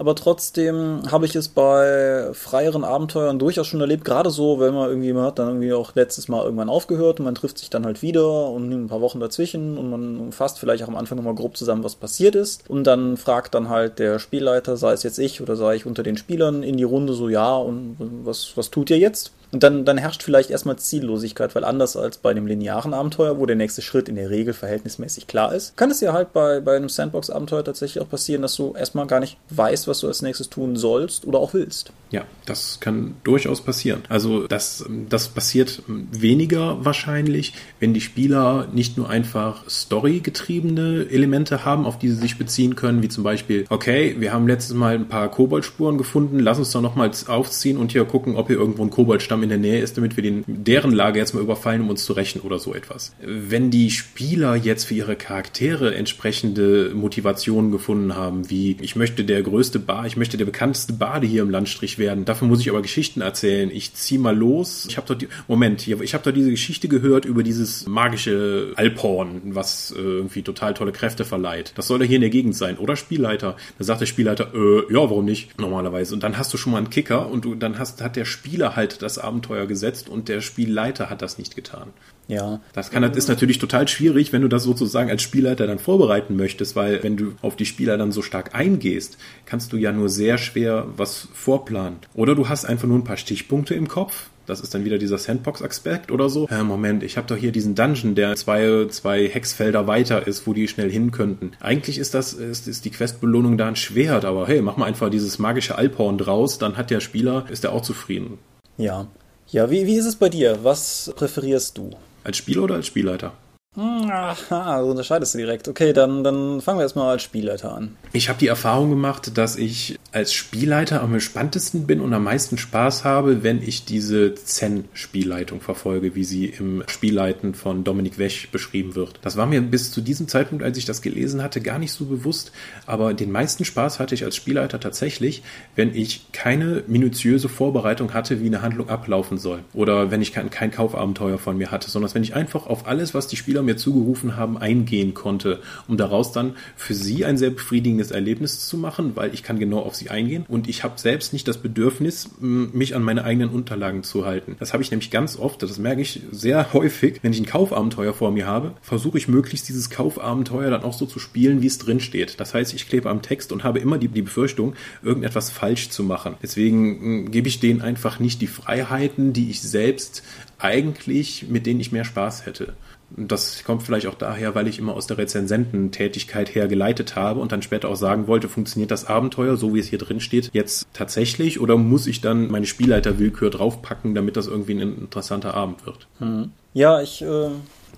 Aber 0.00 0.14
trotzdem 0.14 1.02
habe 1.10 1.26
ich 1.26 1.34
es 1.34 1.48
bei 1.48 2.30
freieren 2.32 2.84
Abenteuern 2.84 3.40
durchaus 3.40 3.66
schon 3.66 3.80
erlebt, 3.80 4.04
gerade 4.04 4.30
so, 4.30 4.60
wenn 4.60 4.72
man 4.72 4.88
irgendwie, 4.88 5.12
man 5.12 5.24
hat 5.24 5.40
dann 5.40 5.48
irgendwie 5.48 5.72
auch 5.72 5.96
letztes 5.96 6.28
Mal 6.28 6.44
irgendwann 6.44 6.68
aufgehört 6.68 7.18
und 7.18 7.24
man 7.24 7.34
trifft 7.34 7.58
sich 7.58 7.68
dann 7.68 7.84
halt 7.84 8.00
wieder 8.00 8.48
und 8.48 8.70
ein 8.70 8.86
paar 8.86 9.00
Wochen 9.00 9.18
dazwischen 9.18 9.76
und 9.76 9.90
man 9.90 10.30
fasst 10.30 10.60
vielleicht 10.60 10.84
auch 10.84 10.88
am 10.88 10.94
Anfang 10.94 11.16
nochmal 11.18 11.34
grob 11.34 11.56
zusammen, 11.56 11.82
was 11.82 11.96
passiert 11.96 12.36
ist. 12.36 12.70
Und 12.70 12.84
dann 12.84 13.16
fragt 13.16 13.56
dann 13.56 13.68
halt 13.68 13.98
der 13.98 14.20
Spielleiter, 14.20 14.76
sei 14.76 14.92
es 14.92 15.02
jetzt 15.02 15.18
ich 15.18 15.40
oder 15.40 15.56
sei 15.56 15.74
ich 15.74 15.84
unter 15.84 16.04
den 16.04 16.16
Spielern 16.16 16.62
in 16.62 16.76
die 16.76 16.84
Runde 16.84 17.12
so, 17.12 17.28
ja, 17.28 17.56
und 17.56 17.96
was, 18.22 18.52
was 18.56 18.70
tut 18.70 18.90
ihr 18.90 18.98
jetzt? 18.98 19.32
Und 19.50 19.62
dann, 19.62 19.84
dann 19.84 19.98
herrscht 19.98 20.22
vielleicht 20.22 20.50
erstmal 20.50 20.76
Ziellosigkeit, 20.76 21.54
weil 21.54 21.64
anders 21.64 21.96
als 21.96 22.18
bei 22.18 22.30
einem 22.30 22.46
linearen 22.46 22.92
Abenteuer, 22.92 23.38
wo 23.38 23.46
der 23.46 23.56
nächste 23.56 23.82
Schritt 23.82 24.08
in 24.08 24.16
der 24.16 24.30
Regel 24.30 24.52
verhältnismäßig 24.52 25.26
klar 25.26 25.54
ist, 25.54 25.76
kann 25.76 25.90
es 25.90 26.00
ja 26.00 26.12
halt 26.12 26.32
bei, 26.32 26.60
bei 26.60 26.76
einem 26.76 26.88
Sandbox-Abenteuer 26.88 27.64
tatsächlich 27.64 28.02
auch 28.02 28.08
passieren, 28.08 28.42
dass 28.42 28.56
du 28.56 28.74
erstmal 28.76 29.06
gar 29.06 29.20
nicht 29.20 29.38
weißt, 29.50 29.88
was 29.88 30.00
du 30.00 30.08
als 30.08 30.22
nächstes 30.22 30.50
tun 30.50 30.76
sollst 30.76 31.26
oder 31.26 31.38
auch 31.38 31.54
willst. 31.54 31.92
Ja, 32.10 32.24
das 32.46 32.80
kann 32.80 33.16
durchaus 33.24 33.60
passieren. 33.60 34.02
Also 34.08 34.46
das, 34.46 34.84
das 35.08 35.28
passiert 35.28 35.82
weniger 35.86 36.84
wahrscheinlich, 36.84 37.54
wenn 37.80 37.92
die 37.92 38.00
Spieler 38.00 38.68
nicht 38.72 38.96
nur 38.96 39.08
einfach 39.08 39.68
storygetriebene 39.68 41.06
Elemente 41.10 41.64
haben, 41.64 41.84
auf 41.84 41.98
die 41.98 42.08
sie 42.08 42.16
sich 42.16 42.38
beziehen 42.38 42.76
können, 42.76 43.02
wie 43.02 43.08
zum 43.08 43.24
Beispiel, 43.24 43.66
okay, 43.68 44.16
wir 44.18 44.32
haben 44.32 44.46
letztes 44.46 44.74
Mal 44.74 44.94
ein 44.94 45.08
paar 45.08 45.30
Koboldspuren 45.30 45.98
gefunden, 45.98 46.38
lass 46.38 46.58
uns 46.58 46.70
doch 46.70 46.80
nochmals 46.80 47.28
aufziehen 47.28 47.76
und 47.76 47.92
hier 47.92 48.04
gucken, 48.04 48.36
ob 48.36 48.48
hier 48.48 48.56
irgendwo 48.56 48.82
ein 48.82 48.90
Koboldstamm 48.90 49.37
Bildschirm 49.38 49.42
in 49.42 49.48
der 49.48 49.58
Nähe 49.58 49.80
ist, 49.80 49.96
damit 49.96 50.16
wir 50.16 50.22
den, 50.22 50.44
deren 50.46 50.92
Lage 50.92 51.18
jetzt 51.18 51.34
mal 51.34 51.42
überfallen, 51.42 51.82
um 51.82 51.90
uns 51.90 52.04
zu 52.04 52.12
rächen 52.12 52.40
oder 52.40 52.58
so 52.58 52.74
etwas. 52.74 53.12
Wenn 53.20 53.70
die 53.70 53.90
Spieler 53.90 54.54
jetzt 54.56 54.84
für 54.84 54.94
ihre 54.94 55.16
Charaktere 55.16 55.94
entsprechende 55.94 56.92
Motivationen 56.94 57.70
gefunden 57.70 58.14
haben, 58.14 58.50
wie 58.50 58.76
ich 58.80 58.96
möchte 58.96 59.24
der 59.24 59.42
größte 59.42 59.78
Bar, 59.78 60.06
ich 60.06 60.16
möchte 60.16 60.36
der 60.36 60.44
bekannteste 60.44 60.92
Bade 60.92 61.26
hier 61.26 61.42
im 61.42 61.50
Landstrich 61.50 61.98
werden, 61.98 62.24
dafür 62.24 62.48
muss 62.48 62.60
ich 62.60 62.70
aber 62.70 62.82
Geschichten 62.82 63.20
erzählen. 63.20 63.70
Ich 63.70 63.94
zieh 63.94 64.18
mal 64.18 64.36
los. 64.36 64.86
Ich 64.88 64.96
habe 64.96 65.06
dort 65.06 65.22
die, 65.22 65.28
Moment, 65.46 65.86
ich 65.86 66.14
habe 66.14 66.24
dort 66.24 66.36
diese 66.36 66.50
Geschichte 66.50 66.88
gehört 66.88 67.24
über 67.24 67.42
dieses 67.42 67.86
magische 67.86 68.72
Alphorn, 68.76 69.42
was 69.44 69.94
äh, 69.96 70.00
irgendwie 70.00 70.42
total 70.42 70.74
tolle 70.74 70.92
Kräfte 70.92 71.24
verleiht. 71.24 71.72
Das 71.76 71.86
soll 71.86 72.00
ja 72.00 72.06
hier 72.06 72.16
in 72.16 72.22
der 72.22 72.30
Gegend 72.30 72.56
sein, 72.56 72.78
oder 72.78 72.96
Spielleiter? 72.96 73.56
Da 73.78 73.84
sagt 73.84 74.00
der 74.00 74.06
Spielleiter, 74.06 74.52
äh, 74.54 74.92
ja, 74.92 74.98
warum 74.98 75.24
nicht? 75.24 75.58
Normalerweise. 75.58 76.14
Und 76.14 76.22
dann 76.22 76.38
hast 76.38 76.52
du 76.52 76.56
schon 76.56 76.72
mal 76.72 76.78
einen 76.78 76.90
Kicker 76.90 77.28
und 77.28 77.44
du, 77.44 77.54
dann 77.54 77.78
hast, 77.78 78.02
hat 78.02 78.16
der 78.16 78.24
Spieler 78.24 78.76
halt 78.76 79.02
das 79.02 79.18
Abenteuer 79.28 79.66
gesetzt 79.66 80.08
und 80.08 80.28
der 80.28 80.40
Spielleiter 80.40 81.10
hat 81.10 81.22
das 81.22 81.38
nicht 81.38 81.54
getan. 81.54 81.90
Ja. 82.26 82.60
Das 82.72 82.90
kann, 82.90 83.02
das 83.02 83.16
ist 83.16 83.28
natürlich 83.28 83.58
total 83.58 83.88
schwierig, 83.88 84.32
wenn 84.32 84.42
du 84.42 84.48
das 84.48 84.64
sozusagen 84.64 85.10
als 85.10 85.22
Spielleiter 85.22 85.66
dann 85.66 85.78
vorbereiten 85.78 86.36
möchtest, 86.36 86.76
weil 86.76 87.02
wenn 87.02 87.16
du 87.16 87.34
auf 87.40 87.56
die 87.56 87.66
Spieler 87.66 87.96
dann 87.96 88.12
so 88.12 88.22
stark 88.22 88.54
eingehst, 88.54 89.16
kannst 89.46 89.72
du 89.72 89.76
ja 89.76 89.92
nur 89.92 90.08
sehr 90.08 90.36
schwer 90.36 90.86
was 90.96 91.28
vorplanen. 91.32 91.98
Oder 92.14 92.34
du 92.34 92.48
hast 92.48 92.64
einfach 92.64 92.88
nur 92.88 92.98
ein 92.98 93.04
paar 93.04 93.16
Stichpunkte 93.16 93.74
im 93.74 93.88
Kopf, 93.88 94.28
das 94.48 94.60
ist 94.60 94.74
dann 94.74 94.86
wieder 94.86 94.96
dieser 94.96 95.18
Sandbox-Aspekt 95.18 96.10
oder 96.10 96.30
so. 96.30 96.48
Äh, 96.48 96.62
Moment, 96.62 97.02
ich 97.02 97.18
habe 97.18 97.26
doch 97.26 97.36
hier 97.36 97.52
diesen 97.52 97.74
Dungeon, 97.74 98.14
der 98.14 98.34
zwei, 98.34 98.86
zwei 98.88 99.28
Hexfelder 99.28 99.86
weiter 99.86 100.26
ist, 100.26 100.46
wo 100.46 100.54
die 100.54 100.68
schnell 100.68 100.90
hin 100.90 101.10
könnten. 101.10 101.52
Eigentlich 101.60 101.98
ist 101.98 102.14
das, 102.14 102.32
ist, 102.32 102.66
ist 102.66 102.86
die 102.86 102.90
Questbelohnung 102.90 103.58
da 103.58 103.68
ein 103.68 103.76
Schwert, 103.76 104.24
aber 104.24 104.48
hey, 104.48 104.62
mach 104.62 104.78
mal 104.78 104.86
einfach 104.86 105.10
dieses 105.10 105.38
magische 105.38 105.76
Alphorn 105.76 106.16
draus, 106.16 106.58
dann 106.58 106.78
hat 106.78 106.90
der 106.90 107.00
Spieler, 107.00 107.44
ist 107.50 107.64
er 107.64 107.72
auch 107.72 107.82
zufrieden. 107.82 108.38
Ja. 108.78 109.06
Ja, 109.48 109.70
wie, 109.70 109.86
wie 109.86 109.96
ist 109.96 110.06
es 110.06 110.16
bei 110.16 110.28
dir? 110.28 110.58
Was 110.62 111.12
präferierst 111.16 111.76
du? 111.76 111.90
Als 112.24 112.36
Spieler 112.36 112.62
oder 112.62 112.76
als 112.76 112.86
Spielleiter? 112.86 113.32
Aha, 113.76 114.82
so 114.82 114.90
unterscheidest 114.90 115.34
du 115.34 115.38
direkt. 115.38 115.68
Okay, 115.68 115.92
dann, 115.92 116.24
dann 116.24 116.60
fangen 116.60 116.78
wir 116.78 116.82
erstmal 116.82 117.10
als 117.10 117.22
Spielleiter 117.22 117.72
an. 117.72 117.96
Ich 118.12 118.28
habe 118.28 118.38
die 118.38 118.48
Erfahrung 118.48 118.90
gemacht, 118.90 119.36
dass 119.36 119.56
ich 119.56 119.98
als 120.10 120.32
Spielleiter 120.32 121.02
am 121.02 121.12
entspanntesten 121.12 121.86
bin 121.86 122.00
und 122.00 122.12
am 122.12 122.24
meisten 122.24 122.58
Spaß 122.58 123.04
habe, 123.04 123.42
wenn 123.44 123.62
ich 123.62 123.84
diese 123.84 124.34
Zen-Spielleitung 124.34 125.60
verfolge, 125.60 126.14
wie 126.14 126.24
sie 126.24 126.46
im 126.46 126.82
Spielleiten 126.88 127.54
von 127.54 127.84
Dominik 127.84 128.18
Wesch 128.18 128.48
beschrieben 128.50 128.94
wird. 128.94 129.20
Das 129.22 129.36
war 129.36 129.46
mir 129.46 129.60
bis 129.60 129.92
zu 129.92 130.00
diesem 130.00 130.26
Zeitpunkt, 130.26 130.64
als 130.64 130.78
ich 130.78 130.86
das 130.86 131.02
gelesen 131.02 131.42
hatte, 131.42 131.60
gar 131.60 131.78
nicht 131.78 131.92
so 131.92 132.06
bewusst, 132.06 132.52
aber 132.86 133.14
den 133.14 133.30
meisten 133.30 133.64
Spaß 133.64 134.00
hatte 134.00 134.14
ich 134.14 134.24
als 134.24 134.34
Spielleiter 134.34 134.80
tatsächlich, 134.80 135.42
wenn 135.76 135.94
ich 135.94 136.32
keine 136.32 136.82
minutiöse 136.86 137.48
Vorbereitung 137.48 138.14
hatte, 138.14 138.40
wie 138.40 138.46
eine 138.46 138.62
Handlung 138.62 138.88
ablaufen 138.88 139.38
soll. 139.38 139.60
Oder 139.74 140.10
wenn 140.10 140.22
ich 140.22 140.32
kein, 140.32 140.50
kein 140.50 140.70
Kaufabenteuer 140.70 141.38
von 141.38 141.58
mir 141.58 141.70
hatte, 141.70 141.90
sondern 141.90 142.12
wenn 142.14 142.22
ich 142.22 142.34
einfach 142.34 142.66
auf 142.66 142.86
alles, 142.86 143.12
was 143.14 143.28
die 143.28 143.36
Spieler 143.36 143.57
mir 143.62 143.76
zugerufen 143.76 144.36
haben, 144.36 144.58
eingehen 144.58 145.14
konnte, 145.14 145.60
um 145.86 145.96
daraus 145.96 146.32
dann 146.32 146.54
für 146.76 146.94
sie 146.94 147.24
ein 147.24 147.38
sehr 147.38 147.50
befriedigendes 147.50 148.10
Erlebnis 148.10 148.66
zu 148.66 148.76
machen, 148.76 149.12
weil 149.14 149.34
ich 149.34 149.42
kann 149.42 149.58
genau 149.58 149.80
auf 149.80 149.94
sie 149.94 150.10
eingehen 150.10 150.44
und 150.48 150.68
ich 150.68 150.84
habe 150.84 150.98
selbst 150.98 151.32
nicht 151.32 151.48
das 151.48 151.58
Bedürfnis, 151.58 152.30
mich 152.40 152.94
an 152.94 153.02
meine 153.02 153.24
eigenen 153.24 153.50
Unterlagen 153.50 154.02
zu 154.02 154.26
halten. 154.26 154.56
Das 154.58 154.72
habe 154.72 154.82
ich 154.82 154.90
nämlich 154.90 155.10
ganz 155.10 155.38
oft, 155.38 155.62
das 155.62 155.78
merke 155.78 156.02
ich 156.02 156.22
sehr 156.30 156.72
häufig, 156.72 157.20
wenn 157.22 157.32
ich 157.32 157.40
ein 157.40 157.46
Kaufabenteuer 157.46 158.14
vor 158.14 158.30
mir 158.30 158.46
habe, 158.46 158.72
versuche 158.82 159.18
ich 159.18 159.28
möglichst 159.28 159.68
dieses 159.68 159.90
Kaufabenteuer 159.90 160.70
dann 160.70 160.82
auch 160.82 160.92
so 160.92 161.06
zu 161.06 161.18
spielen, 161.18 161.62
wie 161.62 161.66
es 161.66 161.78
drin 161.78 162.00
steht. 162.00 162.40
Das 162.40 162.54
heißt, 162.54 162.74
ich 162.74 162.88
klebe 162.88 163.10
am 163.10 163.22
Text 163.22 163.52
und 163.52 163.64
habe 163.64 163.78
immer 163.78 163.98
die, 163.98 164.08
die 164.08 164.22
Befürchtung, 164.22 164.74
irgendetwas 165.02 165.50
falsch 165.50 165.90
zu 165.90 166.02
machen. 166.02 166.34
Deswegen 166.42 167.30
gebe 167.30 167.48
ich 167.48 167.60
denen 167.60 167.82
einfach 167.82 168.20
nicht 168.20 168.40
die 168.40 168.46
Freiheiten, 168.46 169.32
die 169.32 169.50
ich 169.50 169.60
selbst 169.60 170.22
eigentlich, 170.58 171.46
mit 171.48 171.66
denen 171.66 171.80
ich 171.80 171.92
mehr 171.92 172.04
Spaß 172.04 172.46
hätte. 172.46 172.74
Das 173.16 173.64
kommt 173.64 173.82
vielleicht 173.82 174.06
auch 174.06 174.14
daher, 174.14 174.54
weil 174.54 174.68
ich 174.68 174.78
immer 174.78 174.94
aus 174.94 175.06
der 175.06 175.18
Rezensententätigkeit 175.18 176.54
her 176.54 176.68
geleitet 176.68 177.16
habe 177.16 177.40
und 177.40 177.52
dann 177.52 177.62
später 177.62 177.88
auch 177.88 177.96
sagen 177.96 178.26
wollte, 178.26 178.48
funktioniert 178.48 178.90
das 178.90 179.06
Abenteuer, 179.06 179.56
so 179.56 179.74
wie 179.74 179.78
es 179.78 179.88
hier 179.88 179.98
drin 179.98 180.20
steht, 180.20 180.50
jetzt 180.52 180.86
tatsächlich 180.92 181.60
oder 181.60 181.76
muss 181.76 182.06
ich 182.06 182.20
dann 182.20 182.50
meine 182.50 182.66
Spielleiterwillkür 182.66 183.50
draufpacken, 183.50 184.14
damit 184.14 184.36
das 184.36 184.46
irgendwie 184.46 184.72
ein 184.72 184.80
interessanter 184.80 185.54
Abend 185.54 185.86
wird? 185.86 186.06
Hm. 186.18 186.52
Ja, 186.74 187.00
ich 187.00 187.22
äh, 187.22 187.50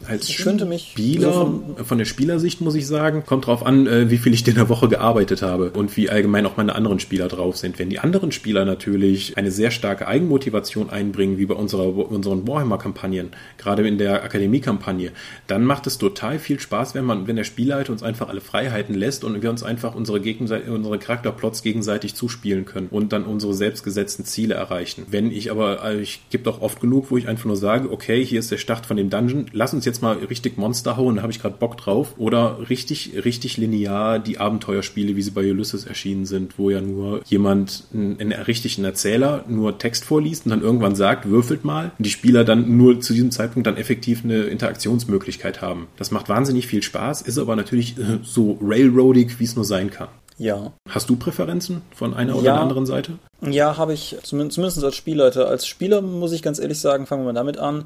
als 0.07 0.29
ich 0.29 0.39
könnte 0.39 0.65
mich 0.65 0.91
Spieler, 0.93 1.33
so 1.33 1.63
von, 1.77 1.85
von, 1.85 1.99
der 1.99 2.05
Spielersicht 2.07 2.61
muss 2.61 2.75
ich 2.75 2.87
sagen, 2.87 3.25
kommt 3.27 3.47
drauf 3.47 3.65
an, 3.65 3.87
äh, 3.87 4.11
wie 4.11 4.17
viel 4.17 4.33
ich 4.33 4.47
in 4.49 4.55
der 4.55 4.69
Woche 4.69 4.89
gearbeitet 4.89 5.43
habe 5.43 5.71
und 5.71 5.95
wie 5.97 6.09
allgemein 6.09 6.47
auch 6.47 6.57
meine 6.57 6.75
anderen 6.75 7.01
Spieler 7.01 7.29
drauf 7.29 7.57
sind. 7.57 7.79
Wenn 7.79 7.91
die 7.91 7.99
anderen 7.99 8.33
Spieler 8.33 8.65
natürlich 8.65 9.37
eine 9.37 9.51
sehr 9.51 9.71
starke 9.71 10.09
Eigenmotivation 10.09 10.89
einbringen, 10.89 11.39
wie 11.39 11.47
bei 11.47 11.55
unserer, 11.55 11.95
unseren 11.95 12.49
Warhammer-Kampagnen, 12.49 13.31
gerade 13.59 13.87
in 13.87 13.99
der 13.99 14.25
Akademie-Kampagne, 14.25 15.13
dann 15.47 15.65
macht 15.65 15.87
es 15.87 15.99
total 15.99 16.39
viel 16.39 16.61
Spaß, 16.61 16.95
wenn 16.95 17.05
man, 17.05 17.27
wenn 17.27 17.37
der 17.37 17.45
Spielleiter 17.45 17.93
uns 17.93 18.03
einfach 18.03 18.29
alle 18.29 18.41
Freiheiten 18.41 18.95
lässt 18.95 19.23
und 19.23 19.43
wir 19.43 19.51
uns 19.51 19.63
einfach 19.63 19.95
unsere, 19.95 20.21
unsere 20.21 20.99
Charakterplots 20.99 21.63
gegenseitig 21.63 22.15
zuspielen 22.15 22.65
können 22.65 22.89
und 22.91 23.13
dann 23.13 23.25
unsere 23.25 23.53
selbstgesetzten 23.53 24.25
Ziele 24.25 24.55
erreichen. 24.55 25.05
Wenn 25.11 25.31
ich 25.31 25.51
aber, 25.51 25.83
also 25.83 26.01
ich 26.01 26.23
gibt 26.31 26.49
auch 26.49 26.63
oft 26.63 26.81
genug, 26.81 27.11
wo 27.11 27.19
ich 27.19 27.29
einfach 27.29 27.45
nur 27.45 27.57
sage, 27.57 27.93
okay, 27.93 28.25
hier 28.25 28.41
ist 28.41 28.51
der 28.51 28.57
Start 28.57 28.87
von 28.87 28.97
dem 28.97 29.11
Dungeon, 29.11 29.47
lass 29.53 29.75
uns 29.75 29.80
jetzt 29.87 30.01
jetzt 30.01 30.03
mal 30.03 30.17
richtig 30.17 30.57
Monster 30.57 30.97
hauen, 30.97 31.17
da 31.17 31.23
habe 31.23 31.33
ich 31.33 31.41
gerade 31.41 31.57
Bock 31.57 31.77
drauf. 31.77 32.15
Oder 32.19 32.59
richtig, 32.71 33.13
richtig 33.25 33.57
linear 33.57 34.19
die 34.19 34.39
Abenteuerspiele, 34.39 35.17
wie 35.17 35.23
sie 35.23 35.31
bei 35.31 35.49
Ulysses 35.51 35.85
erschienen 35.85 36.27
sind, 36.27 36.59
wo 36.59 36.71
ja 36.71 36.81
nur 36.81 37.23
jemand, 37.27 37.85
einen, 37.93 38.33
richtigen 38.33 38.85
Erzähler, 38.85 39.45
nur 39.49 39.79
Text 39.79 40.05
vorliest 40.05 40.47
und 40.47 40.51
dann 40.51 40.63
irgendwann 40.63 40.95
sagt, 40.95 41.29
würfelt 41.29 41.65
mal. 41.65 41.93
Und 41.99 42.07
die 42.07 42.11
Spieler 42.11 42.45
dann 42.45 42.77
nur 42.77 43.01
zu 43.01 43.13
diesem 43.13 43.31
Zeitpunkt 43.31 43.67
dann 43.67 43.77
effektiv 43.77 44.25
eine 44.25 44.45
Interaktionsmöglichkeit 44.45 45.61
haben. 45.61 45.89
Das 45.97 46.11
macht 46.11 46.29
wahnsinnig 46.29 46.67
viel 46.67 46.83
Spaß, 46.83 47.23
ist 47.23 47.39
aber 47.39 47.57
natürlich 47.57 47.99
äh, 47.99 48.19
so 48.23 48.59
railroadig, 48.63 49.39
wie 49.39 49.45
es 49.45 49.57
nur 49.57 49.65
sein 49.65 49.91
kann. 49.91 50.09
Ja. 50.39 50.73
Hast 50.89 51.11
du 51.11 51.17
Präferenzen 51.17 51.83
von 51.95 52.15
einer 52.15 52.35
oder 52.35 52.47
Ja. 52.47 52.53
der 52.55 52.63
anderen 52.63 52.87
Seite? 52.87 53.19
Ja, 53.43 53.77
habe 53.77 53.93
ich, 53.93 54.17
zumindest, 54.23 54.55
zumindest 54.55 54.83
als 54.83 54.97
Spielleiter. 54.97 55.49
Als 55.49 55.67
Spieler 55.67 56.01
muss 56.01 56.33
ich 56.33 56.43
ganz 56.43 56.59
ehrlich 56.59 56.81
sagen, 56.81 57.07
fangen 57.07 57.23
wir 57.23 57.33
mal 57.33 57.39
damit 57.39 57.59
an, 57.59 57.85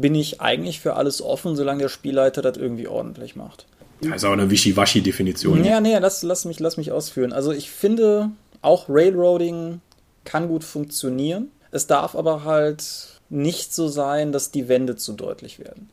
bin 0.00 0.14
ich 0.14 0.40
eigentlich 0.40 0.80
für 0.80 0.94
alles 0.94 1.22
offen, 1.22 1.56
solange 1.56 1.82
der 1.82 1.88
Spielleiter 1.88 2.42
das 2.42 2.56
irgendwie 2.56 2.88
ordentlich 2.88 3.36
macht. 3.36 3.66
Das 4.00 4.16
ist 4.16 4.24
aber 4.24 4.34
eine 4.34 4.50
Wischiwaschi-Definition. 4.50 5.64
Ja, 5.64 5.80
nee, 5.80 5.96
lass, 5.98 6.22
lass, 6.22 6.44
mich, 6.44 6.60
lass 6.60 6.76
mich 6.76 6.92
ausführen. 6.92 7.32
Also 7.32 7.52
ich 7.52 7.70
finde, 7.70 8.30
auch 8.62 8.88
Railroading 8.88 9.80
kann 10.24 10.48
gut 10.48 10.64
funktionieren. 10.64 11.48
Es 11.70 11.86
darf 11.86 12.14
aber 12.14 12.44
halt 12.44 12.84
nicht 13.28 13.74
so 13.74 13.88
sein, 13.88 14.32
dass 14.32 14.50
die 14.50 14.68
Wände 14.68 14.96
zu 14.96 15.12
deutlich 15.14 15.58
werden. 15.58 15.90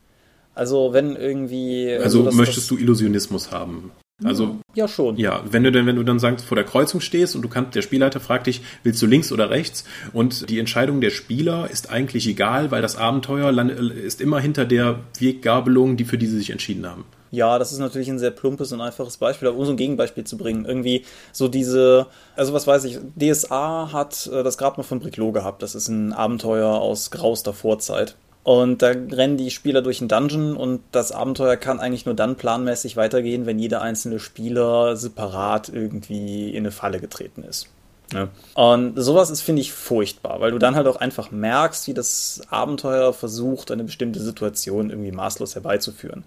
Also 0.54 0.94
wenn 0.94 1.16
irgendwie... 1.16 1.94
Also 1.96 2.24
das, 2.24 2.36
möchtest 2.36 2.70
du 2.72 2.78
Illusionismus 2.78 3.52
haben? 3.52 3.92
Also 4.24 4.60
Ja, 4.76 4.88
schon. 4.88 5.18
Ja, 5.18 5.44
wenn 5.50 5.64
du 5.64 5.72
denn, 5.72 5.86
wenn 5.86 5.98
du 5.98 6.04
dann 6.04 6.20
sagst, 6.20 6.46
vor 6.46 6.56
der 6.56 6.64
Kreuzung 6.64 7.02
stehst 7.02 7.36
und 7.36 7.42
du 7.42 7.50
kannst, 7.50 7.76
der 7.76 7.82
Spielleiter 7.82 8.20
fragt 8.20 8.48
dich, 8.48 8.62
willst 8.84 9.02
du 9.02 9.08
links 9.08 9.32
oder 9.32 9.50
rechts? 9.50 9.84
Und 10.14 10.50
die 10.50 10.60
Entscheidung 10.60 11.02
der 11.02 11.10
Spieler 11.10 11.70
ist 11.70 11.90
eigentlich 11.90 12.28
egal, 12.28 12.72
weil 12.72 12.82
das 12.82 12.96
Abenteuer 12.96 13.52
ist 13.92 14.22
immer 14.22 14.40
hinter 14.40 14.66
der 14.66 15.00
Weggabelung, 15.20 15.98
die 15.98 16.06
für 16.06 16.18
die 16.18 16.28
sie 16.28 16.38
sich 16.38 16.50
entschieden 16.50 16.86
haben. 16.86 17.04
Ja, 17.32 17.60
das 17.60 17.74
ist 17.74 17.80
natürlich 17.80 18.10
ein 18.10 18.20
sehr 18.20 18.32
plumpes 18.32 18.72
und 18.72 18.80
einfaches 18.80 19.18
Beispiel, 19.18 19.50
aber 19.50 19.58
um 19.58 19.66
so 19.66 19.72
ein 19.72 19.78
Gegenbeispiel 19.78 20.24
zu 20.24 20.38
bringen, 20.38 20.64
irgendwie 20.64 21.04
so 21.34 21.50
diese, 21.50 22.08
also 22.38 22.54
was 22.54 22.66
weiß 22.66 22.86
ich, 22.86 23.00
DSA 23.18 23.90
hat 23.92 24.28
äh, 24.28 24.44
das 24.44 24.58
gerade 24.58 24.78
mal 24.78 24.84
von 24.84 25.02
Briclo 25.02 25.34
gehabt, 25.34 25.62
das 25.62 25.76
ist 25.76 25.90
ein 25.90 26.14
Abenteuer 26.14 26.70
aus 26.70 27.12
grauster 27.12 27.54
Vorzeit. 27.54 28.16
Und 28.46 28.84
da 28.84 28.90
rennen 28.90 29.38
die 29.38 29.50
Spieler 29.50 29.82
durch 29.82 30.02
einen 30.02 30.08
Dungeon 30.08 30.56
und 30.56 30.82
das 30.92 31.12
Abenteuer 31.12 31.58
kann 31.58 31.80
eigentlich 31.80 32.06
nur 32.06 32.14
dann 32.14 32.36
planmäßig 32.36 32.96
weitergehen, 32.96 33.48
wenn 33.48 33.58
jeder 33.58 33.82
einzelne 33.82 34.20
Spieler 34.20 34.96
separat 34.96 35.70
irgendwie 35.70 36.52
in 36.52 36.58
eine 36.58 36.70
Falle 36.70 37.00
getreten 37.00 37.42
ist. 37.42 37.70
Ja. 38.14 38.28
Und 38.54 38.98
sowas 38.98 39.32
ist, 39.32 39.42
finde 39.42 39.64
ich, 39.64 39.74
furchtbar, 39.74 40.42
weil 40.42 40.52
du 40.52 40.60
dann 40.60 40.76
halt 40.76 40.86
auch 40.86 40.98
einfach 40.98 41.32
merkst, 41.32 41.88
wie 41.88 41.96
das 41.96 42.44
Abenteuer 42.52 43.14
versucht, 43.14 43.72
eine 43.72 43.84
bestimmte 43.84 44.20
Situation 44.20 44.92
irgendwie 44.92 45.12
maßlos 45.12 45.56
herbeizuführen. 45.56 46.24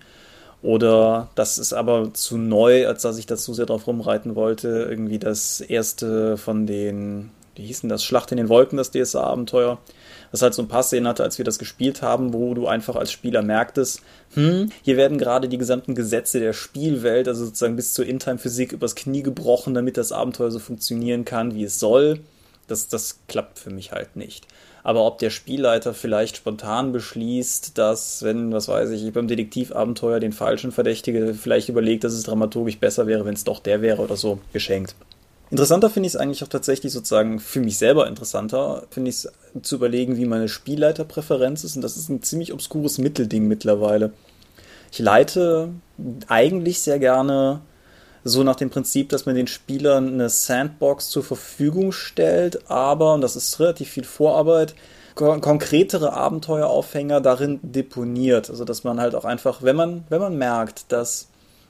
Oder 0.61 1.29
das 1.37 1.57
ist 1.57 1.73
aber 1.73 2.13
zu 2.15 2.37
neu, 2.37 2.89
als 2.89 3.03
dass 3.03 3.19
ich 3.19 3.27
da 3.27 3.37
zu 3.37 3.55
sehr 3.55 3.67
drauf 3.67 3.87
rumreiten 3.87 4.35
wollte. 4.35 4.89
Irgendwie 4.91 5.21
das 5.21 5.61
erste 5.61 6.37
von 6.37 6.67
den, 6.67 7.31
wie 7.55 7.67
hieß 7.67 7.83
denn 7.83 7.91
das, 7.91 8.03
Schlacht 8.03 8.33
in 8.33 8.39
den 8.39 8.49
Wolken, 8.49 8.77
das 8.77 8.91
DSA-Abenteuer. 8.91 9.79
Das 10.31 10.43
halt 10.43 10.55
so 10.55 10.63
ein 10.63 10.69
paar 10.69 10.83
Szenen 10.83 11.09
hatte, 11.09 11.23
als 11.23 11.39
wir 11.39 11.45
das 11.45 11.59
gespielt 11.59 12.03
haben, 12.03 12.33
wo 12.33 12.55
du 12.55 12.67
einfach 12.67 12.97
als 12.97 13.11
Spieler 13.13 13.43
merktest, 13.43 14.03
hm, 14.35 14.71
hier 14.83 14.97
werden 14.97 15.19
gerade 15.19 15.49
die 15.49 15.59
gesamten 15.59 15.95
Gesetze 15.95 16.41
der 16.41 16.53
Spielwelt, 16.53 17.29
also 17.29 17.47
sozusagen 17.47 17.77
bis 17.77 17.95
zur 17.95 18.07
In-Time-Physik, 18.07 18.73
übers 18.73 18.95
Knie 18.95 19.23
gebrochen, 19.23 19.75
damit 19.75 19.97
das 19.97 20.13
Abenteuer 20.13 20.51
so 20.51 20.59
funktionieren 20.59 21.25
kann, 21.25 21.55
wie 21.55 21.65
es 21.65 21.79
soll. 21.79 22.21
Das, 22.67 22.89
das 22.89 23.21
klappt 23.29 23.59
für 23.59 23.71
mich 23.71 23.93
halt 23.93 24.17
nicht. 24.17 24.47
Aber 24.83 25.05
ob 25.05 25.19
der 25.19 25.31
Spielleiter 25.31 25.93
vielleicht 25.93 26.37
spontan 26.37 26.93
beschließt, 26.93 27.77
dass, 27.77 28.23
wenn, 28.23 28.53
was 28.53 28.69
weiß 28.69 28.91
ich, 28.91 29.13
beim 29.13 29.29
Detektivabenteuer 29.29 30.21
den 30.21 30.33
falschen 30.33 30.73
Verdächtige 30.73 31.35
vielleicht 31.35 31.69
überlegt, 31.69 32.05
dass 32.05 32.13
es 32.13 32.23
dramaturgisch 32.23 32.79
besser 32.79 33.07
wäre, 33.07 33.25
wenn 33.25 33.35
es 33.35 33.45
doch 33.45 33.61
der 33.61 33.83
wäre 33.83 34.01
oder 34.03 34.17
so, 34.17 34.39
geschenkt. 34.53 34.95
Interessanter 35.51 35.89
finde 35.89 36.07
ich 36.07 36.15
es 36.15 36.21
eigentlich 36.21 36.45
auch 36.45 36.49
tatsächlich 36.49 36.93
sozusagen 36.93 37.41
für 37.41 37.61
mich 37.61 37.79
selber 37.79 38.07
interessanter, 38.07 38.85
finde 38.91 39.11
ich 39.11 39.17
es 39.17 39.33
zu 39.63 39.77
überlegen, 39.77 40.17
wie 40.17 40.27
meine 40.27 40.49
Spielleiterpräferenz 40.49 41.65
ist. 41.65 41.77
Und 41.77 41.83
das 41.83 41.97
ist 41.97 42.11
ein 42.11 42.23
ziemlich 42.23 42.53
obskures 42.53 42.99
Mittelding 42.99 43.49
mittlerweile. 43.49 44.13
Ich 44.93 44.99
leite 44.99 45.71
eigentlich 46.29 46.81
sehr 46.81 46.99
gerne 46.99 47.61
so 48.25 48.43
nach 48.43 48.57
dem 48.57 48.71
Prinzip, 48.71 49.09
dass 49.09 49.27
man 49.27 49.35
den 49.35 49.47
Spielern 49.47 50.09
eine 50.09 50.29
Sandbox 50.29 51.09
zur 51.09 51.25
Verfügung 51.25 51.93
stellt, 51.93 52.71
aber, 52.71 53.15
und 53.15 53.23
das 53.23 53.37
ist 53.37 53.59
relativ 53.61 53.91
viel 53.91 54.05
Vorarbeit, 54.05 54.75
konkretere 55.15 56.13
Abenteueraufhänger 56.13 57.21
darin 57.21 57.59
deponiert. 57.63 58.51
Also 58.51 58.65
dass 58.65 58.85
man 58.85 59.01
halt 59.01 59.15
auch 59.15 59.25
einfach, 59.25 59.63
wenn 59.63 59.77
man, 59.77 60.05
wenn 60.11 60.21
man 60.21 60.37
merkt, 60.37 60.93
dass 60.93 61.29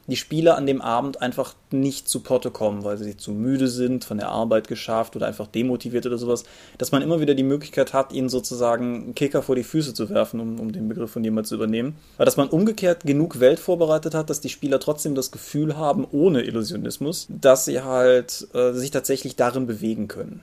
die 0.08 0.16
Spieler 0.16 0.56
an 0.56 0.66
dem 0.66 0.80
Abend 0.80 1.22
einfach 1.22 1.54
nicht 1.70 2.08
zu 2.08 2.20
Potte 2.20 2.50
kommen, 2.50 2.82
weil 2.82 2.96
sie 2.96 3.16
zu 3.16 3.30
müde 3.32 3.68
sind, 3.68 4.04
von 4.04 4.18
der 4.18 4.30
Arbeit 4.30 4.66
geschafft 4.66 5.14
oder 5.16 5.26
einfach 5.26 5.46
demotiviert 5.46 6.06
oder 6.06 6.18
sowas, 6.18 6.44
dass 6.78 6.92
man 6.92 7.02
immer 7.02 7.20
wieder 7.20 7.34
die 7.34 7.42
Möglichkeit 7.42 7.92
hat, 7.92 8.12
ihnen 8.12 8.30
sozusagen 8.30 9.02
einen 9.04 9.14
Kicker 9.14 9.42
vor 9.42 9.54
die 9.54 9.62
Füße 9.62 9.94
zu 9.94 10.08
werfen, 10.08 10.40
um, 10.40 10.58
um 10.58 10.72
den 10.72 10.88
Begriff 10.88 11.10
von 11.10 11.22
jemand 11.22 11.46
zu 11.46 11.54
übernehmen. 11.54 11.96
Aber 12.16 12.24
dass 12.24 12.38
man 12.38 12.48
umgekehrt 12.48 13.04
genug 13.04 13.38
Welt 13.38 13.60
vorbereitet 13.60 14.14
hat, 14.14 14.30
dass 14.30 14.40
die 14.40 14.48
Spieler 14.48 14.80
trotzdem 14.80 15.14
das 15.14 15.30
Gefühl 15.30 15.76
haben, 15.76 16.06
ohne 16.10 16.42
Illusionismus, 16.42 17.26
dass 17.28 17.66
sie 17.66 17.82
halt 17.82 18.48
äh, 18.54 18.72
sich 18.72 18.90
tatsächlich 18.90 19.36
darin 19.36 19.66
bewegen 19.66 20.08
können. 20.08 20.42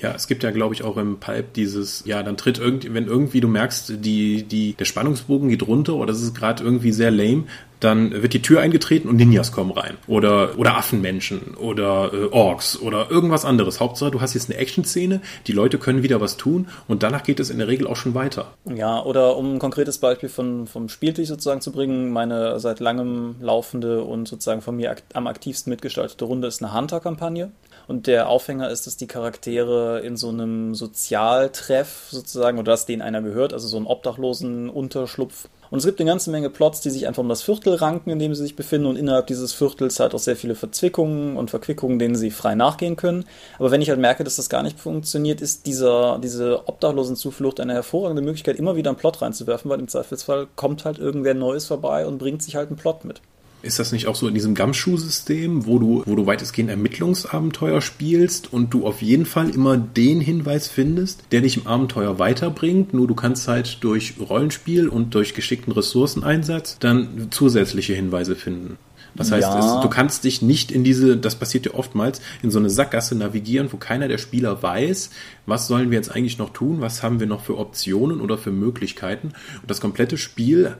Ja, 0.00 0.12
es 0.14 0.28
gibt 0.28 0.42
ja, 0.42 0.50
glaube 0.50 0.74
ich, 0.74 0.84
auch 0.84 0.96
im 0.96 1.18
Pipe 1.18 1.46
dieses, 1.56 2.04
ja, 2.06 2.22
dann 2.22 2.36
tritt 2.36 2.58
irgendwie, 2.58 2.94
wenn 2.94 3.06
irgendwie 3.06 3.40
du 3.40 3.48
merkst, 3.48 3.94
die, 4.04 4.42
die, 4.44 4.74
der 4.74 4.84
Spannungsbogen 4.84 5.48
geht 5.48 5.66
runter 5.66 5.94
oder 5.94 6.12
es 6.12 6.22
ist 6.22 6.34
gerade 6.34 6.62
irgendwie 6.62 6.92
sehr 6.92 7.10
lame, 7.10 7.44
dann 7.80 8.10
wird 8.22 8.34
die 8.34 8.42
Tür 8.42 8.60
eingetreten 8.60 9.08
und 9.08 9.16
Ninjas 9.16 9.52
kommen 9.52 9.70
rein. 9.70 9.96
Oder, 10.06 10.58
oder 10.58 10.76
Affenmenschen 10.76 11.54
oder 11.54 12.12
äh, 12.12 12.26
Orks 12.26 12.80
oder 12.80 13.10
irgendwas 13.10 13.44
anderes. 13.44 13.80
Hauptsache, 13.80 14.10
du 14.10 14.20
hast 14.20 14.34
jetzt 14.34 14.50
eine 14.50 14.58
Action-Szene, 14.58 15.20
die 15.46 15.52
Leute 15.52 15.78
können 15.78 16.02
wieder 16.02 16.20
was 16.20 16.36
tun 16.36 16.68
und 16.88 17.02
danach 17.02 17.22
geht 17.22 17.40
es 17.40 17.50
in 17.50 17.58
der 17.58 17.68
Regel 17.68 17.86
auch 17.86 17.96
schon 17.96 18.14
weiter. 18.14 18.52
Ja, 18.64 19.02
oder 19.02 19.36
um 19.36 19.54
ein 19.54 19.58
konkretes 19.58 19.98
Beispiel 19.98 20.28
von, 20.28 20.66
vom 20.66 20.88
Spieltisch 20.88 21.28
sozusagen 21.28 21.60
zu 21.60 21.72
bringen, 21.72 22.10
meine 22.10 22.58
seit 22.58 22.80
langem 22.80 23.36
laufende 23.40 24.02
und 24.02 24.26
sozusagen 24.26 24.60
von 24.60 24.76
mir 24.76 24.90
ak 24.90 25.02
am 25.14 25.26
aktivsten 25.26 25.70
mitgestaltete 25.70 26.24
Runde 26.24 26.48
ist 26.48 26.62
eine 26.62 26.74
Hunter-Kampagne. 26.74 27.52
Und 27.88 28.06
der 28.06 28.28
Aufhänger 28.28 28.68
ist, 28.68 28.86
dass 28.86 28.98
die 28.98 29.06
Charaktere 29.06 30.00
in 30.00 30.18
so 30.18 30.28
einem 30.28 30.74
Sozialtreff 30.74 32.08
sozusagen, 32.10 32.58
oder 32.58 32.72
dass 32.72 32.84
denen 32.84 33.00
einer 33.00 33.22
gehört, 33.22 33.54
also 33.54 33.66
so 33.66 33.78
einen 33.78 33.86
obdachlosen 33.86 34.68
Unterschlupf. 34.68 35.48
Und 35.70 35.78
es 35.78 35.86
gibt 35.86 35.98
eine 35.98 36.10
ganze 36.10 36.30
Menge 36.30 36.50
Plots, 36.50 36.82
die 36.82 36.90
sich 36.90 37.06
einfach 37.06 37.22
um 37.22 37.30
das 37.30 37.42
Viertel 37.42 37.74
ranken, 37.74 38.10
in 38.10 38.18
dem 38.18 38.34
sie 38.34 38.42
sich 38.42 38.56
befinden. 38.56 38.86
Und 38.86 38.96
innerhalb 38.96 39.26
dieses 39.26 39.54
Viertels 39.54 40.00
halt 40.00 40.14
auch 40.14 40.18
sehr 40.18 40.36
viele 40.36 40.54
Verzwickungen 40.54 41.38
und 41.38 41.48
Verquickungen, 41.48 41.98
denen 41.98 42.14
sie 42.14 42.30
frei 42.30 42.54
nachgehen 42.54 42.96
können. 42.96 43.24
Aber 43.58 43.70
wenn 43.70 43.80
ich 43.80 43.88
halt 43.88 44.00
merke, 44.00 44.22
dass 44.22 44.36
das 44.36 44.50
gar 44.50 44.62
nicht 44.62 44.78
funktioniert, 44.78 45.40
ist 45.40 45.64
dieser, 45.64 46.18
diese 46.22 46.68
obdachlosen 46.68 47.16
Zuflucht 47.16 47.58
eine 47.58 47.72
hervorragende 47.72 48.22
Möglichkeit, 48.22 48.56
immer 48.56 48.76
wieder 48.76 48.90
einen 48.90 48.98
Plot 48.98 49.22
reinzuwerfen, 49.22 49.70
weil 49.70 49.80
im 49.80 49.88
Zweifelsfall 49.88 50.46
kommt 50.56 50.84
halt 50.84 50.98
irgendwer 50.98 51.32
Neues 51.32 51.66
vorbei 51.66 52.06
und 52.06 52.18
bringt 52.18 52.42
sich 52.42 52.54
halt 52.54 52.68
einen 52.68 52.76
Plot 52.76 53.06
mit. 53.06 53.22
Ist 53.62 53.78
das 53.78 53.90
nicht 53.90 54.06
auch 54.06 54.14
so 54.14 54.28
in 54.28 54.34
diesem 54.34 54.54
Gumshoe-System, 54.54 55.66
wo 55.66 55.78
du, 55.78 56.02
wo 56.06 56.14
du 56.14 56.26
weitestgehend 56.26 56.70
Ermittlungsabenteuer 56.70 57.80
spielst 57.80 58.52
und 58.52 58.72
du 58.72 58.86
auf 58.86 59.02
jeden 59.02 59.26
Fall 59.26 59.50
immer 59.50 59.76
den 59.76 60.20
Hinweis 60.20 60.68
findest, 60.68 61.24
der 61.32 61.40
dich 61.40 61.56
im 61.56 61.66
Abenteuer 61.66 62.18
weiterbringt, 62.18 62.94
nur 62.94 63.08
du 63.08 63.14
kannst 63.14 63.48
halt 63.48 63.78
durch 63.82 64.14
Rollenspiel 64.20 64.88
und 64.88 65.14
durch 65.14 65.34
geschickten 65.34 65.72
Ressourceneinsatz 65.72 66.78
dann 66.78 67.28
zusätzliche 67.30 67.94
Hinweise 67.94 68.36
finden. 68.36 68.78
Das 69.14 69.32
heißt, 69.32 69.42
ja. 69.42 69.76
es, 69.76 69.82
du 69.82 69.88
kannst 69.88 70.24
dich 70.24 70.42
nicht 70.42 70.70
in 70.70 70.84
diese, 70.84 71.16
das 71.16 71.34
passiert 71.34 71.66
ja 71.66 71.74
oftmals, 71.74 72.20
in 72.42 72.50
so 72.50 72.58
eine 72.58 72.70
Sackgasse 72.70 73.16
navigieren, 73.16 73.72
wo 73.72 73.76
keiner 73.76 74.06
der 74.06 74.18
Spieler 74.18 74.62
weiß, 74.62 75.10
was 75.46 75.66
sollen 75.66 75.90
wir 75.90 75.98
jetzt 75.98 76.14
eigentlich 76.14 76.38
noch 76.38 76.50
tun, 76.50 76.80
was 76.80 77.02
haben 77.02 77.18
wir 77.18 77.26
noch 77.26 77.42
für 77.42 77.58
Optionen 77.58 78.20
oder 78.20 78.38
für 78.38 78.52
Möglichkeiten. 78.52 79.32
Und 79.60 79.70
das 79.70 79.80
komplette 79.80 80.16
Spiel 80.16 80.76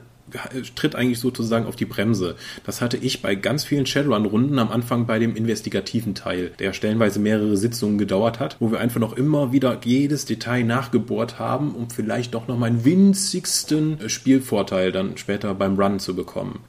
tritt 0.75 0.95
eigentlich 0.95 1.19
sozusagen 1.19 1.65
auf 1.65 1.75
die 1.75 1.85
Bremse. 1.85 2.35
Das 2.65 2.81
hatte 2.81 2.97
ich 2.97 3.21
bei 3.21 3.35
ganz 3.35 3.63
vielen 3.63 3.85
Shadowrun-Runden 3.85 4.59
am 4.59 4.71
Anfang 4.71 5.05
bei 5.05 5.19
dem 5.19 5.35
investigativen 5.35 6.15
Teil, 6.15 6.51
der 6.59 6.73
stellenweise 6.73 7.19
mehrere 7.19 7.57
Sitzungen 7.57 7.97
gedauert 7.97 8.39
hat, 8.39 8.57
wo 8.59 8.71
wir 8.71 8.79
einfach 8.79 8.99
noch 8.99 9.13
immer 9.13 9.51
wieder 9.51 9.79
jedes 9.83 10.25
Detail 10.25 10.63
nachgebohrt 10.63 11.39
haben, 11.39 11.75
um 11.75 11.89
vielleicht 11.89 12.33
doch 12.33 12.47
noch 12.47 12.57
meinen 12.57 12.85
winzigsten 12.85 14.09
Spielvorteil 14.09 14.91
dann 14.91 15.17
später 15.17 15.53
beim 15.53 15.79
Run 15.79 15.99
zu 15.99 16.15
bekommen. 16.15 16.59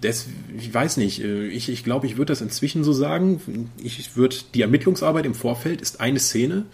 Das, 0.00 0.26
ich 0.58 0.74
weiß 0.74 0.96
nicht, 0.96 1.22
ich, 1.22 1.68
ich 1.68 1.84
glaube, 1.84 2.06
ich 2.06 2.16
würde 2.16 2.32
das 2.32 2.40
inzwischen 2.40 2.82
so 2.82 2.92
sagen. 2.92 3.70
Ich 3.82 4.16
würde, 4.16 4.36
die 4.54 4.62
Ermittlungsarbeit 4.62 5.26
im 5.26 5.34
Vorfeld 5.34 5.80
ist 5.80 6.00
eine 6.00 6.18
Szene, 6.18 6.64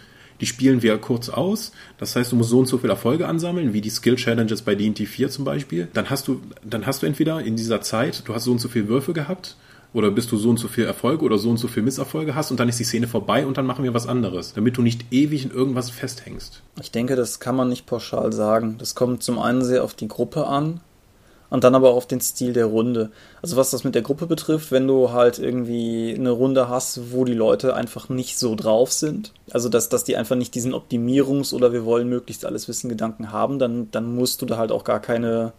die 0.40 0.46
spielen 0.46 0.82
wir 0.82 0.96
kurz 0.98 1.28
aus. 1.28 1.72
Das 1.98 2.16
heißt, 2.16 2.32
du 2.32 2.36
musst 2.36 2.50
so 2.50 2.58
und 2.58 2.66
so 2.66 2.78
viele 2.78 2.92
Erfolge 2.92 3.26
ansammeln, 3.26 3.72
wie 3.72 3.80
die 3.80 3.90
Skill 3.90 4.16
Challenges 4.16 4.62
bei 4.62 4.74
D&T 4.74 5.06
4 5.06 5.30
zum 5.30 5.44
Beispiel. 5.44 5.88
Dann 5.92 6.10
hast 6.10 6.28
du, 6.28 6.40
dann 6.64 6.86
hast 6.86 7.02
du 7.02 7.06
entweder 7.06 7.40
in 7.40 7.56
dieser 7.56 7.80
Zeit, 7.80 8.22
du 8.26 8.34
hast 8.34 8.44
so 8.44 8.52
und 8.52 8.60
so 8.60 8.68
viele 8.68 8.88
Würfe 8.88 9.12
gehabt, 9.12 9.56
oder 9.96 10.10
bist 10.10 10.30
du 10.30 10.36
so 10.36 10.50
und 10.50 10.58
so 10.58 10.68
viel 10.68 10.84
Erfolge 10.84 11.24
oder 11.24 11.38
so 11.38 11.48
und 11.48 11.56
so 11.56 11.68
viel 11.68 11.82
Misserfolge 11.82 12.34
hast 12.34 12.50
und 12.50 12.60
dann 12.60 12.68
ist 12.68 12.78
die 12.78 12.84
Szene 12.84 13.08
vorbei 13.08 13.46
und 13.46 13.56
dann 13.56 13.64
machen 13.64 13.82
wir 13.82 13.94
was 13.94 14.06
anderes, 14.06 14.52
damit 14.52 14.76
du 14.76 14.82
nicht 14.82 15.06
ewig 15.10 15.44
in 15.44 15.50
irgendwas 15.50 15.88
festhängst. 15.88 16.62
Ich 16.80 16.90
denke, 16.90 17.16
das 17.16 17.40
kann 17.40 17.56
man 17.56 17.70
nicht 17.70 17.86
pauschal 17.86 18.30
sagen. 18.32 18.76
Das 18.78 18.94
kommt 18.94 19.22
zum 19.22 19.38
einen 19.38 19.64
sehr 19.64 19.82
auf 19.82 19.94
die 19.94 20.08
Gruppe 20.08 20.46
an, 20.48 20.80
und 21.56 21.64
dann 21.64 21.74
aber 21.74 21.94
auf 21.94 22.06
den 22.06 22.20
Stil 22.20 22.52
der 22.52 22.66
Runde. 22.66 23.10
Also 23.40 23.56
was 23.56 23.70
das 23.70 23.82
mit 23.82 23.94
der 23.94 24.02
Gruppe 24.02 24.26
betrifft, 24.26 24.72
wenn 24.72 24.86
du 24.86 25.12
halt 25.12 25.38
irgendwie 25.38 26.14
eine 26.14 26.28
Runde 26.28 26.68
hast, 26.68 27.12
wo 27.12 27.24
die 27.24 27.32
Leute 27.32 27.74
einfach 27.74 28.10
nicht 28.10 28.38
so 28.38 28.54
drauf 28.54 28.92
sind, 28.92 29.32
also 29.50 29.70
dass, 29.70 29.88
dass 29.88 30.04
die 30.04 30.18
einfach 30.18 30.36
nicht 30.36 30.54
diesen 30.54 30.74
Optimierungs- 30.74 31.54
oder 31.54 31.72
wir 31.72 31.86
wollen 31.86 32.10
möglichst 32.10 32.44
alles 32.44 32.68
wissen 32.68 32.90
Gedanken 32.90 33.32
haben, 33.32 33.58
dann, 33.58 33.90
dann 33.90 34.14
musst 34.14 34.42
du 34.42 34.44
da 34.44 34.58
halt 34.58 34.70
auch 34.70 34.84
gar 34.84 35.00
keine 35.00 35.54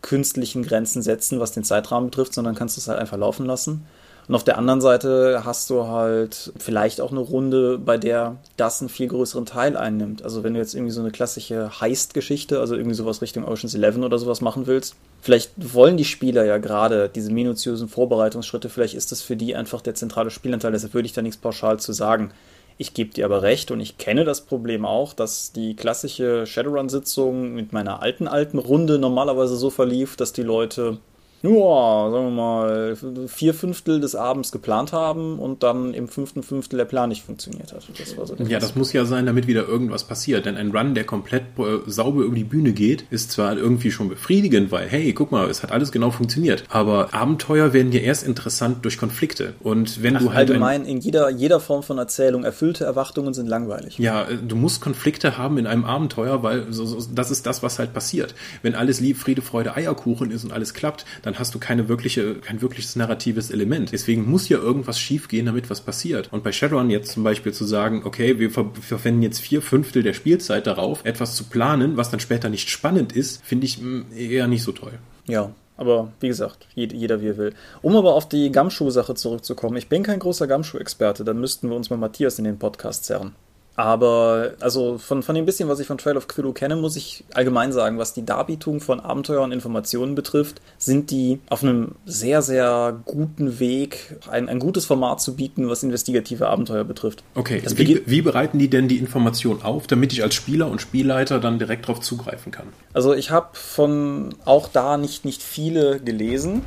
künstlichen 0.00 0.62
Grenzen 0.62 1.02
setzen, 1.02 1.40
was 1.40 1.50
den 1.50 1.64
Zeitrahmen 1.64 2.10
betrifft, 2.10 2.34
sondern 2.34 2.54
kannst 2.54 2.78
es 2.78 2.86
halt 2.86 3.00
einfach 3.00 3.18
laufen 3.18 3.44
lassen. 3.44 3.84
Und 4.28 4.36
auf 4.36 4.44
der 4.44 4.56
anderen 4.56 4.80
Seite 4.80 5.42
hast 5.44 5.68
du 5.68 5.86
halt 5.86 6.52
vielleicht 6.56 7.00
auch 7.00 7.10
eine 7.10 7.20
Runde, 7.20 7.78
bei 7.78 7.98
der 7.98 8.36
das 8.56 8.80
einen 8.80 8.88
viel 8.88 9.08
größeren 9.08 9.46
Teil 9.46 9.76
einnimmt. 9.76 10.22
Also 10.22 10.44
wenn 10.44 10.54
du 10.54 10.60
jetzt 10.60 10.74
irgendwie 10.74 10.92
so 10.92 11.00
eine 11.00 11.10
klassische 11.10 11.80
Heist-Geschichte, 11.80 12.60
also 12.60 12.76
irgendwie 12.76 12.94
sowas 12.94 13.20
Richtung 13.20 13.44
Ocean's 13.44 13.74
Eleven 13.74 14.04
oder 14.04 14.18
sowas 14.18 14.40
machen 14.40 14.66
willst, 14.66 14.94
vielleicht 15.20 15.50
wollen 15.56 15.96
die 15.96 16.04
Spieler 16.04 16.44
ja 16.44 16.58
gerade 16.58 17.08
diese 17.08 17.32
minutiösen 17.32 17.88
Vorbereitungsschritte, 17.88 18.68
vielleicht 18.68 18.94
ist 18.94 19.10
das 19.10 19.22
für 19.22 19.36
die 19.36 19.56
einfach 19.56 19.80
der 19.80 19.96
zentrale 19.96 20.30
Spielanteil, 20.30 20.72
deshalb 20.72 20.94
würde 20.94 21.06
ich 21.06 21.12
da 21.12 21.22
nichts 21.22 21.38
pauschal 21.38 21.80
zu 21.80 21.92
sagen. 21.92 22.32
Ich 22.78 22.94
gebe 22.94 23.12
dir 23.12 23.26
aber 23.26 23.42
recht 23.42 23.70
und 23.70 23.80
ich 23.80 23.98
kenne 23.98 24.24
das 24.24 24.40
Problem 24.40 24.84
auch, 24.84 25.12
dass 25.12 25.52
die 25.52 25.76
klassische 25.76 26.46
Shadowrun-Sitzung 26.46 27.52
mit 27.52 27.72
meiner 27.72 28.02
alten, 28.02 28.26
alten 28.28 28.58
Runde 28.58 28.98
normalerweise 28.98 29.56
so 29.56 29.68
verlief, 29.68 30.16
dass 30.16 30.32
die 30.32 30.42
Leute 30.42 30.98
ja, 31.42 32.10
sagen 32.10 32.24
wir 32.24 32.30
mal, 32.30 32.96
vier 33.26 33.52
Fünftel 33.52 34.00
des 34.00 34.14
Abends 34.14 34.52
geplant 34.52 34.92
haben 34.92 35.38
und 35.38 35.62
dann 35.64 35.92
im 35.92 36.06
fünften 36.06 36.42
Fünftel 36.42 36.76
der 36.76 36.84
Plan 36.84 37.08
nicht 37.08 37.24
funktioniert 37.24 37.72
hat. 37.72 37.82
Das 37.98 38.10
so 38.10 38.44
ja, 38.44 38.60
das 38.60 38.76
muss 38.76 38.92
ja 38.92 39.04
sein, 39.04 39.26
damit 39.26 39.48
wieder 39.48 39.66
irgendwas 39.66 40.04
passiert. 40.04 40.46
Denn 40.46 40.56
ein 40.56 40.70
Run, 40.70 40.94
der 40.94 41.04
komplett 41.04 41.42
äh, 41.58 41.78
sauber 41.86 42.22
über 42.22 42.36
die 42.36 42.44
Bühne 42.44 42.72
geht, 42.72 43.04
ist 43.10 43.32
zwar 43.32 43.56
irgendwie 43.56 43.90
schon 43.90 44.08
befriedigend, 44.08 44.70
weil, 44.70 44.88
hey, 44.88 45.12
guck 45.12 45.32
mal, 45.32 45.50
es 45.50 45.64
hat 45.64 45.72
alles 45.72 45.90
genau 45.90 46.10
funktioniert. 46.10 46.64
Aber 46.68 47.12
Abenteuer 47.12 47.72
werden 47.72 47.90
ja 47.90 48.00
erst 48.00 48.24
interessant 48.24 48.84
durch 48.84 48.96
Konflikte. 48.96 49.54
Und 49.60 50.02
wenn 50.02 50.16
Ach, 50.16 50.20
du 50.20 50.32
halt. 50.32 50.48
Allgemein, 50.48 50.84
in 50.84 50.98
jeder, 50.98 51.28
jeder 51.30 51.58
Form 51.58 51.82
von 51.82 51.98
Erzählung, 51.98 52.44
erfüllte 52.44 52.84
Erwartungen 52.84 53.34
sind 53.34 53.48
langweilig. 53.48 53.98
Ja, 53.98 54.28
äh, 54.28 54.36
du 54.36 54.54
musst 54.54 54.80
Konflikte 54.80 55.38
haben 55.38 55.58
in 55.58 55.66
einem 55.66 55.84
Abenteuer, 55.84 56.42
weil 56.44 56.72
so, 56.72 56.84
so, 56.86 56.98
das 57.12 57.32
ist 57.32 57.46
das, 57.46 57.64
was 57.64 57.80
halt 57.80 57.92
passiert. 57.92 58.34
Wenn 58.62 58.76
alles 58.76 59.00
lieb, 59.00 59.16
Friede, 59.16 59.42
Freude, 59.42 59.74
Eierkuchen 59.74 60.30
ist 60.30 60.44
und 60.44 60.52
alles 60.52 60.72
klappt, 60.72 61.04
dann 61.22 61.31
dann 61.32 61.38
hast 61.38 61.54
du 61.54 61.58
keine 61.58 61.88
wirkliche, 61.88 62.34
kein 62.34 62.60
wirkliches 62.60 62.94
narratives 62.94 63.50
Element. 63.50 63.92
Deswegen 63.92 64.30
muss 64.30 64.48
ja 64.48 64.58
irgendwas 64.58 64.98
schiefgehen, 64.98 65.46
damit 65.46 65.70
was 65.70 65.80
passiert. 65.80 66.30
Und 66.30 66.44
bei 66.44 66.52
Shadowrun 66.52 66.90
jetzt 66.90 67.12
zum 67.12 67.24
Beispiel 67.24 67.52
zu 67.52 67.64
sagen, 67.64 68.02
okay, 68.04 68.38
wir 68.38 68.50
ver 68.50 68.70
verwenden 68.80 69.22
jetzt 69.22 69.40
vier 69.40 69.62
Fünftel 69.62 70.02
der 70.02 70.12
Spielzeit 70.12 70.66
darauf, 70.66 71.04
etwas 71.04 71.34
zu 71.34 71.44
planen, 71.44 71.96
was 71.96 72.10
dann 72.10 72.20
später 72.20 72.50
nicht 72.50 72.68
spannend 72.68 73.12
ist, 73.12 73.42
finde 73.44 73.66
ich 73.66 73.80
mm, 73.80 74.02
eher 74.14 74.46
nicht 74.46 74.62
so 74.62 74.72
toll. 74.72 74.92
Ja, 75.26 75.52
aber 75.76 76.12
wie 76.20 76.28
gesagt, 76.28 76.68
jeder 76.74 77.22
wie 77.22 77.28
er 77.28 77.36
will. 77.38 77.54
Um 77.80 77.96
aber 77.96 78.14
auf 78.14 78.28
die 78.28 78.52
Gamschuh-Sache 78.52 79.14
zurückzukommen, 79.14 79.76
ich 79.76 79.88
bin 79.88 80.02
kein 80.02 80.18
großer 80.18 80.46
Gamschuh-Experte, 80.46 81.24
dann 81.24 81.40
müssten 81.40 81.70
wir 81.70 81.76
uns 81.76 81.88
mal 81.88 81.96
Matthias 81.96 82.38
in 82.38 82.44
den 82.44 82.58
Podcast 82.58 83.04
zerren. 83.04 83.34
Aber 83.74 84.52
also 84.60 84.98
von, 84.98 85.22
von 85.22 85.34
dem 85.34 85.46
bisschen, 85.46 85.68
was 85.68 85.80
ich 85.80 85.86
von 85.86 85.98
Trail 85.98 86.16
of 86.16 86.28
Cthulhu 86.28 86.52
kenne, 86.52 86.76
muss 86.76 86.96
ich 86.96 87.24
allgemein 87.32 87.72
sagen, 87.72 87.98
was 87.98 88.12
die 88.12 88.24
Darbietung 88.24 88.80
von 88.80 89.00
Abenteuer 89.00 89.42
und 89.42 89.52
Informationen 89.52 90.14
betrifft, 90.14 90.60
sind 90.78 91.10
die 91.10 91.40
auf 91.48 91.62
einem 91.62 91.92
sehr, 92.04 92.42
sehr 92.42 93.00
guten 93.04 93.58
Weg, 93.58 94.16
ein, 94.30 94.48
ein 94.48 94.58
gutes 94.58 94.84
Format 94.84 95.20
zu 95.20 95.36
bieten, 95.36 95.68
was 95.68 95.82
investigative 95.82 96.48
Abenteuer 96.48 96.84
betrifft. 96.84 97.24
Okay, 97.34 97.62
wie, 97.76 98.02
wie 98.04 98.22
bereiten 98.22 98.58
die 98.58 98.68
denn 98.68 98.88
die 98.88 98.98
Information 98.98 99.62
auf, 99.62 99.86
damit 99.86 100.12
ich 100.12 100.22
als 100.22 100.34
Spieler 100.34 100.68
und 100.70 100.80
Spielleiter 100.80 101.40
dann 101.40 101.58
direkt 101.58 101.88
darauf 101.88 102.00
zugreifen 102.00 102.52
kann? 102.52 102.66
Also 102.92 103.14
ich 103.14 103.30
habe 103.30 103.48
von 103.52 104.34
auch 104.44 104.68
da 104.68 104.96
nicht, 104.98 105.24
nicht 105.24 105.42
viele 105.42 106.00
gelesen 106.00 106.62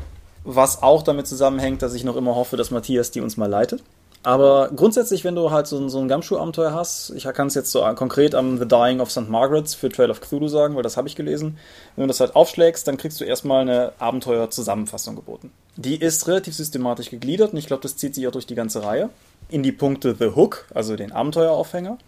was 0.46 0.84
auch 0.84 1.02
damit 1.02 1.28
zusammenhängt, 1.28 1.82
dass 1.82 1.96
ich 1.96 2.04
noch 2.04 2.16
immer 2.16 2.36
hoffe, 2.36 2.56
dass 2.56 2.72
Matthias 2.72 3.12
die 3.12 3.20
uns 3.20 3.36
mal 3.36 3.50
leitet. 3.50 3.84
Aber 4.26 4.72
grundsätzlich, 4.76 5.24
wenn 5.24 5.36
du 5.36 5.52
halt 5.52 5.68
so, 5.68 5.88
so 5.88 6.00
ein 6.00 6.08
Gumshoe-Abenteuer 6.08 6.74
hast, 6.74 7.12
ich 7.12 7.26
kann 7.26 7.46
es 7.46 7.54
jetzt 7.54 7.72
so 7.72 7.82
konkret 7.94 8.34
am 8.34 8.58
The 8.58 8.68
Dying 8.68 9.00
of 9.00 9.12
St. 9.12 9.30
Margaret's 9.30 9.76
für 9.76 9.88
Trail 9.88 10.10
of 10.10 10.20
Cthulhu 10.20 10.48
sagen, 10.48 10.76
weil 10.76 10.82
das 10.82 10.98
habe 10.98 11.08
ich 11.08 11.16
gelesen. 11.16 11.60
Wenn 11.96 12.06
du 12.06 12.08
das 12.08 12.20
halt 12.22 12.36
aufschlägst, 12.36 12.88
dann 12.88 12.98
kriegst 12.98 13.22
du 13.22 13.24
erstmal 13.24 13.62
eine 13.62 13.94
Abenteuer-Zusammenfassung 14.00 15.16
geboten. 15.16 15.52
Die 15.76 16.02
ist 16.02 16.28
relativ 16.28 16.56
systematisch 16.56 17.12
gegliedert 17.12 17.54
und 17.54 17.60
ich 17.60 17.68
glaube, 17.68 17.84
das 17.84 17.98
zieht 17.98 18.16
sich 18.16 18.28
auch 18.28 18.32
durch 18.32 18.48
die 18.48 18.56
ganze 18.56 18.84
Reihe. 18.84 19.12
In 19.50 19.62
die 19.62 19.72
Punkte 19.72 20.16
The 20.18 20.32
Hook, 20.36 20.66
also 20.74 20.96
den 20.96 21.12
Abenteueraufhänger. 21.12 22.00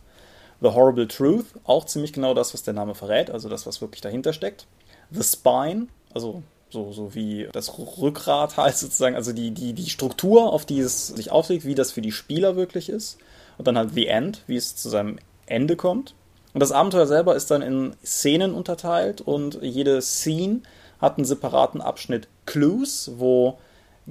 The 0.59 0.69
Horrible 0.69 1.07
Truth, 1.07 1.45
auch 1.65 1.85
ziemlich 1.85 2.13
genau 2.13 2.33
das, 2.33 2.51
was 2.51 2.63
der 2.63 2.73
Name 2.73 2.95
verrät, 2.95 3.29
also 3.29 3.47
das, 3.47 3.67
was 3.67 3.79
wirklich 3.79 4.01
dahinter 4.01 4.33
steckt. 4.33 4.65
The 5.11 5.21
Spine, 5.21 5.85
also 6.15 6.41
so, 6.69 6.91
so 6.91 7.15
wie 7.15 7.47
das 7.51 7.77
Rückgrat 7.77 8.57
halt 8.57 8.77
sozusagen, 8.77 9.15
also 9.15 9.33
die, 9.33 9.51
die, 9.51 9.73
die 9.73 9.89
Struktur, 9.89 10.51
auf 10.51 10.65
die 10.65 10.79
es 10.79 11.07
sich 11.07 11.31
auflegt, 11.31 11.65
wie 11.65 11.75
das 11.75 11.91
für 11.91 12.01
die 12.01 12.11
Spieler 12.11 12.55
wirklich 12.55 12.89
ist. 12.89 13.17
Und 13.57 13.67
dann 13.67 13.77
halt 13.77 13.93
The 13.93 14.07
End, 14.07 14.43
wie 14.47 14.55
es 14.55 14.75
zu 14.75 14.89
seinem 14.89 15.17
Ende 15.45 15.75
kommt. 15.75 16.13
Und 16.53 16.59
das 16.59 16.71
Abenteuer 16.71 17.07
selber 17.07 17.35
ist 17.35 17.51
dann 17.51 17.61
in 17.61 17.95
Szenen 18.03 18.53
unterteilt 18.53 19.21
und 19.21 19.59
jede 19.61 20.01
Scene 20.01 20.61
hat 20.99 21.17
einen 21.17 21.25
separaten 21.25 21.81
Abschnitt 21.81 22.27
Clues, 22.45 23.11
wo 23.17 23.57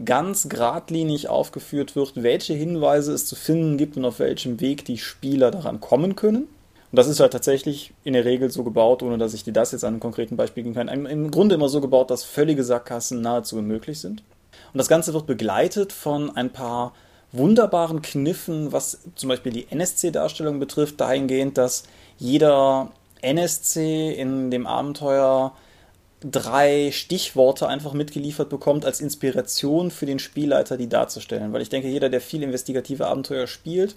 ganz 0.04 0.48
geradlinig 0.48 1.28
aufgeführt 1.28 1.96
wird, 1.96 2.22
welche 2.22 2.54
Hinweise 2.54 3.12
es 3.12 3.26
zu 3.26 3.34
finden 3.34 3.78
gibt 3.78 3.96
und 3.96 4.04
auf 4.04 4.18
welchem 4.18 4.60
Weg 4.60 4.84
die 4.84 4.98
Spieler 4.98 5.50
daran 5.50 5.80
kommen 5.80 6.16
können. 6.16 6.48
Und 6.92 6.96
das 6.96 7.08
ist 7.08 7.20
halt 7.20 7.32
tatsächlich 7.32 7.92
in 8.04 8.12
der 8.12 8.24
Regel 8.24 8.50
so 8.50 8.62
gebaut, 8.62 9.02
ohne 9.02 9.18
dass 9.18 9.34
ich 9.34 9.44
dir 9.44 9.52
das 9.52 9.72
jetzt 9.72 9.84
an 9.84 9.94
einem 9.94 10.00
konkreten 10.00 10.36
Beispiel 10.36 10.62
geben 10.62 10.74
kann. 10.74 10.88
Im 10.88 11.30
Grunde 11.30 11.56
immer 11.56 11.68
so 11.68 11.80
gebaut, 11.80 12.10
dass 12.10 12.24
völlige 12.24 12.64
Sackgassen 12.64 13.20
nahezu 13.20 13.56
unmöglich 13.56 14.00
sind. 14.00 14.22
Und 14.72 14.78
das 14.78 14.88
Ganze 14.88 15.12
wird 15.12 15.26
begleitet 15.26 15.92
von 15.92 16.34
ein 16.36 16.50
paar 16.50 16.92
wunderbaren 17.32 18.02
Kniffen, 18.02 18.72
was 18.72 19.00
zum 19.14 19.28
Beispiel 19.28 19.52
die 19.52 19.66
NSC-Darstellung 19.70 20.60
betrifft, 20.60 21.00
dahingehend, 21.00 21.58
dass 21.58 21.84
jeder 22.18 22.92
NSC 23.20 24.12
in 24.12 24.50
dem 24.50 24.66
Abenteuer 24.66 25.52
drei 26.20 26.90
Stichworte 26.92 27.68
einfach 27.68 27.92
mitgeliefert 27.92 28.48
bekommt 28.48 28.84
als 28.84 29.00
Inspiration 29.00 29.90
für 29.90 30.06
den 30.06 30.18
Spielleiter, 30.18 30.76
die 30.76 30.88
darzustellen. 30.88 31.52
Weil 31.52 31.62
ich 31.62 31.68
denke, 31.68 31.88
jeder, 31.88 32.08
der 32.08 32.20
viel 32.20 32.42
investigative 32.42 33.06
Abenteuer 33.06 33.46
spielt, 33.46 33.96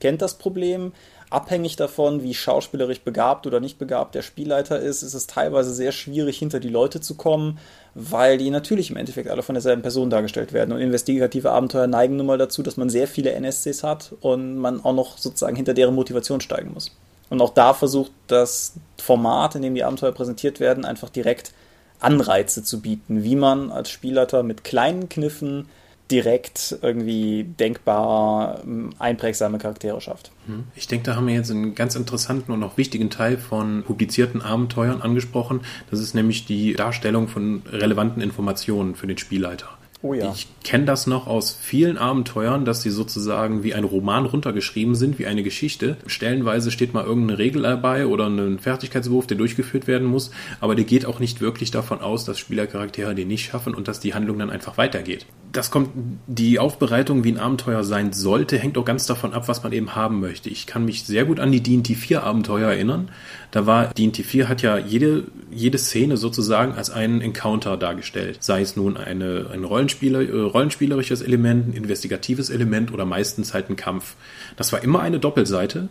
kennt 0.00 0.20
das 0.20 0.34
Problem. 0.34 0.92
Abhängig 1.30 1.76
davon, 1.76 2.22
wie 2.22 2.34
schauspielerisch 2.34 3.00
begabt 3.00 3.46
oder 3.46 3.60
nicht 3.60 3.78
begabt 3.78 4.14
der 4.14 4.22
Spielleiter 4.22 4.78
ist, 4.78 5.02
ist 5.02 5.14
es 5.14 5.26
teilweise 5.26 5.72
sehr 5.72 5.92
schwierig, 5.92 6.38
hinter 6.38 6.60
die 6.60 6.68
Leute 6.68 7.00
zu 7.00 7.14
kommen, 7.14 7.58
weil 7.94 8.38
die 8.38 8.50
natürlich 8.50 8.90
im 8.90 8.96
Endeffekt 8.96 9.28
alle 9.28 9.42
von 9.42 9.54
derselben 9.54 9.82
Person 9.82 10.10
dargestellt 10.10 10.52
werden. 10.52 10.72
Und 10.72 10.80
investigative 10.80 11.50
Abenteuer 11.50 11.86
neigen 11.86 12.16
nun 12.16 12.26
mal 12.26 12.38
dazu, 12.38 12.62
dass 12.62 12.76
man 12.76 12.90
sehr 12.90 13.08
viele 13.08 13.32
NSCs 13.32 13.82
hat 13.82 14.12
und 14.20 14.58
man 14.58 14.84
auch 14.84 14.94
noch 14.94 15.18
sozusagen 15.18 15.56
hinter 15.56 15.74
deren 15.74 15.94
Motivation 15.94 16.40
steigen 16.40 16.72
muss. 16.72 16.90
Und 17.30 17.40
auch 17.40 17.54
da 17.54 17.74
versucht 17.74 18.12
das 18.26 18.74
Format, 18.98 19.54
in 19.54 19.62
dem 19.62 19.74
die 19.74 19.84
Abenteuer 19.84 20.12
präsentiert 20.12 20.60
werden, 20.60 20.84
einfach 20.84 21.08
direkt 21.08 21.52
Anreize 22.00 22.62
zu 22.62 22.80
bieten, 22.80 23.24
wie 23.24 23.36
man 23.36 23.70
als 23.70 23.90
Spielleiter 23.90 24.42
mit 24.42 24.62
kleinen 24.62 25.08
Kniffen 25.08 25.68
direkt 26.10 26.78
irgendwie 26.82 27.44
denkbar 27.44 28.60
ähm, 28.64 28.90
einprägsame 28.98 29.58
Charaktere 29.58 30.00
schafft. 30.00 30.30
Hm. 30.46 30.64
Ich 30.76 30.86
denke, 30.86 31.06
da 31.06 31.16
haben 31.16 31.26
wir 31.26 31.34
jetzt 31.34 31.50
einen 31.50 31.74
ganz 31.74 31.96
interessanten 31.96 32.52
und 32.52 32.62
auch 32.62 32.76
wichtigen 32.76 33.10
Teil 33.10 33.38
von 33.38 33.82
publizierten 33.84 34.42
Abenteuern 34.42 35.00
angesprochen. 35.00 35.60
Das 35.90 36.00
ist 36.00 36.14
nämlich 36.14 36.44
die 36.44 36.74
Darstellung 36.74 37.28
von 37.28 37.62
relevanten 37.70 38.22
Informationen 38.22 38.94
für 38.94 39.06
den 39.06 39.18
Spielleiter. 39.18 39.68
Oh 40.04 40.12
ja. 40.12 40.32
Ich 40.34 40.48
kenne 40.62 40.84
das 40.84 41.06
noch 41.06 41.26
aus 41.26 41.56
vielen 41.58 41.96
Abenteuern, 41.96 42.66
dass 42.66 42.82
sie 42.82 42.90
sozusagen 42.90 43.62
wie 43.62 43.72
ein 43.72 43.84
Roman 43.84 44.26
runtergeschrieben 44.26 44.94
sind, 44.94 45.18
wie 45.18 45.24
eine 45.24 45.42
Geschichte. 45.42 45.96
Stellenweise 46.06 46.70
steht 46.70 46.92
mal 46.92 47.06
irgendeine 47.06 47.38
Regel 47.38 47.62
dabei 47.62 48.06
oder 48.06 48.26
ein 48.26 48.58
Fertigkeitswurf, 48.58 49.26
der 49.26 49.38
durchgeführt 49.38 49.86
werden 49.86 50.06
muss, 50.06 50.30
aber 50.60 50.74
der 50.74 50.84
geht 50.84 51.06
auch 51.06 51.20
nicht 51.20 51.40
wirklich 51.40 51.70
davon 51.70 52.02
aus, 52.02 52.26
dass 52.26 52.38
Spielercharaktere 52.38 53.14
den 53.14 53.28
nicht 53.28 53.46
schaffen 53.46 53.74
und 53.74 53.88
dass 53.88 53.98
die 53.98 54.12
Handlung 54.12 54.38
dann 54.38 54.50
einfach 54.50 54.76
weitergeht. 54.76 55.24
Das 55.52 55.70
kommt, 55.70 55.90
die 56.26 56.58
Aufbereitung, 56.58 57.22
wie 57.24 57.30
ein 57.30 57.38
Abenteuer 57.38 57.84
sein 57.84 58.12
sollte, 58.12 58.58
hängt 58.58 58.76
auch 58.76 58.84
ganz 58.84 59.06
davon 59.06 59.32
ab, 59.32 59.46
was 59.46 59.62
man 59.62 59.72
eben 59.72 59.94
haben 59.94 60.20
möchte. 60.20 60.50
Ich 60.50 60.66
kann 60.66 60.84
mich 60.84 61.04
sehr 61.04 61.24
gut 61.24 61.40
an 61.40 61.52
die 61.52 61.62
D&D 61.62 61.94
4 61.94 62.24
Abenteuer 62.24 62.70
erinnern. 62.70 63.08
Da 63.52 63.64
war 63.64 63.94
D&D 63.94 64.24
4 64.24 64.48
hat 64.48 64.62
ja 64.62 64.78
jede, 64.78 65.24
jede 65.52 65.78
Szene 65.78 66.16
sozusagen 66.16 66.72
als 66.72 66.90
einen 66.90 67.20
Encounter 67.20 67.76
dargestellt. 67.76 68.38
Sei 68.40 68.62
es 68.62 68.74
nun 68.74 68.96
eine, 68.96 69.46
ein 69.52 69.64
Rollenspieler, 69.94 70.22
äh, 70.22 70.40
rollenspielerisches 70.40 71.22
Element, 71.22 71.68
ein 71.68 71.72
investigatives 71.72 72.50
Element 72.50 72.92
oder 72.92 73.04
meistens 73.04 73.54
halt 73.54 73.70
ein 73.70 73.76
Kampf. 73.76 74.16
Das 74.56 74.72
war 74.72 74.82
immer 74.82 75.00
eine 75.00 75.18
Doppelseite, 75.18 75.88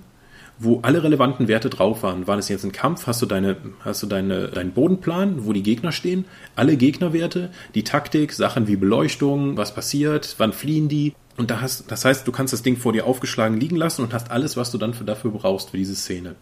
wo 0.59 0.79
alle 0.81 1.03
relevanten 1.03 1.47
Werte 1.47 1.69
drauf 1.69 2.03
waren. 2.03 2.27
War 2.27 2.35
das 2.35 2.49
jetzt 2.49 2.63
ein 2.63 2.71
Kampf? 2.71 3.07
Hast 3.07 3.21
du 3.21 3.25
deine, 3.25 3.57
hast 3.81 4.03
du 4.03 4.07
deine, 4.07 4.47
deinen 4.49 4.71
Bodenplan, 4.71 5.45
wo 5.45 5.53
die 5.53 5.63
Gegner 5.63 5.91
stehen? 5.91 6.25
Alle 6.55 6.77
Gegnerwerte, 6.77 7.49
die 7.75 7.83
Taktik, 7.83 8.33
Sachen 8.33 8.67
wie 8.67 8.75
Beleuchtung, 8.75 9.57
was 9.57 9.73
passiert, 9.73 10.35
wann 10.37 10.53
fliehen 10.53 10.89
die? 10.89 11.13
Und 11.37 11.49
da 11.49 11.61
hast, 11.61 11.91
das 11.91 12.05
heißt, 12.05 12.27
du 12.27 12.31
kannst 12.31 12.53
das 12.53 12.61
Ding 12.61 12.77
vor 12.77 12.93
dir 12.93 13.07
aufgeschlagen 13.07 13.59
liegen 13.59 13.75
lassen 13.75 14.03
und 14.03 14.13
hast 14.13 14.29
alles, 14.29 14.55
was 14.55 14.71
du 14.71 14.77
dann 14.77 14.93
für, 14.93 15.03
dafür 15.03 15.31
brauchst 15.31 15.71
für 15.71 15.77
diese 15.77 15.95
Szene 15.95 16.35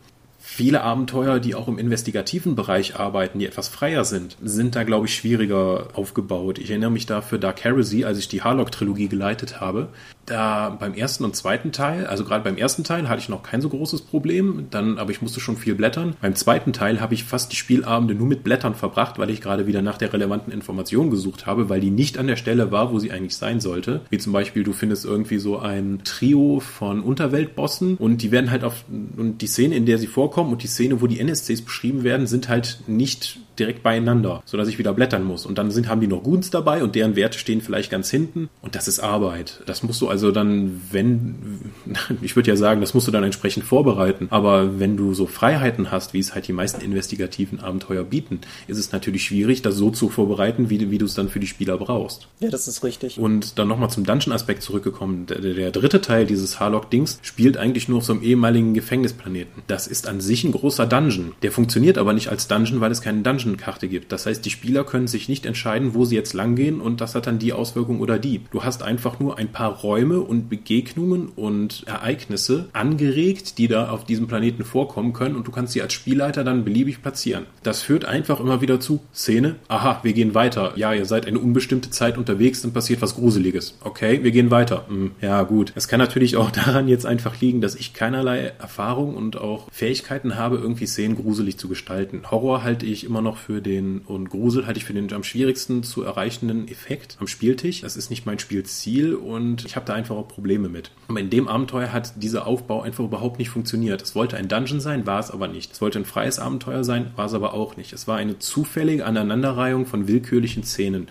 viele 0.53 0.81
Abenteuer, 0.81 1.39
die 1.39 1.55
auch 1.55 1.69
im 1.69 1.79
investigativen 1.79 2.55
Bereich 2.55 2.99
arbeiten, 2.99 3.39
die 3.39 3.45
etwas 3.45 3.69
freier 3.69 4.03
sind, 4.03 4.35
sind 4.43 4.75
da, 4.75 4.83
glaube 4.83 5.07
ich, 5.07 5.15
schwieriger 5.15 5.87
aufgebaut. 5.93 6.59
Ich 6.59 6.69
erinnere 6.69 6.91
mich 6.91 7.05
da 7.05 7.21
für 7.21 7.39
Dark 7.39 7.63
Heresy, 7.63 8.03
als 8.03 8.19
ich 8.19 8.27
die 8.27 8.41
Harlock-Trilogie 8.41 9.07
geleitet 9.07 9.61
habe, 9.61 9.87
da 10.25 10.69
beim 10.69 10.93
ersten 10.93 11.23
und 11.23 11.35
zweiten 11.35 11.71
Teil, 11.71 12.05
also 12.05 12.23
gerade 12.23 12.43
beim 12.43 12.57
ersten 12.57 12.83
Teil 12.83 13.09
hatte 13.09 13.21
ich 13.21 13.29
noch 13.29 13.43
kein 13.43 13.61
so 13.61 13.69
großes 13.69 14.01
Problem, 14.01 14.67
dann, 14.69 14.97
aber 14.97 15.11
ich 15.11 15.21
musste 15.21 15.39
schon 15.39 15.57
viel 15.57 15.75
blättern. 15.75 16.15
Beim 16.21 16.35
zweiten 16.35 16.73
Teil 16.73 17.01
habe 17.01 17.13
ich 17.13 17.23
fast 17.23 17.51
die 17.51 17.55
Spielabende 17.55 18.13
nur 18.13 18.27
mit 18.27 18.43
Blättern 18.43 18.75
verbracht, 18.75 19.19
weil 19.19 19.29
ich 19.29 19.41
gerade 19.41 19.67
wieder 19.67 19.81
nach 19.81 19.97
der 19.97 20.13
relevanten 20.13 20.53
Information 20.53 21.09
gesucht 21.09 21.45
habe, 21.45 21.69
weil 21.69 21.81
die 21.81 21.91
nicht 21.91 22.17
an 22.17 22.27
der 22.27 22.35
Stelle 22.35 22.71
war, 22.71 22.91
wo 22.91 22.99
sie 22.99 23.11
eigentlich 23.11 23.35
sein 23.35 23.59
sollte. 23.59 24.01
Wie 24.09 24.17
zum 24.17 24.33
Beispiel, 24.33 24.63
du 24.63 24.73
findest 24.73 25.05
irgendwie 25.05 25.37
so 25.37 25.59
ein 25.59 26.01
Trio 26.03 26.59
von 26.59 27.01
Unterweltbossen 27.01 27.97
und 27.97 28.21
die 28.21 28.31
werden 28.31 28.51
halt 28.51 28.63
auf, 28.63 28.85
und 29.17 29.41
die 29.41 29.47
Szene, 29.47 29.75
in 29.75 29.85
der 29.85 29.97
sie 29.97 30.07
vorkommen 30.07 30.40
und 30.49 30.63
die 30.63 30.67
Szene, 30.67 31.01
wo 31.01 31.07
die 31.07 31.19
NSCs 31.19 31.61
beschrieben 31.61 32.03
werden, 32.03 32.27
sind 32.27 32.49
halt 32.49 32.79
nicht 32.87 33.39
direkt 33.61 33.83
beieinander, 33.83 34.41
sodass 34.45 34.67
ich 34.67 34.79
wieder 34.79 34.93
blättern 34.93 35.23
muss. 35.23 35.45
Und 35.45 35.57
dann 35.57 35.69
sind, 35.69 35.87
haben 35.87 36.01
die 36.01 36.07
noch 36.07 36.23
Goons 36.23 36.49
dabei 36.49 36.83
und 36.83 36.95
deren 36.95 37.15
Werte 37.15 37.37
stehen 37.37 37.61
vielleicht 37.61 37.91
ganz 37.91 38.09
hinten. 38.09 38.49
Und 38.61 38.75
das 38.75 38.87
ist 38.87 38.99
Arbeit. 38.99 39.61
Das 39.67 39.83
musst 39.83 40.01
du 40.01 40.09
also 40.09 40.31
dann, 40.31 40.81
wenn, 40.91 41.61
ich 42.21 42.35
würde 42.35 42.49
ja 42.49 42.55
sagen, 42.55 42.81
das 42.81 42.93
musst 42.93 43.07
du 43.07 43.11
dann 43.11 43.23
entsprechend 43.23 43.63
vorbereiten. 43.63 44.27
Aber 44.31 44.79
wenn 44.79 44.97
du 44.97 45.13
so 45.13 45.27
Freiheiten 45.27 45.91
hast, 45.91 46.13
wie 46.13 46.19
es 46.19 46.33
halt 46.33 46.47
die 46.47 46.53
meisten 46.53 46.81
investigativen 46.81 47.59
Abenteuer 47.59 48.03
bieten, 48.03 48.41
ist 48.67 48.79
es 48.79 48.91
natürlich 48.91 49.23
schwierig, 49.25 49.61
das 49.61 49.75
so 49.75 49.91
zu 49.91 50.09
vorbereiten, 50.09 50.69
wie, 50.69 50.89
wie 50.89 50.97
du 50.97 51.05
es 51.05 51.13
dann 51.13 51.29
für 51.29 51.39
die 51.39 51.47
Spieler 51.47 51.77
brauchst. 51.77 52.27
Ja, 52.39 52.49
das 52.49 52.67
ist 52.67 52.83
richtig. 52.83 53.19
Und 53.19 53.59
dann 53.59 53.67
nochmal 53.67 53.91
zum 53.91 54.05
Dungeon-Aspekt 54.05 54.63
zurückgekommen. 54.63 55.27
Der, 55.27 55.39
der, 55.39 55.71
dritte 55.71 56.01
Teil 56.01 56.25
dieses 56.25 56.59
Harlock-Dings 56.59 57.19
spielt 57.21 57.57
eigentlich 57.57 57.87
nur 57.87 57.99
auf 57.99 58.05
so 58.05 58.13
einem 58.13 58.23
ehemaligen 58.23 58.73
Gefängnisplaneten. 58.73 59.61
Das 59.67 59.85
ist 59.85 60.07
an 60.07 60.19
sich 60.19 60.43
ein 60.43 60.51
großer 60.51 60.87
Dungeon. 60.87 61.33
Der 61.43 61.51
funktioniert 61.51 61.97
aber 61.97 62.13
nicht 62.13 62.29
als 62.29 62.47
Dungeon, 62.47 62.81
weil 62.81 62.91
es 62.91 63.01
keinen 63.01 63.23
Dungeon 63.23 63.50
Dungeon-Karte 63.51 63.87
gibt. 63.87 64.11
Das 64.11 64.25
heißt, 64.25 64.45
die 64.45 64.49
Spieler 64.49 64.83
können 64.83 65.07
sich 65.07 65.29
nicht 65.29 65.45
entscheiden, 65.45 65.93
wo 65.93 66.05
sie 66.05 66.15
jetzt 66.15 66.33
langgehen 66.33 66.81
und 66.81 67.01
das 67.01 67.15
hat 67.15 67.27
dann 67.27 67.39
die 67.39 67.53
Auswirkung 67.53 67.99
oder 67.99 68.19
die. 68.19 68.41
Du 68.51 68.63
hast 68.63 68.83
einfach 68.83 69.19
nur 69.19 69.37
ein 69.37 69.51
paar 69.51 69.71
Räume 69.71 70.19
und 70.21 70.49
Begegnungen 70.49 71.29
und 71.35 71.83
Ereignisse 71.87 72.69
angeregt, 72.73 73.57
die 73.57 73.67
da 73.67 73.89
auf 73.89 74.05
diesem 74.05 74.27
Planeten 74.27 74.63
vorkommen 74.63 75.13
können 75.13 75.35
und 75.35 75.47
du 75.47 75.51
kannst 75.51 75.73
sie 75.73 75.81
als 75.81 75.93
Spielleiter 75.93 76.43
dann 76.43 76.63
beliebig 76.63 77.01
platzieren. 77.01 77.45
Das 77.63 77.81
führt 77.81 78.05
einfach 78.05 78.39
immer 78.39 78.61
wieder 78.61 78.79
zu 78.79 79.01
Szene, 79.13 79.55
aha, 79.67 79.99
wir 80.03 80.13
gehen 80.13 80.33
weiter. 80.33 80.73
Ja, 80.75 80.93
ihr 80.93 81.05
seid 81.05 81.25
eine 81.25 81.39
unbestimmte 81.39 81.89
Zeit 81.89 82.17
unterwegs, 82.17 82.61
dann 82.61 82.73
passiert 82.73 83.01
was 83.01 83.15
Gruseliges. 83.15 83.77
Okay, 83.83 84.23
wir 84.23 84.31
gehen 84.31 84.51
weiter. 84.51 84.85
Hm, 84.87 85.11
ja, 85.21 85.43
gut. 85.43 85.73
Es 85.75 85.87
kann 85.87 85.99
natürlich 85.99 86.37
auch 86.37 86.51
daran 86.51 86.87
jetzt 86.87 87.05
einfach 87.05 87.39
liegen, 87.39 87.61
dass 87.61 87.75
ich 87.75 87.93
keinerlei 87.93 88.53
Erfahrung 88.59 89.15
und 89.15 89.37
auch 89.37 89.67
Fähigkeiten 89.71 90.35
habe, 90.35 90.57
irgendwie 90.57 90.85
Szenen 90.85 91.15
gruselig 91.15 91.57
zu 91.57 91.67
gestalten. 91.67 92.23
Horror 92.29 92.63
halte 92.63 92.85
ich 92.85 93.03
immer 93.03 93.21
noch 93.21 93.30
für 93.37 93.61
den, 93.61 93.99
und 93.99 94.29
Grusel 94.29 94.65
halte 94.65 94.79
ich 94.79 94.85
für 94.85 94.93
den 94.93 95.11
am 95.13 95.23
schwierigsten 95.23 95.83
zu 95.83 96.03
erreichenden 96.03 96.67
Effekt 96.67 97.17
am 97.19 97.27
Spieltisch. 97.27 97.81
Das 97.81 97.97
ist 97.97 98.09
nicht 98.09 98.25
mein 98.25 98.39
Spielziel 98.39 99.15
und 99.15 99.65
ich 99.65 99.75
habe 99.75 99.85
da 99.85 99.93
einfach 99.93 100.15
auch 100.15 100.27
Probleme 100.27 100.69
mit. 100.69 100.91
Aber 101.07 101.19
in 101.19 101.29
dem 101.29 101.47
Abenteuer 101.47 101.91
hat 101.91 102.13
dieser 102.21 102.47
Aufbau 102.47 102.81
einfach 102.81 103.03
überhaupt 103.03 103.39
nicht 103.39 103.49
funktioniert. 103.49 104.01
Es 104.01 104.15
wollte 104.15 104.37
ein 104.37 104.47
Dungeon 104.47 104.79
sein, 104.79 105.05
war 105.05 105.19
es 105.19 105.31
aber 105.31 105.47
nicht. 105.47 105.71
Es 105.71 105.81
wollte 105.81 105.99
ein 105.99 106.05
freies 106.05 106.39
Abenteuer 106.39 106.83
sein, 106.83 107.11
war 107.15 107.25
es 107.25 107.33
aber 107.33 107.53
auch 107.53 107.77
nicht. 107.77 107.93
Es 107.93 108.07
war 108.07 108.17
eine 108.17 108.39
zufällige 108.39 109.05
Aneinanderreihung 109.05 109.85
von 109.85 110.07
willkürlichen 110.07 110.63
Szenen, 110.63 111.07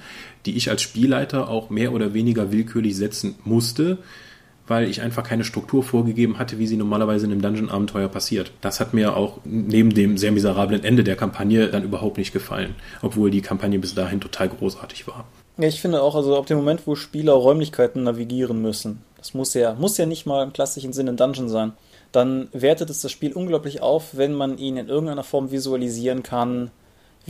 die 0.47 0.57
ich 0.57 0.71
als 0.71 0.83
Spielleiter 0.83 1.49
auch 1.49 1.71
mehr 1.71 1.93
oder 1.93 2.15
weniger 2.15 2.53
willkürlich 2.53 2.97
setzen 2.97 3.37
musste 3.45 3.99
weil 4.71 4.89
ich 4.89 5.03
einfach 5.03 5.25
keine 5.25 5.43
Struktur 5.43 5.83
vorgegeben 5.83 6.39
hatte, 6.39 6.61
wie 6.61 6.67
sie 6.69 6.77
normalerweise 6.77 7.27
in 7.27 7.33
einem 7.33 7.43
Dungeon-Abenteuer 7.43 8.09
passiert. 8.09 8.53
Das 8.61 8.79
hat 8.79 8.95
mir 8.95 9.17
auch 9.17 9.39
neben 9.45 9.93
dem 9.93 10.17
sehr 10.17 10.31
miserablen 10.31 10.85
Ende 10.85 11.03
der 11.03 11.17
Kampagne 11.17 11.67
dann 11.67 11.83
überhaupt 11.83 12.19
nicht 12.19 12.33
gefallen, 12.33 12.77
obwohl 13.03 13.33
die 13.33 13.43
Kampagne 13.43 13.81
bis 13.81 13.97
dahin 13.97 14.21
total 14.21 14.49
großartig 14.49 15.09
war. 15.09 15.25
Ja, 15.59 15.67
ich 15.67 15.81
finde 15.81 16.01
auch, 16.01 16.15
also 16.15 16.39
ab 16.39 16.47
dem 16.47 16.57
Moment, 16.57 16.87
wo 16.87 16.95
Spieler 16.95 17.33
Räumlichkeiten 17.33 18.05
navigieren 18.05 18.63
müssen, 18.63 19.03
das 19.19 19.35
muss 19.35 19.55
ja, 19.55 19.75
muss 19.75 19.99
ja 19.99 20.07
nicht 20.07 20.25
mal 20.25 20.45
im 20.45 20.53
klassischen 20.53 20.93
Sinne 20.93 21.11
ein 21.11 21.17
Dungeon 21.17 21.49
sein, 21.49 21.73
dann 22.13 22.49
wertet 22.53 22.91
es 22.91 23.01
das 23.01 23.11
Spiel 23.11 23.33
unglaublich 23.33 23.83
auf, 23.83 24.17
wenn 24.17 24.35
man 24.35 24.57
ihn 24.57 24.77
in 24.77 24.89
irgendeiner 24.89 25.25
Form 25.25 25.51
visualisieren 25.51 26.23
kann, 26.23 26.71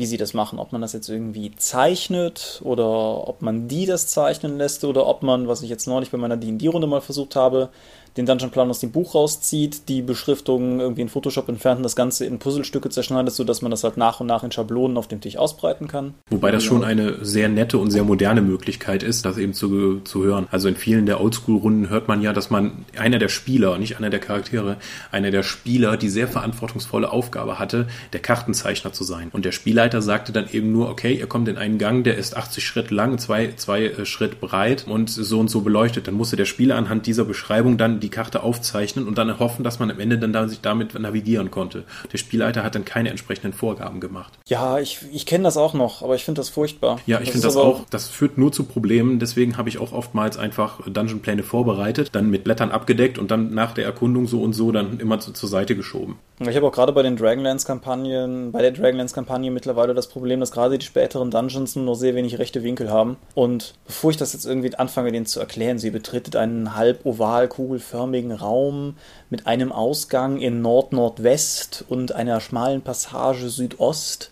wie 0.00 0.06
sie 0.06 0.16
das 0.16 0.34
machen. 0.34 0.58
Ob 0.58 0.72
man 0.72 0.80
das 0.80 0.92
jetzt 0.92 1.08
irgendwie 1.08 1.54
zeichnet 1.54 2.60
oder 2.64 3.28
ob 3.28 3.42
man 3.42 3.68
die 3.68 3.86
das 3.86 4.08
zeichnen 4.08 4.58
lässt 4.58 4.84
oder 4.84 5.06
ob 5.06 5.22
man, 5.22 5.46
was 5.46 5.62
ich 5.62 5.70
jetzt 5.70 5.86
neulich 5.86 6.10
bei 6.10 6.18
meiner 6.18 6.36
D&D-Runde 6.36 6.88
mal 6.88 7.00
versucht 7.00 7.36
habe, 7.36 7.68
den 8.16 8.26
Dungeon-Plan 8.26 8.68
aus 8.70 8.80
dem 8.80 8.92
Buch 8.92 9.14
rauszieht, 9.14 9.88
die 9.88 10.02
Beschriftung 10.02 10.80
irgendwie 10.80 11.02
in 11.02 11.08
Photoshop 11.08 11.48
entfernt 11.48 11.78
und 11.78 11.82
das 11.82 11.96
Ganze 11.96 12.24
in 12.24 12.38
Puzzlestücke 12.38 12.90
zerschneidet, 12.90 13.32
sodass 13.34 13.62
man 13.62 13.70
das 13.70 13.84
halt 13.84 13.96
nach 13.96 14.20
und 14.20 14.26
nach 14.26 14.42
in 14.42 14.52
Schablonen 14.52 14.96
auf 14.96 15.08
dem 15.08 15.20
Tisch 15.20 15.36
ausbreiten 15.36 15.88
kann. 15.88 16.14
Wobei 16.30 16.50
das 16.50 16.64
schon 16.64 16.84
eine 16.84 17.24
sehr 17.24 17.48
nette 17.48 17.78
und 17.78 17.90
sehr 17.90 18.04
moderne 18.04 18.42
Möglichkeit 18.42 19.02
ist, 19.02 19.24
das 19.24 19.38
eben 19.38 19.54
zu, 19.54 20.00
zu 20.00 20.24
hören. 20.24 20.46
Also 20.50 20.68
in 20.68 20.76
vielen 20.76 21.06
der 21.06 21.20
Oldschool-Runden 21.20 21.88
hört 21.88 22.08
man 22.08 22.22
ja, 22.22 22.32
dass 22.32 22.50
man 22.50 22.84
einer 22.98 23.18
der 23.18 23.28
Spieler, 23.28 23.78
nicht 23.78 23.98
einer 23.98 24.10
der 24.10 24.20
Charaktere, 24.20 24.76
einer 25.10 25.30
der 25.30 25.42
Spieler 25.42 25.96
die 25.96 26.08
sehr 26.08 26.28
verantwortungsvolle 26.28 27.10
Aufgabe 27.10 27.58
hatte, 27.58 27.86
der 28.12 28.20
Kartenzeichner 28.20 28.92
zu 28.92 29.04
sein. 29.04 29.30
Und 29.32 29.44
der 29.44 29.52
Spielleiter 29.52 30.02
sagte 30.02 30.32
dann 30.32 30.48
eben 30.50 30.72
nur, 30.72 30.88
okay, 30.88 31.14
ihr 31.14 31.26
kommt 31.26 31.48
in 31.48 31.56
einen 31.56 31.78
Gang, 31.78 32.04
der 32.04 32.16
ist 32.16 32.36
80 32.36 32.64
Schritt 32.64 32.90
lang, 32.90 33.18
zwei, 33.18 33.52
zwei 33.56 33.84
äh, 33.84 34.04
Schritt 34.04 34.40
breit 34.40 34.86
und 34.88 35.10
so 35.10 35.38
und 35.38 35.48
so 35.48 35.60
beleuchtet. 35.60 36.08
Dann 36.08 36.14
musste 36.14 36.36
der 36.36 36.44
Spieler 36.44 36.76
anhand 36.76 37.06
dieser 37.06 37.24
Beschreibung 37.24 37.78
dann 37.78 37.99
die 38.00 38.08
Karte 38.08 38.42
aufzeichnen 38.42 39.06
und 39.06 39.18
dann 39.18 39.38
hoffen, 39.38 39.64
dass 39.64 39.78
man 39.78 39.90
am 39.90 40.00
Ende 40.00 40.18
dann 40.18 40.32
da 40.32 40.48
sich 40.48 40.60
damit 40.60 40.98
navigieren 40.98 41.50
konnte. 41.50 41.84
Der 42.12 42.18
Spielleiter 42.18 42.64
hat 42.64 42.74
dann 42.74 42.84
keine 42.84 43.10
entsprechenden 43.10 43.52
Vorgaben 43.52 44.00
gemacht. 44.00 44.32
Ja, 44.46 44.78
ich, 44.78 45.00
ich 45.12 45.26
kenne 45.26 45.44
das 45.44 45.56
auch 45.56 45.74
noch, 45.74 46.02
aber 46.02 46.14
ich 46.14 46.24
finde 46.24 46.40
das 46.40 46.48
furchtbar. 46.48 46.98
Ja, 47.06 47.20
ich 47.20 47.30
finde 47.30 47.46
das 47.46 47.56
auch, 47.56 47.84
das 47.90 48.08
führt 48.08 48.38
nur 48.38 48.52
zu 48.52 48.64
Problemen. 48.64 49.18
Deswegen 49.18 49.56
habe 49.56 49.68
ich 49.68 49.78
auch 49.78 49.92
oftmals 49.92 50.36
einfach 50.36 50.80
Dungeon-Pläne 50.86 51.42
vorbereitet, 51.42 52.10
dann 52.12 52.30
mit 52.30 52.44
Blättern 52.44 52.70
abgedeckt 52.70 53.18
und 53.18 53.30
dann 53.30 53.54
nach 53.54 53.72
der 53.72 53.84
Erkundung 53.84 54.26
so 54.26 54.42
und 54.42 54.52
so 54.52 54.72
dann 54.72 54.98
immer 54.98 55.20
zu, 55.20 55.32
zur 55.32 55.48
Seite 55.48 55.76
geschoben. 55.76 56.16
Ich 56.40 56.56
habe 56.56 56.66
auch 56.66 56.72
gerade 56.72 56.92
bei 56.92 57.02
den 57.02 57.16
Dragonlance-Kampagnen, 57.16 58.50
bei 58.52 58.62
der 58.62 58.70
Dragonlance-Kampagne 58.70 59.50
mittlerweile 59.50 59.92
das 59.92 60.08
Problem, 60.08 60.40
dass 60.40 60.52
gerade 60.52 60.78
die 60.78 60.86
späteren 60.86 61.30
Dungeons 61.30 61.76
nur 61.76 61.84
noch 61.84 61.94
sehr 61.94 62.14
wenig 62.14 62.38
rechte 62.38 62.62
Winkel 62.62 62.90
haben. 62.90 63.18
Und 63.34 63.74
bevor 63.86 64.10
ich 64.10 64.16
das 64.16 64.32
jetzt 64.32 64.46
irgendwie 64.46 64.74
anfange, 64.74 65.12
denen 65.12 65.26
zu 65.26 65.38
erklären, 65.38 65.78
sie 65.78 65.90
betretet 65.90 66.36
einen 66.36 66.74
halb 66.76 67.04
oval 67.04 67.48
kugelförmigen 67.90 68.32
Raum 68.32 68.94
mit 69.28 69.46
einem 69.46 69.72
Ausgang 69.72 70.38
in 70.38 70.62
Nord-Nordwest 70.62 71.84
und 71.88 72.12
einer 72.12 72.40
schmalen 72.40 72.82
Passage 72.82 73.48
Südost, 73.48 74.30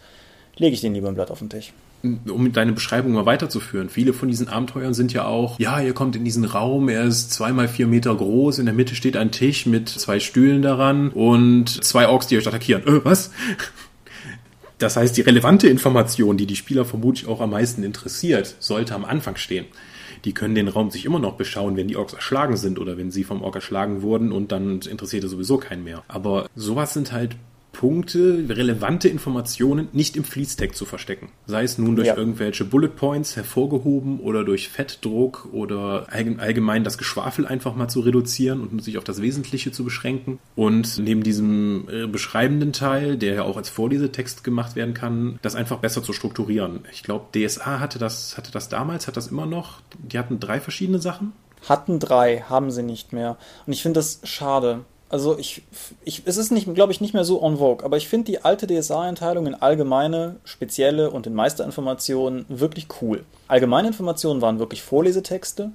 lege 0.56 0.74
ich 0.74 0.80
den 0.80 0.94
lieber 0.94 1.08
ein 1.08 1.14
Blatt 1.14 1.30
auf 1.30 1.40
den 1.40 1.50
Tisch 1.50 1.72
um 2.28 2.52
deine 2.52 2.70
Beschreibung 2.70 3.10
mal 3.10 3.26
weiterzuführen. 3.26 3.88
Viele 3.88 4.12
von 4.12 4.28
diesen 4.28 4.48
Abenteuern 4.48 4.94
sind 4.94 5.12
ja 5.12 5.24
auch, 5.24 5.58
ja, 5.58 5.80
ihr 5.80 5.94
kommt 5.94 6.14
in 6.14 6.24
diesen 6.24 6.44
Raum, 6.44 6.88
er 6.88 7.02
ist 7.02 7.32
zweimal 7.32 7.66
vier 7.66 7.88
Meter 7.88 8.14
groß, 8.14 8.60
in 8.60 8.66
der 8.66 8.74
Mitte 8.74 8.94
steht 8.94 9.16
ein 9.16 9.32
Tisch 9.32 9.66
mit 9.66 9.88
zwei 9.88 10.20
Stühlen 10.20 10.62
daran 10.62 11.10
und 11.10 11.82
zwei 11.82 12.06
Orks, 12.06 12.28
die 12.28 12.38
euch 12.38 12.46
attackieren. 12.46 12.86
Äh, 12.86 13.04
was? 13.04 13.32
Das 14.78 14.96
heißt, 14.96 15.16
die 15.16 15.22
relevante 15.22 15.66
Information, 15.66 16.36
die 16.36 16.46
die 16.46 16.54
Spieler 16.54 16.84
vermutlich 16.84 17.26
auch 17.26 17.40
am 17.40 17.50
meisten 17.50 17.82
interessiert, 17.82 18.54
sollte 18.60 18.94
am 18.94 19.04
Anfang 19.04 19.34
stehen. 19.34 19.64
Die 20.24 20.34
können 20.34 20.54
den 20.54 20.68
Raum 20.68 20.90
sich 20.90 21.04
immer 21.04 21.18
noch 21.18 21.34
beschauen, 21.34 21.76
wenn 21.76 21.88
die 21.88 21.96
Orks 21.96 22.12
erschlagen 22.12 22.56
sind 22.56 22.78
oder 22.78 22.96
wenn 22.96 23.10
sie 23.10 23.24
vom 23.24 23.42
Ork 23.42 23.56
erschlagen 23.56 24.02
wurden 24.02 24.32
und 24.32 24.52
dann 24.52 24.80
interessiert 24.80 25.24
er 25.24 25.28
sowieso 25.28 25.58
keinen 25.58 25.84
mehr. 25.84 26.02
Aber 26.08 26.48
sowas 26.54 26.94
sind 26.94 27.12
halt 27.12 27.36
Punkte, 27.78 28.44
relevante 28.48 29.08
Informationen 29.08 29.86
nicht 29.92 30.16
im 30.16 30.24
Fließtext 30.24 30.76
zu 30.76 30.84
verstecken. 30.84 31.30
Sei 31.46 31.62
es 31.62 31.78
nun 31.78 31.94
durch 31.94 32.08
ja. 32.08 32.16
irgendwelche 32.16 32.64
Bullet 32.64 32.88
Points 32.88 33.36
hervorgehoben 33.36 34.18
oder 34.18 34.42
durch 34.42 34.68
Fettdruck 34.68 35.48
oder 35.52 36.08
allgemein 36.10 36.82
das 36.82 36.98
Geschwafel 36.98 37.46
einfach 37.46 37.76
mal 37.76 37.86
zu 37.86 38.00
reduzieren 38.00 38.66
und 38.66 38.82
sich 38.82 38.98
auf 38.98 39.04
das 39.04 39.22
Wesentliche 39.22 39.70
zu 39.70 39.84
beschränken. 39.84 40.40
Und 40.56 40.98
neben 40.98 41.22
diesem 41.22 41.88
äh, 41.88 42.08
beschreibenden 42.08 42.72
Teil, 42.72 43.16
der 43.16 43.34
ja 43.34 43.42
auch 43.44 43.56
als 43.56 43.68
Vorlesetext 43.68 44.42
gemacht 44.42 44.74
werden 44.74 44.92
kann, 44.92 45.38
das 45.42 45.54
einfach 45.54 45.78
besser 45.78 46.02
zu 46.02 46.12
strukturieren. 46.12 46.80
Ich 46.90 47.04
glaube, 47.04 47.26
DSA 47.32 47.78
hatte 47.78 48.00
das, 48.00 48.36
hatte 48.36 48.50
das 48.50 48.68
damals, 48.68 49.06
hat 49.06 49.16
das 49.16 49.28
immer 49.28 49.46
noch. 49.46 49.82
Die 50.02 50.18
hatten 50.18 50.40
drei 50.40 50.58
verschiedene 50.58 50.98
Sachen. 50.98 51.32
Hatten 51.68 52.00
drei, 52.00 52.40
haben 52.40 52.72
sie 52.72 52.82
nicht 52.82 53.12
mehr. 53.12 53.36
Und 53.66 53.72
ich 53.72 53.82
finde 53.82 54.00
das 54.00 54.20
schade 54.24 54.84
also 55.08 55.38
ich, 55.38 55.62
ich, 56.04 56.22
es 56.26 56.36
ist 56.36 56.50
nicht, 56.50 56.72
glaube 56.74 56.92
ich, 56.92 57.00
nicht 57.00 57.14
mehr 57.14 57.24
so 57.24 57.40
en 57.42 57.56
vogue, 57.58 57.84
aber 57.84 57.96
ich 57.96 58.08
finde 58.08 58.26
die 58.26 58.44
alte 58.44 58.66
DSA-Einteilung 58.66 59.46
in 59.46 59.54
allgemeine, 59.54 60.36
spezielle 60.44 61.10
und 61.10 61.26
in 61.26 61.34
Meisterinformationen 61.34 62.44
wirklich 62.48 62.88
cool. 63.00 63.24
Allgemeine 63.46 63.88
Informationen 63.88 64.42
waren 64.42 64.58
wirklich 64.58 64.82
Vorlesetexte. 64.82 65.70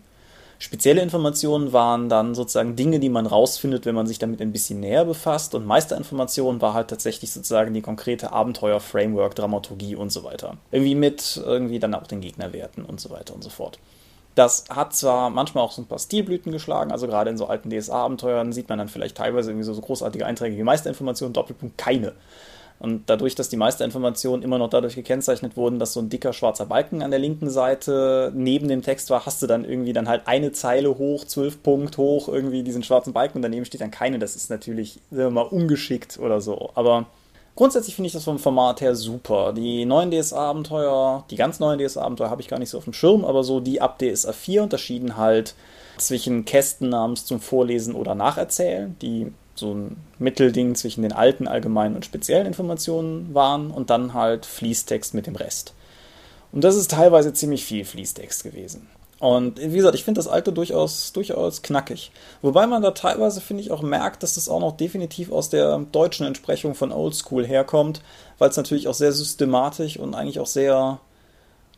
Spezielle 0.60 1.02
Informationen 1.02 1.74
waren 1.74 2.10
dann 2.10 2.36
sozusagen 2.36 2.76
Dinge, 2.76 3.00
die 3.00 3.10
man 3.10 3.26
rausfindet, 3.26 3.86
wenn 3.86 3.96
man 3.96 4.08
sich 4.08 4.20
damit 4.20 4.40
ein 4.40 4.54
bisschen 4.54 4.80
näher 4.80 5.04
befasst. 5.04 5.56
Und 5.56 5.66
Meisterinformationen 5.66 6.62
war 6.62 6.74
halt 6.74 6.90
tatsächlich 6.90 7.32
sozusagen 7.32 7.74
die 7.74 7.82
konkrete 7.82 8.32
Abenteuer-Framework, 8.32 9.36
Dramaturgie 9.36 9.96
und 9.96 10.12
so 10.12 10.24
weiter. 10.24 10.58
Irgendwie 10.72 10.96
mit 10.96 11.42
irgendwie 11.44 11.80
dann 11.80 11.96
auch 11.96 12.08
den 12.08 12.22
Gegnerwerten 12.22 12.86
und 12.86 13.02
so 13.02 13.10
weiter 13.10 13.34
und 13.34 13.44
so 13.44 13.50
fort. 13.50 13.80
Das 14.36 14.66
hat 14.70 14.96
zwar 14.96 15.30
manchmal 15.30 15.64
auch 15.64 15.72
so 15.72 15.82
ein 15.82 15.86
paar 15.86 16.00
Stilblüten 16.00 16.52
geschlagen, 16.52 16.92
also 16.92 17.08
gerade 17.08 17.30
in 17.30 17.38
so 17.38 17.46
alten 17.46 17.70
DSA-Abenteuern 17.70 18.52
sieht 18.52 18.68
man 18.68 18.80
dann 18.80 18.90
vielleicht 18.90 19.18
teilweise 19.18 19.52
irgendwie 19.52 19.66
so, 19.66 19.74
so 19.74 19.82
großartige 19.82 20.26
Einträge 20.26 20.58
wie 20.58 20.64
Meisterinformationen, 20.64 21.34
Doppelpunkt 21.34 21.78
keine. 21.78 22.14
Und 22.80 23.04
dadurch, 23.10 23.36
dass 23.36 23.48
die 23.48 23.56
Meisterinformationen 23.56 24.44
immer 24.44 24.58
noch 24.58 24.70
dadurch 24.70 24.96
gekennzeichnet 24.96 25.56
wurden, 25.56 25.80
dass 25.80 25.94
so 25.94 26.02
ein 26.02 26.10
dicker 26.10 26.34
schwarzer 26.34 26.66
Balken 26.66 27.02
an 27.02 27.12
der 27.12 27.20
linken 27.20 27.50
Seite 27.50 28.32
neben 28.36 28.68
dem 28.68 28.82
Text 28.82 29.10
war, 29.10 29.26
hast 29.26 29.42
du 29.42 29.48
dann 29.48 29.64
irgendwie 29.64 29.94
dann 29.94 30.10
halt 30.10 30.24
eine 30.26 30.52
Zeile 30.52 30.98
hoch, 30.98 31.24
zwölf 31.24 31.64
Punkt 31.64 31.98
hoch, 31.98 32.28
irgendwie 32.28 32.62
diesen 32.64 32.84
schwarzen 32.84 33.14
Balken 33.14 33.38
und 33.38 33.42
daneben 33.44 33.64
steht 33.64 33.80
dann 33.80 33.92
keine. 33.92 34.20
Das 34.20 34.36
ist 34.36 34.50
natürlich, 34.50 35.00
sagen 35.12 35.24
wir 35.24 35.30
mal, 35.30 35.42
ungeschickt 35.44 36.20
oder 36.20 36.42
so. 36.42 36.72
Aber 36.76 37.06
Grundsätzlich 37.56 37.96
finde 37.96 38.08
ich 38.08 38.14
das 38.14 38.24
vom 38.24 38.40
Format 38.40 38.82
her 38.82 38.96
super. 38.96 39.54
Die 39.54 39.86
neuen 39.86 40.10
DSA-Abenteuer, 40.10 41.24
die 41.30 41.36
ganz 41.36 41.60
neuen 41.60 41.80
DSA-Abenteuer 41.80 42.32
habe 42.32 42.42
ich 42.42 42.48
gar 42.48 42.58
nicht 42.58 42.70
so 42.70 42.80
auf 42.80 42.86
dem 42.86 42.94
Schirm, 42.94 43.26
aber 43.26 43.44
so 43.44 43.60
die 43.60 43.80
ab 43.80 44.00
DSA 44.00 44.34
4 44.34 44.64
unterschieden 44.64 45.18
halt 45.18 45.54
zwischen 45.98 46.46
Kästen 46.46 46.90
namens 46.90 47.26
zum 47.26 47.40
Vorlesen 47.40 47.94
oder 47.94 48.16
Nacherzählen, 48.16 48.96
die 49.02 49.32
so 49.56 49.74
ein 49.74 49.98
Mittelding 50.18 50.74
zwischen 50.74 51.04
den 51.04 51.14
alten, 51.14 51.48
allgemeinen 51.48 51.96
und 51.96 52.06
speziellen 52.06 52.48
Informationen 52.48 53.36
waren 53.36 53.70
und 53.70 53.92
dann 53.92 54.16
halt 54.16 54.48
Fließtext 54.48 55.14
mit 55.14 55.28
dem 55.28 55.36
Rest. 55.36 55.74
Und 56.52 56.64
das 56.64 56.76
ist 56.76 56.92
teilweise 56.92 57.34
ziemlich 57.34 57.66
viel 57.66 57.86
Fließtext 57.86 58.44
gewesen. 58.44 58.88
Und 59.24 59.58
wie 59.58 59.78
gesagt, 59.78 59.96
ich 59.96 60.04
finde 60.04 60.20
das 60.20 60.28
alte 60.28 60.52
durchaus, 60.52 61.14
durchaus 61.14 61.62
knackig. 61.62 62.12
Wobei 62.42 62.68
man 62.68 62.82
da 62.82 62.92
teilweise, 62.92 63.40
finde 63.40 63.64
ich, 63.64 63.72
auch 63.72 63.82
merkt, 63.82 64.22
dass 64.22 64.36
das 64.36 64.50
auch 64.50 64.60
noch 64.60 64.76
definitiv 64.76 65.32
aus 65.32 65.50
der 65.50 65.78
deutschen 65.94 66.28
Entsprechung 66.28 66.76
von 66.76 66.92
Oldschool 66.92 67.48
herkommt, 67.48 68.02
weil 68.38 68.50
es 68.50 68.58
natürlich 68.58 68.90
auch 68.90 68.94
sehr 68.94 69.14
systematisch 69.14 69.98
und 69.98 70.14
eigentlich 70.14 70.42
auch 70.42 70.46
sehr, 70.46 71.00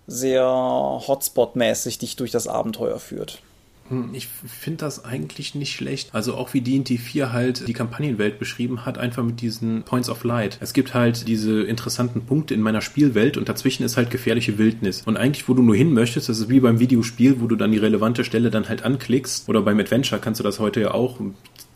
sehr 0.08 0.44
Hotspot-mäßig 0.44 2.00
dich 2.00 2.16
durch 2.16 2.32
das 2.32 2.48
Abenteuer 2.48 2.98
führt. 2.98 3.44
Hm, 3.90 4.10
ich 4.14 4.28
finde 4.28 4.78
das 4.78 5.06
eigentlich 5.06 5.54
nicht 5.54 5.74
schlecht. 5.74 6.10
Also 6.14 6.36
auch 6.36 6.54
wie 6.54 6.62
D&D 6.62 6.98
4 6.98 7.32
halt 7.32 7.68
die 7.68 7.74
Kampagnenwelt 7.74 8.40
beschrieben 8.40 8.86
hat, 8.86 8.98
einfach 8.98 9.24
mit 9.24 9.42
diesen 9.42 9.84
Points 9.84 10.10
of 10.10 10.24
Light. 10.24 10.58
Es 10.60 10.74
gibt 10.74 10.94
halt 10.94 11.28
diese 11.28 11.62
interessanten 11.62 12.26
Punkte 12.26 12.56
in 12.56 12.62
meiner 12.62 12.82
Spielwelt 12.82 13.38
und 13.38 13.48
dazwischen 13.48 13.84
ist 13.84 13.96
halt 13.96 14.10
gefährliche 14.10 14.58
Wildnis. 14.58 15.04
Und 15.06 15.18
eigentlich, 15.18 15.48
wo 15.48 15.54
du 15.54 15.62
nur 15.62 15.76
hin 15.76 15.94
möchtest, 15.94 16.30
das 16.30 16.40
ist 16.40 16.50
wie 16.50 16.60
beim 16.60 16.80
Videospiel, 16.80 17.40
wo 17.42 17.48
du 17.48 17.56
dann 17.56 17.72
die 17.72 17.78
relevante 17.78 18.24
Stelle 18.24 18.50
dann 18.50 18.70
halt 18.70 18.84
anklickst. 18.84 19.48
Oder 19.48 19.62
beim 19.62 19.80
Adventure 19.80 20.20
kannst 20.20 20.40
du 20.40 20.44
das 20.44 20.60
heute 20.60 20.82
ja 20.82 20.92
auch. 20.92 21.20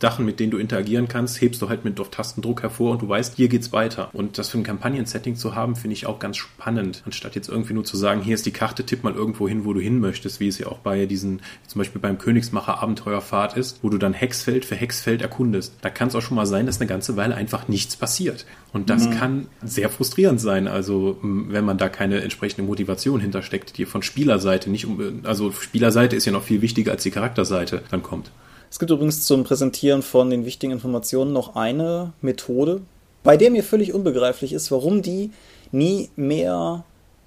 Sachen, 0.00 0.24
mit 0.24 0.40
denen 0.40 0.50
du 0.50 0.58
interagieren 0.58 1.08
kannst, 1.08 1.40
hebst 1.40 1.60
du 1.60 1.68
halt 1.68 1.84
mit 1.84 2.00
auf 2.00 2.10
Tastendruck 2.10 2.62
hervor 2.62 2.92
und 2.92 3.02
du 3.02 3.08
weißt, 3.08 3.36
hier 3.36 3.48
geht's 3.48 3.72
weiter. 3.72 4.08
Und 4.14 4.38
das 4.38 4.48
für 4.48 4.58
ein 4.58 4.64
Kampagnen-Setting 4.64 5.36
zu 5.36 5.54
haben, 5.54 5.76
finde 5.76 5.92
ich 5.92 6.06
auch 6.06 6.18
ganz 6.18 6.38
spannend. 6.38 7.02
Anstatt 7.04 7.34
jetzt 7.34 7.48
irgendwie 7.48 7.74
nur 7.74 7.84
zu 7.84 7.96
sagen, 7.96 8.22
hier 8.22 8.34
ist 8.34 8.46
die 8.46 8.50
Karte, 8.50 8.84
tipp 8.84 9.04
mal 9.04 9.14
irgendwo 9.14 9.46
hin, 9.46 9.64
wo 9.64 9.74
du 9.74 9.80
hin 9.80 10.00
möchtest, 10.00 10.40
wie 10.40 10.48
es 10.48 10.58
ja 10.58 10.68
auch 10.68 10.78
bei 10.78 11.04
diesen, 11.04 11.42
zum 11.66 11.80
Beispiel 11.80 12.00
beim 12.00 12.16
Königsmacher 12.16 12.82
Abenteuerfahrt 12.82 13.56
ist, 13.56 13.80
wo 13.82 13.90
du 13.90 13.98
dann 13.98 14.14
Hexfeld 14.14 14.64
für 14.64 14.74
Hexfeld 14.74 15.20
erkundest. 15.20 15.74
Da 15.82 15.90
kann 15.90 16.08
es 16.08 16.14
auch 16.14 16.22
schon 16.22 16.36
mal 16.36 16.46
sein, 16.46 16.64
dass 16.64 16.80
eine 16.80 16.88
ganze 16.88 17.16
Weile 17.16 17.34
einfach 17.34 17.68
nichts 17.68 17.96
passiert. 17.96 18.46
Und 18.72 18.88
das 18.88 19.06
mhm. 19.06 19.12
kann 19.12 19.46
sehr 19.62 19.90
frustrierend 19.90 20.40
sein. 20.40 20.66
Also, 20.66 21.18
wenn 21.22 21.64
man 21.64 21.76
da 21.76 21.88
keine 21.88 22.22
entsprechende 22.22 22.66
Motivation 22.66 23.20
hintersteckt, 23.20 23.76
die 23.76 23.84
von 23.84 24.02
Spielerseite 24.02 24.70
nicht 24.70 24.86
um, 24.86 25.20
also 25.24 25.52
Spielerseite 25.52 26.16
ist 26.16 26.24
ja 26.24 26.32
noch 26.32 26.44
viel 26.44 26.62
wichtiger 26.62 26.92
als 26.92 27.02
die 27.02 27.10
Charakterseite 27.10 27.82
dann 27.90 28.02
kommt. 28.02 28.30
Es 28.70 28.78
gibt 28.78 28.90
übrigens 28.92 29.26
zum 29.26 29.42
Präsentieren 29.42 30.02
von 30.02 30.30
den 30.30 30.44
wichtigen 30.44 30.72
Informationen 30.72 31.32
noch 31.32 31.56
eine 31.56 32.12
Methode, 32.20 32.82
bei 33.24 33.36
der 33.36 33.50
mir 33.50 33.64
völlig 33.64 33.92
unbegreiflich 33.92 34.52
ist, 34.52 34.70
warum 34.70 35.02
die 35.02 35.32
nie 35.72 36.10
mehr 36.16 36.84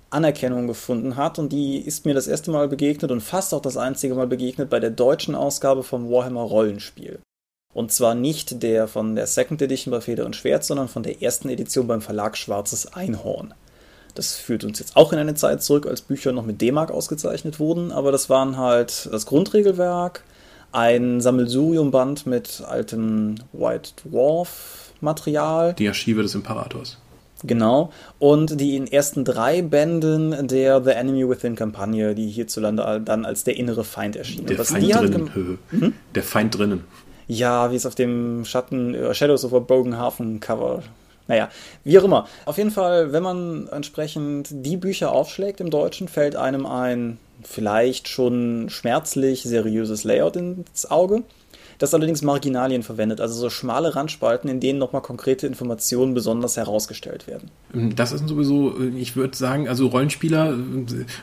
Anerkennung 0.10 0.68
gefunden 0.68 1.16
hat 1.18 1.40
und 1.40 1.52
die 1.52 1.78
ist 1.78 2.06
mir 2.06 2.14
das 2.14 2.28
erste 2.28 2.52
Mal 2.52 2.68
begegnet 2.68 3.12
und 3.12 3.22
fast 3.22 3.54
auch 3.54 3.62
das 3.62 3.78
einzige 3.78 4.16
Mal 4.16 4.28
begegnet 4.28 4.70
bei 4.70 4.80
der 4.80 4.92
deutschen 4.92 5.36
Ausgabe 5.36 5.84
vom 5.84 6.10
Warhammer 6.10 6.44
Rollenspiel. 6.44 7.20
Und 7.74 7.92
zwar 7.92 8.14
nicht 8.14 8.62
der 8.62 8.88
von 8.88 9.16
der 9.16 9.26
Second 9.26 9.62
Edition 9.62 9.92
bei 9.92 10.00
Feder 10.00 10.26
und 10.26 10.36
Schwert, 10.36 10.64
sondern 10.64 10.88
von 10.88 11.04
der 11.04 11.24
ersten 11.24 11.50
Edition 11.50 11.88
beim 11.88 12.02
Verlag 12.02 12.38
Schwarzes 12.38 12.94
Einhorn. 12.94 13.54
Das 14.14 14.36
führt 14.36 14.64
uns 14.64 14.78
jetzt 14.78 14.96
auch 14.96 15.12
in 15.12 15.18
eine 15.18 15.34
Zeit 15.34 15.64
zurück, 15.64 15.88
als 15.88 16.02
Bücher 16.02 16.32
noch 16.32 16.46
mit 16.46 16.62
D-Mark 16.62 16.92
ausgezeichnet 16.92 17.60
wurden, 17.60 17.92
aber 17.92 18.12
das 18.12 18.30
waren 18.30 18.58
halt 18.58 19.10
das 19.12 19.26
Grundregelwerk, 19.26 20.24
ein 20.74 21.22
Sammelsuriumband 21.22 22.26
mit 22.26 22.64
altem 22.68 23.36
White 23.54 23.92
Dwarf 24.04 24.92
Material. 25.00 25.74
Die 25.74 25.88
Archive 25.88 26.22
des 26.24 26.36
Imperators. 26.36 26.98
Genau. 27.44 27.92
Und 28.20 28.60
die 28.60 28.76
in 28.78 28.88
ersten 28.88 29.26
drei 29.26 29.62
Bänden 29.62 30.48
der 30.48 30.82
The 30.84 30.92
Enemy 30.92 31.30
Within 31.30 31.56
Kampagne, 31.56 32.16
die 32.16 32.28
hierzulande 32.28 33.02
dann 33.04 33.26
als 33.26 33.44
der 33.44 33.58
innere 33.58 33.84
Feind 33.84 34.16
erschienen. 34.16 34.48
Der 34.48 34.64
Feind 34.64 34.94
drinnen. 34.94 35.60
Hm? 35.70 35.94
Der 36.16 36.24
Feind 36.24 36.58
drinnen. 36.58 36.86
Ja, 37.28 37.72
wie 37.72 37.76
es 37.76 37.86
auf 37.86 37.96
dem 37.96 38.46
Schatten 38.46 38.96
uh, 38.96 39.14
Shadows 39.14 39.46
of 39.46 39.54
a 39.54 39.60
Broken 39.60 39.98
Hafen 39.98 40.40
Cover. 40.40 40.84
Naja, 41.28 41.50
wie 41.84 41.98
auch 42.00 42.04
immer. 42.04 42.28
Auf 42.46 42.58
jeden 42.58 42.72
Fall, 42.72 43.14
wenn 43.14 43.24
man 43.24 43.68
entsprechend 43.68 44.50
die 44.52 44.78
Bücher 44.78 45.12
aufschlägt 45.12 45.62
im 45.62 45.70
Deutschen, 45.70 46.08
fällt 46.08 46.36
einem 46.36 46.66
ein 46.66 47.18
vielleicht 47.48 48.08
schon 48.08 48.70
schmerzlich 48.70 49.44
seriöses 49.44 50.04
Layout 50.04 50.36
ins 50.36 50.90
Auge 50.90 51.24
das 51.78 51.94
allerdings 51.94 52.22
Marginalien 52.22 52.84
verwendet, 52.84 53.22
also 53.22 53.34
so 53.40 53.50
schmale 53.50 53.96
Randspalten, 53.96 54.50
in 54.50 54.60
denen 54.60 54.80
nochmal 54.80 55.02
konkrete 55.02 55.48
Informationen 55.48 56.14
besonders 56.14 56.58
herausgestellt 56.58 57.28
werden. 57.28 57.52
Das 57.96 58.12
ist 58.12 58.28
sowieso, 58.28 58.76
ich 58.96 59.16
würde 59.16 59.36
sagen, 59.36 59.68
also 59.68 59.88
Rollenspieler 59.88 60.56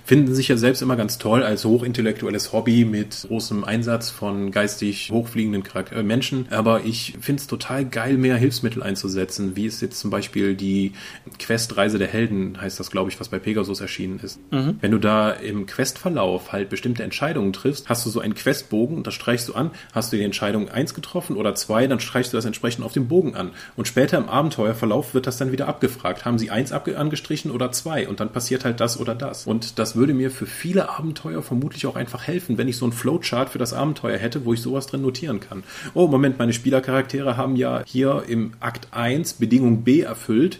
finden 0.04 0.34
sich 0.34 0.48
ja 0.48 0.56
selbst 0.56 0.82
immer 0.82 0.96
ganz 0.96 1.18
toll 1.18 1.42
als 1.42 1.64
hochintellektuelles 1.64 2.52
Hobby 2.52 2.84
mit 2.84 3.24
großem 3.28 3.64
Einsatz 3.64 4.10
von 4.10 4.50
geistig 4.50 5.10
hochfliegenden 5.10 5.62
äh, 5.92 6.02
Menschen, 6.02 6.46
aber 6.50 6.84
ich 6.84 7.14
finde 7.20 7.40
es 7.40 7.46
total 7.46 7.84
geil, 7.84 8.16
mehr 8.16 8.36
Hilfsmittel 8.36 8.82
einzusetzen, 8.82 9.56
wie 9.56 9.66
es 9.66 9.80
jetzt 9.80 10.00
zum 10.00 10.10
Beispiel 10.10 10.54
die 10.54 10.92
Quest 11.38 11.76
Reise 11.76 11.98
der 11.98 12.08
Helden, 12.08 12.60
heißt 12.60 12.80
das, 12.80 12.90
glaube 12.90 13.10
ich, 13.10 13.20
was 13.20 13.28
bei 13.28 13.38
Pegasus 13.38 13.80
erschienen 13.80 14.20
ist. 14.22 14.40
Mhm. 14.50 14.76
Wenn 14.80 14.90
du 14.90 14.98
da 14.98 15.30
im 15.30 15.66
Questverlauf 15.66 16.52
halt 16.52 16.68
bestimmte 16.68 17.02
Entscheidungen 17.02 17.52
triffst, 17.52 17.88
hast 17.88 18.04
du 18.04 18.10
so 18.10 18.20
einen 18.20 18.34
Questbogen 18.34 18.96
und 18.96 19.06
das 19.06 19.14
streichst 19.14 19.48
du 19.48 19.54
an, 19.54 19.70
hast 19.92 20.12
du 20.12 20.16
die 20.16 20.24
Entscheidung 20.24 20.39
Entscheidung 20.40 20.70
1 20.70 20.94
getroffen 20.94 21.36
oder 21.36 21.54
2, 21.54 21.86
dann 21.86 22.00
streichst 22.00 22.32
du 22.32 22.38
das 22.38 22.46
entsprechend 22.46 22.82
auf 22.82 22.94
dem 22.94 23.08
Bogen 23.08 23.36
an. 23.36 23.50
Und 23.76 23.86
später 23.86 24.16
im 24.16 24.30
Abenteuerverlauf 24.30 25.12
wird 25.12 25.26
das 25.26 25.36
dann 25.36 25.52
wieder 25.52 25.68
abgefragt. 25.68 26.24
Haben 26.24 26.38
sie 26.38 26.50
1 26.50 26.72
angestrichen 26.72 27.50
oder 27.50 27.72
2? 27.72 28.08
Und 28.08 28.20
dann 28.20 28.32
passiert 28.32 28.64
halt 28.64 28.80
das 28.80 28.98
oder 28.98 29.14
das. 29.14 29.46
Und 29.46 29.78
das 29.78 29.96
würde 29.96 30.14
mir 30.14 30.30
für 30.30 30.46
viele 30.46 30.88
Abenteuer 30.88 31.42
vermutlich 31.42 31.86
auch 31.86 31.94
einfach 31.94 32.26
helfen, 32.26 32.56
wenn 32.56 32.68
ich 32.68 32.78
so 32.78 32.86
ein 32.86 32.92
Flowchart 32.92 33.50
für 33.50 33.58
das 33.58 33.74
Abenteuer 33.74 34.16
hätte, 34.16 34.46
wo 34.46 34.54
ich 34.54 34.62
sowas 34.62 34.86
drin 34.86 35.02
notieren 35.02 35.40
kann. 35.40 35.62
Oh, 35.92 36.06
Moment, 36.06 36.38
meine 36.38 36.54
Spielercharaktere 36.54 37.36
haben 37.36 37.56
ja 37.56 37.82
hier 37.84 38.22
im 38.26 38.54
Akt 38.60 38.88
1 38.92 39.34
Bedingung 39.34 39.82
B 39.84 40.00
erfüllt 40.00 40.58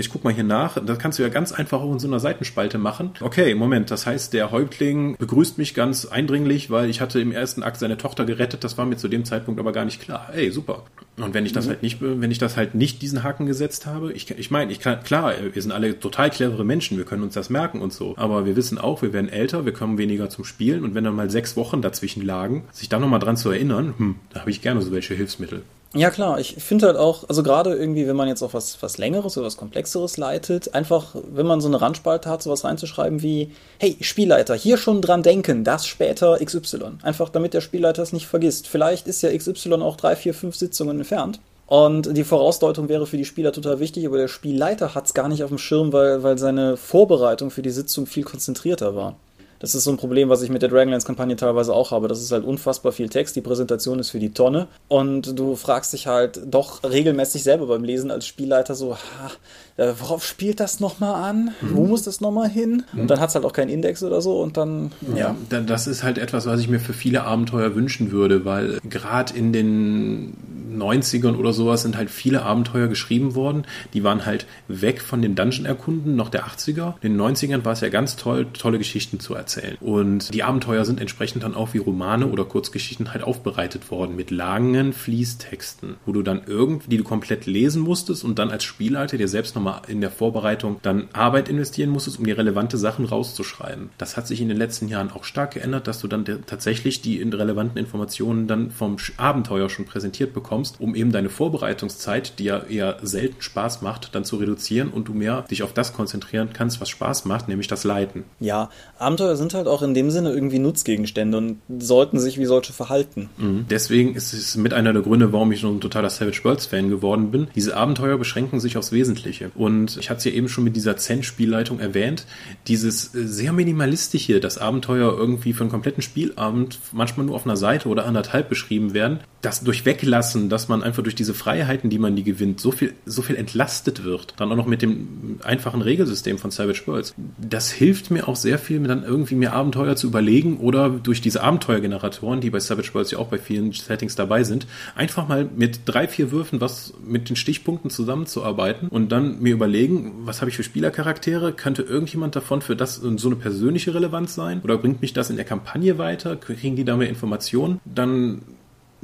ich 0.00 0.10
guck 0.10 0.24
mal 0.24 0.32
hier 0.32 0.44
nach. 0.44 0.76
Das 0.84 0.98
kannst 0.98 1.18
du 1.18 1.22
ja 1.22 1.28
ganz 1.28 1.52
einfach 1.52 1.80
auch 1.80 1.92
in 1.92 1.98
so 1.98 2.08
einer 2.08 2.18
Seitenspalte 2.18 2.78
machen. 2.78 3.12
Okay, 3.20 3.54
Moment. 3.54 3.90
Das 3.90 4.06
heißt, 4.06 4.32
der 4.32 4.50
Häuptling 4.50 5.16
begrüßt 5.16 5.56
mich 5.56 5.74
ganz 5.74 6.04
eindringlich, 6.06 6.70
weil 6.70 6.90
ich 6.90 7.00
hatte 7.00 7.20
im 7.20 7.30
ersten 7.30 7.62
Akt 7.62 7.78
seine 7.78 7.96
Tochter 7.96 8.24
gerettet. 8.24 8.64
Das 8.64 8.76
war 8.76 8.86
mir 8.86 8.96
zu 8.96 9.08
dem 9.08 9.24
Zeitpunkt 9.24 9.60
aber 9.60 9.72
gar 9.72 9.84
nicht 9.84 10.00
klar. 10.00 10.30
Ey, 10.34 10.50
super. 10.50 10.82
Und 11.16 11.32
wenn 11.32 11.46
ich 11.46 11.52
das 11.52 11.66
mhm. 11.66 11.70
halt 11.70 11.82
nicht, 11.82 11.98
wenn 12.00 12.30
ich 12.30 12.38
das 12.38 12.56
halt 12.56 12.74
nicht 12.74 13.02
diesen 13.02 13.22
Haken 13.22 13.46
gesetzt 13.46 13.86
habe, 13.86 14.12
ich, 14.12 14.28
ich 14.30 14.50
meine, 14.50 14.72
ich 14.72 14.80
kann, 14.80 15.02
klar, 15.04 15.32
wir 15.52 15.62
sind 15.62 15.70
alle 15.70 15.98
total 16.00 16.30
clevere 16.30 16.64
Menschen. 16.64 16.98
Wir 16.98 17.04
können 17.04 17.22
uns 17.22 17.34
das 17.34 17.48
merken 17.48 17.80
und 17.80 17.92
so. 17.92 18.14
Aber 18.16 18.46
wir 18.46 18.56
wissen 18.56 18.78
auch, 18.78 19.02
wir 19.02 19.12
werden 19.12 19.28
älter, 19.28 19.64
wir 19.64 19.72
kommen 19.72 19.96
weniger 19.96 20.28
zum 20.28 20.44
Spielen. 20.44 20.82
Und 20.82 20.94
wenn 20.94 21.04
dann 21.04 21.14
mal 21.14 21.30
sechs 21.30 21.56
Wochen 21.56 21.82
dazwischen 21.82 22.24
lagen, 22.24 22.64
sich 22.72 22.88
da 22.88 22.98
nochmal 22.98 23.20
dran 23.20 23.36
zu 23.36 23.50
erinnern, 23.50 23.94
hm, 23.96 24.16
da 24.32 24.40
habe 24.40 24.50
ich 24.50 24.60
gerne 24.60 24.82
so 24.82 24.90
welche 24.90 25.14
Hilfsmittel. 25.14 25.62
Ja, 25.94 26.10
klar. 26.10 26.40
Ich 26.40 26.56
finde 26.56 26.86
halt 26.86 26.96
auch, 26.96 27.28
also 27.28 27.42
gerade 27.44 27.74
irgendwie, 27.74 28.06
wenn 28.08 28.16
man 28.16 28.26
jetzt 28.26 28.42
auch 28.42 28.52
was, 28.52 28.82
was 28.82 28.98
Längeres 28.98 29.36
oder 29.36 29.46
was 29.46 29.56
Komplexeres 29.56 30.16
leitet, 30.16 30.74
einfach, 30.74 31.14
wenn 31.32 31.46
man 31.46 31.60
so 31.60 31.68
eine 31.68 31.80
Randspalte 31.80 32.28
hat, 32.28 32.42
sowas 32.42 32.64
reinzuschreiben 32.64 33.22
wie, 33.22 33.52
hey, 33.78 33.96
Spielleiter, 34.00 34.54
hier 34.54 34.76
schon 34.76 35.00
dran 35.00 35.22
denken, 35.22 35.62
das 35.62 35.86
später 35.86 36.38
XY. 36.44 36.98
Einfach, 37.02 37.28
damit 37.28 37.54
der 37.54 37.60
Spielleiter 37.60 38.02
es 38.02 38.12
nicht 38.12 38.26
vergisst. 38.26 38.66
Vielleicht 38.66 39.06
ist 39.06 39.22
ja 39.22 39.36
XY 39.36 39.74
auch 39.74 39.96
drei, 39.96 40.16
vier, 40.16 40.34
fünf 40.34 40.56
Sitzungen 40.56 40.98
entfernt. 40.98 41.38
Und 41.66 42.16
die 42.16 42.24
Vorausdeutung 42.24 42.88
wäre 42.88 43.06
für 43.06 43.16
die 43.16 43.24
Spieler 43.24 43.52
total 43.52 43.80
wichtig, 43.80 44.06
aber 44.06 44.18
der 44.18 44.28
Spielleiter 44.28 44.94
hat 44.94 45.06
es 45.06 45.14
gar 45.14 45.28
nicht 45.28 45.44
auf 45.44 45.48
dem 45.48 45.58
Schirm, 45.58 45.92
weil, 45.92 46.22
weil 46.22 46.38
seine 46.38 46.76
Vorbereitung 46.76 47.50
für 47.50 47.62
die 47.62 47.70
Sitzung 47.70 48.06
viel 48.06 48.24
konzentrierter 48.24 48.94
war. 48.94 49.16
Das 49.64 49.74
ist 49.74 49.84
so 49.84 49.90
ein 49.90 49.96
Problem, 49.96 50.28
was 50.28 50.42
ich 50.42 50.50
mit 50.50 50.60
der 50.60 50.68
Dragonlance-Kampagne 50.68 51.36
teilweise 51.36 51.72
auch 51.72 51.90
habe. 51.90 52.06
Das 52.06 52.20
ist 52.20 52.30
halt 52.32 52.44
unfassbar 52.44 52.92
viel 52.92 53.08
Text, 53.08 53.34
die 53.34 53.40
Präsentation 53.40 53.98
ist 53.98 54.10
für 54.10 54.18
die 54.18 54.34
Tonne 54.34 54.68
und 54.88 55.38
du 55.38 55.56
fragst 55.56 55.94
dich 55.94 56.06
halt 56.06 56.38
doch 56.44 56.84
regelmäßig 56.84 57.42
selber 57.42 57.66
beim 57.68 57.82
Lesen 57.82 58.10
als 58.10 58.26
Spielleiter 58.26 58.74
so, 58.74 58.94
ha, 58.94 59.30
worauf 59.76 60.24
spielt 60.24 60.60
das 60.60 60.80
nochmal 60.80 61.28
an? 61.28 61.50
Mhm. 61.60 61.74
Wo 61.74 61.86
muss 61.86 62.02
das 62.02 62.20
nochmal 62.20 62.48
hin? 62.48 62.84
Mhm. 62.92 63.00
Und 63.00 63.10
dann 63.10 63.20
hat 63.20 63.30
es 63.30 63.34
halt 63.34 63.44
auch 63.44 63.52
keinen 63.52 63.70
Index 63.70 64.02
oder 64.02 64.20
so 64.20 64.40
und 64.40 64.56
dann, 64.56 64.92
ja. 65.14 65.34
ja. 65.50 65.60
Das 65.60 65.86
ist 65.86 66.02
halt 66.02 66.18
etwas, 66.18 66.46
was 66.46 66.60
ich 66.60 66.68
mir 66.68 66.80
für 66.80 66.92
viele 66.92 67.24
Abenteuer 67.24 67.74
wünschen 67.74 68.12
würde, 68.12 68.44
weil 68.44 68.78
gerade 68.88 69.34
in 69.34 69.52
den 69.52 70.36
90ern 70.78 71.36
oder 71.36 71.52
sowas 71.52 71.82
sind 71.82 71.96
halt 71.96 72.10
viele 72.10 72.42
Abenteuer 72.42 72.88
geschrieben 72.88 73.34
worden. 73.34 73.64
Die 73.92 74.04
waren 74.04 74.26
halt 74.26 74.46
weg 74.68 75.00
von 75.00 75.22
dem 75.22 75.34
Dungeon-Erkunden 75.34 76.16
noch 76.16 76.28
der 76.28 76.46
80er. 76.46 76.94
In 77.00 77.16
den 77.16 77.20
90ern 77.20 77.64
war 77.64 77.72
es 77.72 77.80
ja 77.80 77.88
ganz 77.88 78.16
toll, 78.16 78.46
tolle 78.52 78.78
Geschichten 78.78 79.20
zu 79.20 79.34
erzählen. 79.34 79.76
Und 79.80 80.34
die 80.34 80.42
Abenteuer 80.42 80.84
sind 80.84 81.00
entsprechend 81.00 81.44
dann 81.44 81.54
auch 81.54 81.74
wie 81.74 81.78
Romane 81.78 82.26
oder 82.26 82.44
Kurzgeschichten 82.44 83.12
halt 83.12 83.24
aufbereitet 83.24 83.90
worden 83.90 84.16
mit 84.16 84.30
langen 84.30 84.92
Fließtexten, 84.92 85.96
wo 86.06 86.12
du 86.12 86.22
dann 86.22 86.42
irgendwie, 86.46 86.90
die 86.90 86.96
du 86.98 87.04
komplett 87.04 87.46
lesen 87.46 87.82
musstest 87.82 88.24
und 88.24 88.38
dann 88.38 88.50
als 88.50 88.64
Spielleiter 88.64 89.16
dir 89.16 89.28
selbst 89.28 89.54
nochmal 89.54 89.63
in 89.88 90.00
der 90.00 90.10
Vorbereitung 90.10 90.76
dann 90.82 91.08
Arbeit 91.12 91.48
investieren 91.48 91.90
musstest, 91.90 92.18
um 92.18 92.26
die 92.26 92.32
relevante 92.32 92.78
Sachen 92.78 93.04
rauszuschreiben. 93.04 93.90
Das 93.98 94.16
hat 94.16 94.26
sich 94.26 94.40
in 94.40 94.48
den 94.48 94.56
letzten 94.56 94.88
Jahren 94.88 95.10
auch 95.10 95.24
stark 95.24 95.52
geändert, 95.52 95.86
dass 95.86 96.00
du 96.00 96.08
dann 96.08 96.24
tatsächlich 96.24 97.02
die 97.02 97.22
relevanten 97.22 97.78
Informationen 97.78 98.46
dann 98.46 98.70
vom 98.70 98.96
Abenteuer 99.16 99.68
schon 99.68 99.84
präsentiert 99.84 100.32
bekommst 100.32 100.44
bekommst, 100.44 100.80
um 100.80 100.94
eben 100.94 101.10
deine 101.10 101.30
Vorbereitungszeit, 101.30 102.38
die 102.38 102.44
ja 102.44 102.62
eher 102.62 102.98
selten 103.02 103.40
Spaß 103.40 103.82
macht, 103.82 104.14
dann 104.14 104.24
zu 104.24 104.36
reduzieren 104.36 104.90
und 104.90 105.08
du 105.08 105.14
mehr 105.14 105.42
dich 105.50 105.62
auf 105.62 105.72
das 105.72 105.92
konzentrieren 105.92 106.50
kannst, 106.52 106.80
was 106.80 106.88
Spaß 106.88 107.24
macht, 107.24 107.48
nämlich 107.48 107.66
das 107.66 107.84
Leiten. 107.84 108.24
Ja, 108.40 108.70
Abenteuer 108.98 109.36
sind 109.36 109.54
halt 109.54 109.66
auch 109.66 109.82
in 109.82 109.94
dem 109.94 110.10
Sinne 110.10 110.32
irgendwie 110.32 110.58
Nutzgegenstände 110.58 111.38
und 111.38 111.58
sollten 111.78 112.20
sich 112.20 112.38
wie 112.38 112.44
solche 112.44 112.72
verhalten. 112.72 113.30
Mhm. 113.36 113.66
Deswegen 113.70 114.14
ist 114.14 114.32
es 114.32 114.56
mit 114.56 114.74
einer 114.74 114.92
der 114.92 115.02
Gründe, 115.02 115.32
warum 115.32 115.50
ich 115.52 115.60
so 115.60 115.68
ein 115.68 115.80
totaler 115.80 116.10
Savage 116.10 116.44
Worlds 116.44 116.66
Fan 116.66 116.90
geworden 116.90 117.30
bin. 117.30 117.48
Diese 117.54 117.76
Abenteuer 117.76 118.18
beschränken 118.18 118.60
sich 118.60 118.76
aufs 118.76 118.92
Wesentliche. 118.92 119.50
Und 119.54 119.96
ich 119.98 120.10
hatte 120.10 120.18
es 120.18 120.24
ja 120.24 120.32
eben 120.32 120.48
schon 120.48 120.64
mit 120.64 120.76
dieser 120.76 120.96
Zen-Spielleitung 120.96 121.80
erwähnt. 121.80 122.26
Dieses 122.66 123.14
äh, 123.14 123.26
sehr 123.26 123.52
minimalistische, 123.52 124.40
das 124.40 124.58
Abenteuer 124.58 125.16
irgendwie 125.16 125.52
für 125.52 125.62
einen 125.62 125.70
kompletten 125.70 126.02
Spielabend 126.02 126.78
manchmal 126.92 127.26
nur 127.26 127.36
auf 127.36 127.46
einer 127.46 127.56
Seite 127.56 127.88
oder 127.88 128.06
anderthalb 128.06 128.48
beschrieben 128.48 128.94
werden, 128.94 129.20
das 129.42 129.62
durch 129.62 129.84
Weglassen, 129.84 130.48
dass 130.48 130.68
man 130.68 130.82
einfach 130.82 131.02
durch 131.02 131.14
diese 131.14 131.34
Freiheiten, 131.34 131.90
die 131.90 131.98
man 131.98 132.16
die 132.16 132.24
gewinnt, 132.24 132.60
so 132.60 132.72
viel, 132.72 132.94
so 133.04 133.22
viel 133.22 133.36
entlastet 133.36 134.04
wird. 134.04 134.34
Dann 134.38 134.50
auch 134.50 134.56
noch 134.56 134.66
mit 134.66 134.82
dem 134.82 135.38
einfachen 135.44 135.82
Regelsystem 135.82 136.38
von 136.38 136.50
Savage 136.50 136.82
Worlds. 136.86 137.14
Das 137.38 137.70
hilft 137.70 138.10
mir 138.10 138.26
auch 138.28 138.36
sehr 138.36 138.58
viel, 138.58 138.80
mir 138.80 138.88
dann 138.88 139.04
irgendwie 139.04 139.34
mir 139.34 139.52
Abenteuer 139.52 139.96
zu 139.96 140.06
überlegen 140.06 140.58
oder 140.58 140.88
durch 140.88 141.20
diese 141.20 141.42
Abenteuergeneratoren, 141.42 142.40
die 142.40 142.50
bei 142.50 142.60
Savage 142.60 142.94
Worlds 142.94 143.10
ja 143.10 143.18
auch 143.18 143.28
bei 143.28 143.38
vielen 143.38 143.72
Settings 143.72 144.14
dabei 144.14 144.44
sind, 144.44 144.66
einfach 144.94 145.28
mal 145.28 145.48
mit 145.54 145.80
drei, 145.84 146.08
vier 146.08 146.32
Würfen 146.32 146.60
was 146.60 146.94
mit 147.06 147.28
den 147.28 147.36
Stichpunkten 147.36 147.90
zusammenzuarbeiten 147.90 148.88
und 148.88 149.12
dann 149.12 149.40
mir 149.44 149.52
überlegen, 149.52 150.26
was 150.26 150.40
habe 150.40 150.50
ich 150.50 150.56
für 150.56 150.64
Spielercharaktere? 150.64 151.52
Könnte 151.52 151.82
irgendjemand 151.82 152.34
davon 152.34 152.60
für 152.60 152.74
das 152.74 152.96
so 152.96 153.28
eine 153.28 153.36
persönliche 153.36 153.94
Relevanz 153.94 154.34
sein? 154.34 154.60
Oder 154.62 154.78
bringt 154.78 155.00
mich 155.00 155.12
das 155.12 155.30
in 155.30 155.36
der 155.36 155.44
Kampagne 155.44 155.98
weiter? 155.98 156.34
Kriegen 156.36 156.74
die 156.74 156.84
da 156.84 156.96
mehr 156.96 157.08
Informationen? 157.08 157.80
Dann 157.84 158.42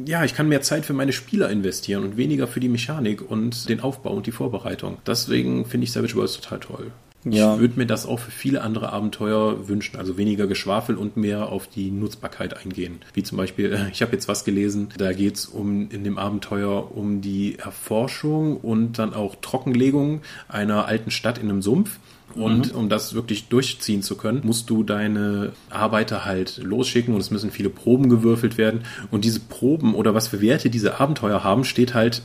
ja, 0.06 0.24
ich 0.24 0.34
kann 0.34 0.48
mehr 0.48 0.62
Zeit 0.62 0.86
für 0.86 0.94
meine 0.94 1.12
Spieler 1.12 1.50
investieren 1.50 2.04
und 2.04 2.16
weniger 2.16 2.46
für 2.46 2.60
die 2.60 2.68
Mechanik 2.68 3.28
und 3.28 3.68
den 3.68 3.80
Aufbau 3.80 4.14
und 4.14 4.26
die 4.26 4.32
Vorbereitung. 4.32 4.98
Deswegen 5.06 5.66
finde 5.66 5.84
ich 5.84 5.92
Savage 5.92 6.14
Worlds 6.16 6.40
total 6.40 6.60
toll. 6.60 6.92
Ja. 7.24 7.54
Ich 7.54 7.60
würde 7.60 7.78
mir 7.78 7.86
das 7.86 8.06
auch 8.06 8.18
für 8.18 8.30
viele 8.30 8.62
andere 8.62 8.92
Abenteuer 8.92 9.68
wünschen, 9.68 9.96
also 9.96 10.16
weniger 10.16 10.46
Geschwafel 10.46 10.96
und 10.96 11.16
mehr 11.16 11.50
auf 11.50 11.66
die 11.66 11.90
Nutzbarkeit 11.90 12.56
eingehen. 12.56 13.00
Wie 13.12 13.22
zum 13.22 13.36
Beispiel, 13.36 13.72
äh, 13.72 13.90
ich 13.92 14.00
habe 14.02 14.12
jetzt 14.12 14.28
was 14.28 14.44
gelesen, 14.44 14.88
da 14.96 15.12
geht 15.12 15.36
es 15.36 15.46
um 15.46 15.90
in 15.90 16.04
dem 16.04 16.18
Abenteuer 16.18 16.96
um 16.96 17.20
die 17.20 17.58
Erforschung 17.58 18.56
und 18.56 18.98
dann 18.98 19.12
auch 19.12 19.36
Trockenlegung 19.40 20.22
einer 20.48 20.86
alten 20.86 21.10
Stadt 21.10 21.38
in 21.38 21.50
einem 21.50 21.62
Sumpf. 21.62 21.98
Und 22.34 22.72
mhm. 22.72 22.78
um 22.78 22.88
das 22.88 23.14
wirklich 23.14 23.48
durchziehen 23.48 24.02
zu 24.02 24.16
können, 24.16 24.42
musst 24.44 24.70
du 24.70 24.84
deine 24.84 25.52
Arbeiter 25.68 26.24
halt 26.24 26.58
losschicken 26.58 27.12
und 27.12 27.20
es 27.20 27.32
müssen 27.32 27.50
viele 27.50 27.70
Proben 27.70 28.08
gewürfelt 28.08 28.56
werden. 28.56 28.82
Und 29.10 29.24
diese 29.24 29.40
Proben 29.40 29.96
oder 29.96 30.14
was 30.14 30.28
für 30.28 30.40
Werte 30.40 30.70
diese 30.70 31.00
Abenteuer 31.00 31.42
haben, 31.42 31.64
steht 31.64 31.92
halt 31.94 32.22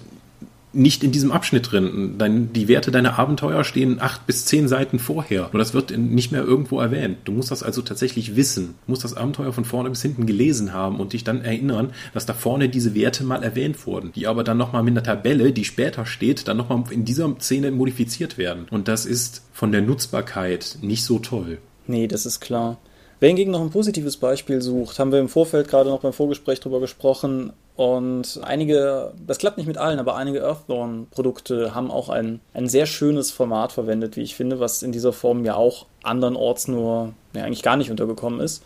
nicht 0.75 1.03
in 1.03 1.11
diesem 1.11 1.31
Abschnitt 1.31 1.71
drin. 1.71 2.15
Dein, 2.17 2.53
die 2.53 2.67
Werte 2.67 2.91
deiner 2.91 3.17
Abenteuer 3.17 3.63
stehen 3.63 4.01
acht 4.01 4.27
bis 4.27 4.45
zehn 4.45 4.67
Seiten 4.67 4.99
vorher. 4.99 5.49
Und 5.53 5.59
das 5.59 5.73
wird 5.73 5.97
nicht 5.97 6.31
mehr 6.31 6.43
irgendwo 6.43 6.79
erwähnt. 6.79 7.19
Du 7.25 7.31
musst 7.31 7.51
das 7.51 7.63
also 7.63 7.81
tatsächlich 7.81 8.35
wissen. 8.35 8.75
Du 8.85 8.91
musst 8.91 9.03
das 9.03 9.15
Abenteuer 9.15 9.53
von 9.53 9.65
vorne 9.65 9.89
bis 9.89 10.01
hinten 10.01 10.25
gelesen 10.25 10.73
haben 10.73 10.99
und 10.99 11.13
dich 11.13 11.23
dann 11.23 11.41
erinnern, 11.41 11.93
dass 12.13 12.25
da 12.25 12.33
vorne 12.33 12.69
diese 12.69 12.93
Werte 12.93 13.23
mal 13.23 13.43
erwähnt 13.43 13.85
wurden, 13.85 14.11
die 14.13 14.27
aber 14.27 14.43
dann 14.43 14.57
nochmal 14.57 14.83
mit 14.83 14.93
einer 14.93 15.03
Tabelle, 15.03 15.51
die 15.51 15.65
später 15.65 16.05
steht, 16.05 16.47
dann 16.47 16.57
nochmal 16.57 16.83
in 16.89 17.05
dieser 17.05 17.33
Szene 17.39 17.71
modifiziert 17.71 18.37
werden. 18.37 18.67
Und 18.69 18.87
das 18.87 19.05
ist 19.05 19.43
von 19.53 19.71
der 19.71 19.81
Nutzbarkeit 19.81 20.77
nicht 20.81 21.03
so 21.03 21.19
toll. 21.19 21.59
Nee, 21.87 22.07
das 22.07 22.25
ist 22.25 22.39
klar. 22.39 22.77
Wer 23.19 23.29
hingegen 23.29 23.51
noch 23.51 23.61
ein 23.61 23.69
positives 23.69 24.17
Beispiel 24.17 24.61
sucht, 24.61 24.99
haben 24.99 25.11
wir 25.11 25.19
im 25.19 25.29
Vorfeld 25.29 25.69
gerade 25.69 25.89
noch 25.89 26.01
beim 26.01 26.11
Vorgespräch 26.11 26.59
drüber 26.59 26.81
gesprochen. 26.81 27.53
Und 27.77 28.39
einige, 28.43 29.13
das 29.25 29.37
klappt 29.37 29.57
nicht 29.57 29.67
mit 29.67 29.77
allen, 29.77 29.99
aber 29.99 30.15
einige 30.15 30.43
Earthdawn-Produkte 30.43 31.75
haben 31.75 31.91
auch 31.91 32.09
ein, 32.09 32.39
ein 32.53 32.67
sehr 32.67 32.85
schönes 32.85 33.31
Format 33.31 33.71
verwendet, 33.71 34.15
wie 34.15 34.21
ich 34.21 34.35
finde, 34.35 34.59
was 34.59 34.83
in 34.83 34.91
dieser 34.91 35.13
Form 35.13 35.45
ja 35.45 35.55
auch 35.55 35.85
andernorts 36.03 36.67
nur 36.67 37.13
ja, 37.33 37.43
eigentlich 37.43 37.63
gar 37.63 37.77
nicht 37.77 37.91
untergekommen 37.91 38.39
ist. 38.39 38.63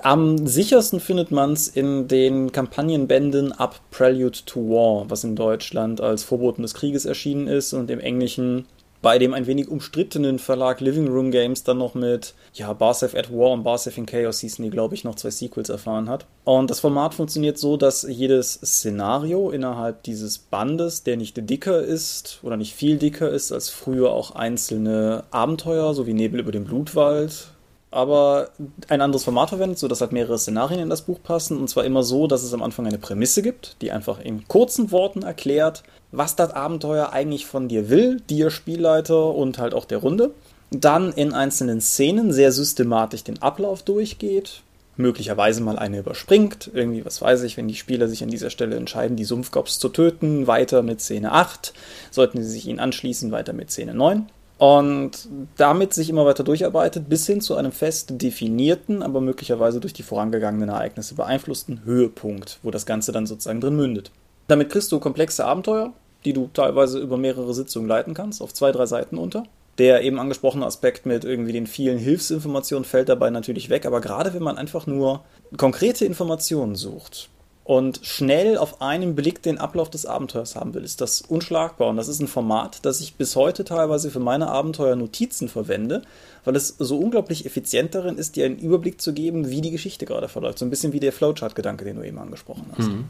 Am 0.00 0.46
sichersten 0.46 1.00
findet 1.00 1.30
man 1.30 1.52
es 1.52 1.68
in 1.68 2.06
den 2.06 2.52
Kampagnenbänden 2.52 3.52
Up 3.52 3.80
Prelude 3.90 4.38
to 4.46 4.60
War, 4.60 5.10
was 5.10 5.24
in 5.24 5.36
Deutschland 5.36 6.00
als 6.00 6.22
Vorboten 6.22 6.62
des 6.62 6.74
Krieges 6.74 7.04
erschienen 7.04 7.48
ist 7.48 7.72
und 7.72 7.90
im 7.90 8.00
Englischen 8.00 8.66
bei 9.06 9.20
dem 9.20 9.34
ein 9.34 9.46
wenig 9.46 9.68
umstrittenen 9.68 10.40
Verlag 10.40 10.80
Living 10.80 11.06
Room 11.06 11.30
Games 11.30 11.62
dann 11.62 11.78
noch 11.78 11.94
mit 11.94 12.34
ja, 12.54 12.72
Barsef 12.72 13.14
at 13.14 13.32
War 13.32 13.52
und 13.52 13.62
Barsef 13.62 13.96
in 13.98 14.04
Chaos 14.04 14.40
hießen 14.40 14.64
die, 14.64 14.70
glaube 14.70 14.96
ich, 14.96 15.04
noch 15.04 15.14
zwei 15.14 15.30
Sequels 15.30 15.68
erfahren 15.68 16.08
hat. 16.08 16.26
Und 16.42 16.70
das 16.70 16.80
Format 16.80 17.14
funktioniert 17.14 17.56
so, 17.56 17.76
dass 17.76 18.02
jedes 18.02 18.54
Szenario 18.54 19.50
innerhalb 19.50 20.02
dieses 20.02 20.38
Bandes, 20.38 21.04
der 21.04 21.16
nicht 21.16 21.36
dicker 21.48 21.82
ist 21.82 22.40
oder 22.42 22.56
nicht 22.56 22.74
viel 22.74 22.96
dicker 22.96 23.30
ist 23.30 23.52
als 23.52 23.70
früher 23.70 24.10
auch 24.10 24.32
einzelne 24.32 25.22
Abenteuer, 25.30 25.94
so 25.94 26.08
wie 26.08 26.12
Nebel 26.12 26.40
über 26.40 26.50
den 26.50 26.64
Blutwald, 26.64 27.52
aber 27.96 28.50
ein 28.88 29.00
anderes 29.00 29.24
Format 29.24 29.48
verwendet, 29.48 29.78
sodass 29.78 30.00
halt 30.00 30.12
mehrere 30.12 30.38
Szenarien 30.38 30.80
in 30.80 30.90
das 30.90 31.02
Buch 31.02 31.18
passen. 31.22 31.58
Und 31.58 31.68
zwar 31.68 31.84
immer 31.84 32.02
so, 32.02 32.26
dass 32.26 32.42
es 32.42 32.54
am 32.54 32.62
Anfang 32.62 32.86
eine 32.86 32.98
Prämisse 32.98 33.42
gibt, 33.42 33.76
die 33.82 33.90
einfach 33.90 34.20
in 34.20 34.46
kurzen 34.46 34.92
Worten 34.92 35.22
erklärt, 35.22 35.82
was 36.12 36.36
das 36.36 36.52
Abenteuer 36.52 37.12
eigentlich 37.12 37.46
von 37.46 37.68
dir 37.68 37.88
will, 37.90 38.20
dir 38.28 38.50
Spielleiter 38.50 39.34
und 39.34 39.58
halt 39.58 39.74
auch 39.74 39.84
der 39.84 39.98
Runde. 39.98 40.32
Dann 40.70 41.12
in 41.12 41.32
einzelnen 41.32 41.80
Szenen 41.80 42.32
sehr 42.32 42.52
systematisch 42.52 43.24
den 43.24 43.40
Ablauf 43.40 43.82
durchgeht, 43.82 44.62
möglicherweise 44.96 45.62
mal 45.62 45.78
eine 45.78 45.98
überspringt. 45.98 46.70
Irgendwie, 46.72 47.04
was 47.04 47.22
weiß 47.22 47.42
ich, 47.42 47.56
wenn 47.56 47.68
die 47.68 47.74
Spieler 47.74 48.08
sich 48.08 48.22
an 48.22 48.30
dieser 48.30 48.50
Stelle 48.50 48.76
entscheiden, 48.76 49.16
die 49.16 49.24
Sumpfgops 49.24 49.78
zu 49.78 49.88
töten, 49.88 50.46
weiter 50.46 50.82
mit 50.82 51.00
Szene 51.00 51.32
8. 51.32 51.72
Sollten 52.10 52.42
sie 52.42 52.48
sich 52.50 52.66
ihnen 52.66 52.80
anschließen, 52.80 53.30
weiter 53.30 53.52
mit 53.52 53.70
Szene 53.70 53.94
9. 53.94 54.28
Und 54.58 55.28
damit 55.56 55.92
sich 55.92 56.08
immer 56.08 56.24
weiter 56.24 56.42
durcharbeitet, 56.42 57.08
bis 57.08 57.26
hin 57.26 57.42
zu 57.42 57.56
einem 57.56 57.72
fest 57.72 58.14
definierten, 58.22 59.02
aber 59.02 59.20
möglicherweise 59.20 59.80
durch 59.80 59.92
die 59.92 60.02
vorangegangenen 60.02 60.70
Ereignisse 60.70 61.14
beeinflussten 61.14 61.84
Höhepunkt, 61.84 62.58
wo 62.62 62.70
das 62.70 62.86
Ganze 62.86 63.12
dann 63.12 63.26
sozusagen 63.26 63.60
drin 63.60 63.76
mündet. 63.76 64.10
Damit 64.48 64.70
kriegst 64.70 64.90
du 64.92 65.00
komplexe 65.00 65.44
Abenteuer, 65.44 65.92
die 66.24 66.32
du 66.32 66.48
teilweise 66.54 66.98
über 66.98 67.18
mehrere 67.18 67.52
Sitzungen 67.52 67.88
leiten 67.88 68.14
kannst, 68.14 68.40
auf 68.40 68.54
zwei, 68.54 68.72
drei 68.72 68.86
Seiten 68.86 69.18
unter. 69.18 69.44
Der 69.78 70.02
eben 70.02 70.18
angesprochene 70.18 70.64
Aspekt 70.64 71.04
mit 71.04 71.24
irgendwie 71.24 71.52
den 71.52 71.66
vielen 71.66 71.98
Hilfsinformationen 71.98 72.86
fällt 72.86 73.10
dabei 73.10 73.28
natürlich 73.28 73.68
weg, 73.68 73.84
aber 73.84 74.00
gerade 74.00 74.32
wenn 74.32 74.42
man 74.42 74.56
einfach 74.56 74.86
nur 74.86 75.22
konkrete 75.58 76.06
Informationen 76.06 76.76
sucht, 76.76 77.28
und 77.66 77.98
schnell 78.04 78.58
auf 78.58 78.80
einen 78.80 79.16
Blick 79.16 79.42
den 79.42 79.58
Ablauf 79.58 79.90
des 79.90 80.06
Abenteuers 80.06 80.54
haben 80.54 80.72
will, 80.74 80.84
ist 80.84 81.00
das 81.00 81.20
unschlagbar. 81.20 81.88
Und 81.88 81.96
das 81.96 82.06
ist 82.06 82.20
ein 82.20 82.28
Format, 82.28 82.78
das 82.82 83.00
ich 83.00 83.16
bis 83.16 83.34
heute 83.34 83.64
teilweise 83.64 84.12
für 84.12 84.20
meine 84.20 84.46
Abenteuer 84.46 84.94
Notizen 84.94 85.48
verwende, 85.48 86.02
weil 86.44 86.54
es 86.54 86.76
so 86.78 86.96
unglaublich 86.96 87.44
effizient 87.44 87.92
darin 87.96 88.18
ist, 88.18 88.36
dir 88.36 88.46
einen 88.46 88.56
Überblick 88.56 89.00
zu 89.00 89.12
geben, 89.12 89.50
wie 89.50 89.62
die 89.62 89.72
Geschichte 89.72 90.06
gerade 90.06 90.28
verläuft. 90.28 90.60
So 90.60 90.64
ein 90.64 90.70
bisschen 90.70 90.92
wie 90.92 91.00
der 91.00 91.12
Flowchart-Gedanke, 91.12 91.84
den 91.84 91.96
du 91.96 92.06
eben 92.06 92.20
angesprochen 92.20 92.70
hast. 92.78 92.86
Mhm. 92.86 93.06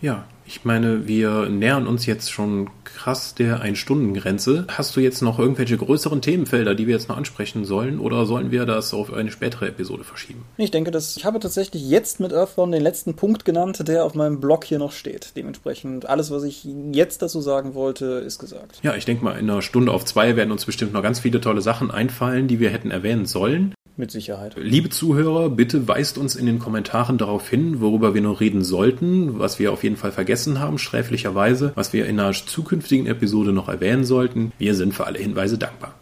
Ja, 0.00 0.24
ich 0.48 0.64
meine, 0.64 1.06
wir 1.06 1.50
nähern 1.50 1.86
uns 1.86 2.06
jetzt 2.06 2.32
schon 2.32 2.70
krass 2.82 3.34
der 3.34 3.60
Ein-Stunden-Grenze. 3.60 4.64
Hast 4.68 4.96
du 4.96 5.00
jetzt 5.00 5.20
noch 5.20 5.38
irgendwelche 5.38 5.76
größeren 5.76 6.22
Themenfelder, 6.22 6.74
die 6.74 6.86
wir 6.86 6.94
jetzt 6.94 7.10
noch 7.10 7.18
ansprechen 7.18 7.66
sollen, 7.66 8.00
oder 8.00 8.24
sollen 8.24 8.50
wir 8.50 8.64
das 8.64 8.94
auf 8.94 9.12
eine 9.12 9.30
spätere 9.30 9.68
Episode 9.68 10.04
verschieben? 10.04 10.44
Ich 10.56 10.70
denke, 10.70 10.90
dass 10.90 11.18
ich 11.18 11.26
habe 11.26 11.38
tatsächlich 11.38 11.86
jetzt 11.86 12.18
mit 12.18 12.32
Earthbound 12.32 12.72
den 12.72 12.82
letzten 12.82 13.14
Punkt 13.14 13.44
genannt, 13.44 13.86
der 13.86 14.06
auf 14.06 14.14
meinem 14.14 14.40
Blog 14.40 14.64
hier 14.64 14.78
noch 14.78 14.92
steht. 14.92 15.36
Dementsprechend 15.36 16.06
alles, 16.06 16.30
was 16.30 16.44
ich 16.44 16.66
jetzt 16.92 17.20
dazu 17.20 17.42
sagen 17.42 17.74
wollte, 17.74 18.06
ist 18.06 18.38
gesagt. 18.38 18.80
Ja, 18.82 18.94
ich 18.94 19.04
denke 19.04 19.22
mal, 19.24 19.38
in 19.38 19.50
einer 19.50 19.60
Stunde 19.60 19.92
auf 19.92 20.06
zwei 20.06 20.34
werden 20.34 20.50
uns 20.50 20.64
bestimmt 20.64 20.94
noch 20.94 21.02
ganz 21.02 21.20
viele 21.20 21.42
tolle 21.42 21.60
Sachen 21.60 21.90
einfallen, 21.90 22.48
die 22.48 22.58
wir 22.58 22.70
hätten 22.70 22.90
erwähnen 22.90 23.26
sollen. 23.26 23.74
Mit 23.98 24.12
Sicherheit. 24.12 24.54
Liebe 24.56 24.90
Zuhörer, 24.90 25.50
bitte 25.50 25.88
weist 25.88 26.18
uns 26.18 26.36
in 26.36 26.46
den 26.46 26.60
Kommentaren 26.60 27.18
darauf 27.18 27.48
hin, 27.48 27.80
worüber 27.80 28.14
wir 28.14 28.20
noch 28.20 28.40
reden 28.40 28.62
sollten, 28.62 29.40
was 29.40 29.58
wir 29.58 29.72
auf 29.72 29.82
jeden 29.82 29.96
Fall 29.96 30.12
vergessen 30.12 30.37
haben, 30.46 30.78
sträflicherweise, 30.78 31.72
was 31.74 31.92
wir 31.92 32.06
in 32.06 32.18
einer 32.18 32.32
zukünftigen 32.32 33.06
Episode 33.06 33.52
noch 33.52 33.68
erwähnen 33.68 34.04
sollten. 34.04 34.52
Wir 34.58 34.74
sind 34.74 34.94
für 34.94 35.06
alle 35.06 35.18
Hinweise 35.18 35.58
dankbar. 35.58 35.94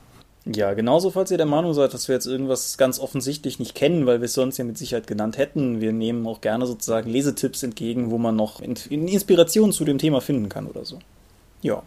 Ja, 0.45 0.75
genauso, 0.75 1.11
falls 1.11 1.33
ihr 1.33 1.39
der 1.39 1.47
Meinung 1.47 1.75
seid, 1.75 1.93
dass 1.93 2.07
wir 2.07 2.15
jetzt 2.15 2.27
irgendwas 2.27 2.79
ganz 2.79 3.01
offensichtlich 3.01 3.59
nicht 3.59 3.75
kennen, 3.75 4.07
weil 4.07 4.21
wir 4.21 4.27
es 4.27 4.35
sonst 4.35 4.59
ja 4.59 4.65
mit 4.65 4.79
Sicherheit 4.79 5.09
genannt 5.09 5.39
hätten. 5.39 5.81
Wir 5.81 5.93
nehmen 5.93 6.25
auch 6.27 6.41
gerne 6.41 6.67
sozusagen 6.67 7.11
Lesetipps 7.11 7.65
entgegen, 7.65 8.11
wo 8.11 8.19
man 8.19 8.37
noch 8.37 8.61
Inspiration 8.61 9.73
zu 9.73 9.85
dem 9.85 9.99
Thema 9.99 10.21
finden 10.21 10.49
kann 10.49 10.69
oder 10.69 10.85
so. 10.85 11.01
Ja. 11.63 11.83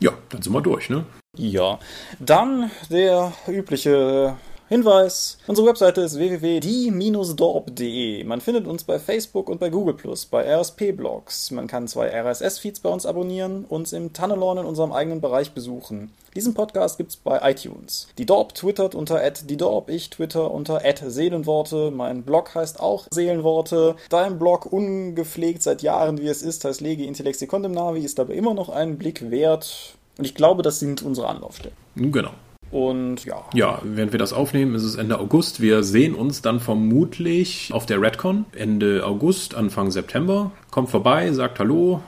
Ja, 0.00 0.12
dann 0.30 0.42
sind 0.42 0.52
wir 0.52 0.60
durch, 0.60 0.90
ne? 0.90 1.04
Ja. 1.36 1.78
Dann 2.18 2.70
der 2.90 3.32
übliche 3.46 4.36
Hinweis: 4.70 5.36
Unsere 5.48 5.66
Webseite 5.66 6.02
ist 6.02 6.16
www.die-dorp.de. 6.16 8.22
Man 8.22 8.40
findet 8.40 8.68
uns 8.68 8.84
bei 8.84 9.00
Facebook 9.00 9.48
und 9.48 9.58
bei 9.58 9.68
Google 9.68 9.96
bei 10.30 10.44
RSP-Blogs. 10.44 11.50
Man 11.50 11.66
kann 11.66 11.88
zwei 11.88 12.06
RSS-Feeds 12.06 12.78
bei 12.78 12.88
uns 12.88 13.04
abonnieren, 13.04 13.64
uns 13.64 13.92
im 13.92 14.12
Tunnelon 14.12 14.58
in 14.58 14.66
unserem 14.66 14.92
eigenen 14.92 15.20
Bereich 15.20 15.54
besuchen. 15.54 16.12
Diesen 16.36 16.54
Podcast 16.54 16.98
gibt's 16.98 17.16
bei 17.16 17.50
iTunes. 17.50 18.06
Die 18.16 18.26
Dorp 18.26 18.54
twittert 18.54 18.94
unter 18.94 19.28
die 19.28 19.56
Dorp, 19.56 19.90
ich 19.90 20.08
twitter 20.08 20.52
unter 20.52 20.80
Seelenworte. 21.04 21.90
Mein 21.90 22.22
Blog 22.22 22.54
heißt 22.54 22.78
auch 22.78 23.08
Seelenworte. 23.10 23.96
Dein 24.08 24.38
Blog, 24.38 24.72
ungepflegt 24.72 25.64
seit 25.64 25.82
Jahren 25.82 26.18
wie 26.18 26.28
es 26.28 26.42
ist, 26.42 26.64
heißt 26.64 26.80
Legi 26.80 27.08
Intellexi 27.08 27.48
Condemnavi, 27.48 28.04
ist 28.04 28.20
aber 28.20 28.34
immer 28.34 28.54
noch 28.54 28.68
einen 28.68 28.98
Blick 28.98 29.32
wert. 29.32 29.96
Und 30.16 30.26
ich 30.26 30.36
glaube, 30.36 30.62
das 30.62 30.78
sind 30.78 31.02
unsere 31.02 31.26
Anlaufstellen. 31.26 31.74
Genau. 31.96 32.30
Und 32.70 33.24
ja. 33.24 33.44
Ja, 33.54 33.80
während 33.82 34.12
wir 34.12 34.18
das 34.18 34.32
aufnehmen, 34.32 34.74
ist 34.74 34.84
es 34.84 34.94
Ende 34.94 35.18
August. 35.18 35.60
Wir 35.60 35.82
sehen 35.82 36.14
uns 36.14 36.42
dann 36.42 36.60
vermutlich 36.60 37.70
auf 37.72 37.86
der 37.86 38.00
Redcon 38.00 38.44
Ende 38.54 39.04
August, 39.04 39.54
Anfang 39.54 39.90
September. 39.90 40.52
Kommt 40.70 40.90
vorbei, 40.90 41.32
sagt 41.32 41.58
Hallo. 41.58 42.00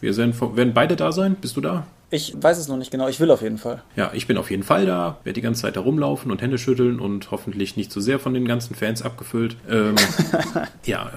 Wir 0.00 0.16
werden 0.16 0.74
beide 0.74 0.96
da 0.96 1.12
sein. 1.12 1.36
Bist 1.40 1.56
du 1.56 1.60
da? 1.60 1.86
Ich 2.10 2.34
weiß 2.40 2.58
es 2.58 2.68
noch 2.68 2.76
nicht 2.76 2.90
genau. 2.90 3.08
Ich 3.08 3.18
will 3.18 3.30
auf 3.30 3.42
jeden 3.42 3.58
Fall. 3.58 3.82
Ja, 3.96 4.12
ich 4.14 4.26
bin 4.28 4.36
auf 4.36 4.50
jeden 4.50 4.62
Fall 4.62 4.86
da. 4.86 5.18
Werde 5.24 5.34
die 5.34 5.40
ganze 5.40 5.62
Zeit 5.62 5.76
da 5.76 5.80
rumlaufen 5.80 6.30
und 6.30 6.42
Hände 6.42 6.58
schütteln 6.58 7.00
und 7.00 7.30
hoffentlich 7.30 7.76
nicht 7.76 7.90
zu 7.90 8.00
sehr 8.00 8.20
von 8.20 8.34
den 8.34 8.46
ganzen 8.46 8.76
Fans 8.76 9.02
abgefüllt. 9.02 9.56
Ähm, 9.68 9.96
ja, 10.84 11.10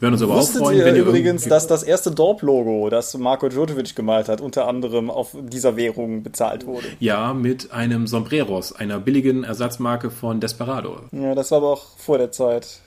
werden 0.00 0.14
uns 0.14 0.22
aber 0.22 0.36
auch 0.36 0.48
freuen, 0.48 0.78
ihr 0.78 0.84
wenn 0.84 0.96
ihr 0.96 1.02
übrigens, 1.02 1.44
dass 1.44 1.66
das 1.66 1.82
erste 1.82 2.10
Dorp-Logo, 2.10 2.88
das 2.90 3.16
Marco 3.16 3.48
Djokovic 3.48 3.94
gemalt 3.94 4.28
hat, 4.28 4.40
unter 4.40 4.66
anderem 4.66 5.10
auf 5.10 5.36
dieser 5.38 5.76
Währung 5.76 6.22
bezahlt 6.22 6.66
wurde. 6.66 6.86
Ja, 6.98 7.34
mit 7.34 7.72
einem 7.72 8.06
Sombreros, 8.06 8.72
einer 8.72 8.98
billigen 8.98 9.44
Ersatzmarke 9.44 10.10
von 10.10 10.40
Desperado. 10.40 11.00
Ja, 11.12 11.34
das 11.34 11.50
war 11.50 11.58
aber 11.58 11.72
auch 11.72 11.86
vor 11.96 12.18
der 12.18 12.32
Zeit, 12.32 12.80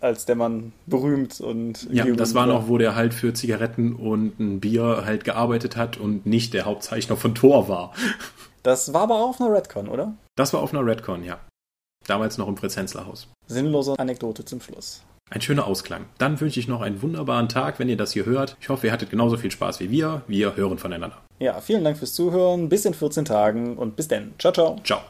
als 0.00 0.26
der 0.26 0.36
Mann 0.36 0.72
berühmt 0.86 1.40
und. 1.40 1.88
Ja, 1.90 2.04
das 2.04 2.34
war 2.34 2.46
noch, 2.46 2.68
wo 2.68 2.78
der 2.78 2.94
halt 2.94 3.14
für 3.14 3.32
Zigaretten 3.32 3.94
und 3.94 4.38
ein 4.38 4.60
Bier 4.60 5.02
halt 5.04 5.24
gearbeitet 5.24 5.76
hat 5.76 5.96
und 5.96 6.26
nicht 6.26 6.54
der 6.54 6.66
Hauptzeichner 6.66 7.16
von 7.16 7.34
Thor 7.34 7.68
war. 7.68 7.92
Das 8.62 8.94
war 8.94 9.02
aber 9.02 9.16
auch 9.16 9.30
auf 9.30 9.40
einer 9.40 9.52
Redcon, 9.52 9.88
oder? 9.88 10.14
Das 10.36 10.52
war 10.52 10.62
auf 10.62 10.72
einer 10.72 10.84
Redcon, 10.84 11.24
ja. 11.24 11.38
Damals 12.06 12.38
noch 12.38 12.48
im 12.48 12.54
Prezenzler 12.54 13.06
Haus. 13.06 13.28
Sinnlose 13.46 13.98
Anekdote 13.98 14.44
zum 14.44 14.60
Schluss. 14.60 15.02
Ein 15.30 15.40
schöner 15.40 15.66
Ausklang. 15.66 16.04
Dann 16.18 16.40
wünsche 16.40 16.60
ich 16.60 16.68
noch 16.68 16.80
einen 16.80 17.02
wunderbaren 17.02 17.48
Tag, 17.48 17.78
wenn 17.78 17.88
ihr 17.88 17.96
das 17.96 18.12
hier 18.12 18.26
hört. 18.26 18.56
Ich 18.60 18.68
hoffe, 18.68 18.86
ihr 18.86 18.92
hattet 18.92 19.10
genauso 19.10 19.36
viel 19.36 19.50
Spaß 19.50 19.80
wie 19.80 19.90
wir. 19.90 20.22
Wir 20.28 20.56
hören 20.56 20.78
voneinander. 20.78 21.16
Ja, 21.38 21.60
vielen 21.60 21.82
Dank 21.82 21.96
fürs 21.96 22.14
Zuhören. 22.14 22.68
Bis 22.68 22.84
in 22.84 22.94
14 22.94 23.24
Tagen 23.24 23.76
und 23.76 23.96
bis 23.96 24.08
dann. 24.08 24.34
Ciao, 24.38 24.52
ciao. 24.52 24.76
Ciao. 24.84 25.00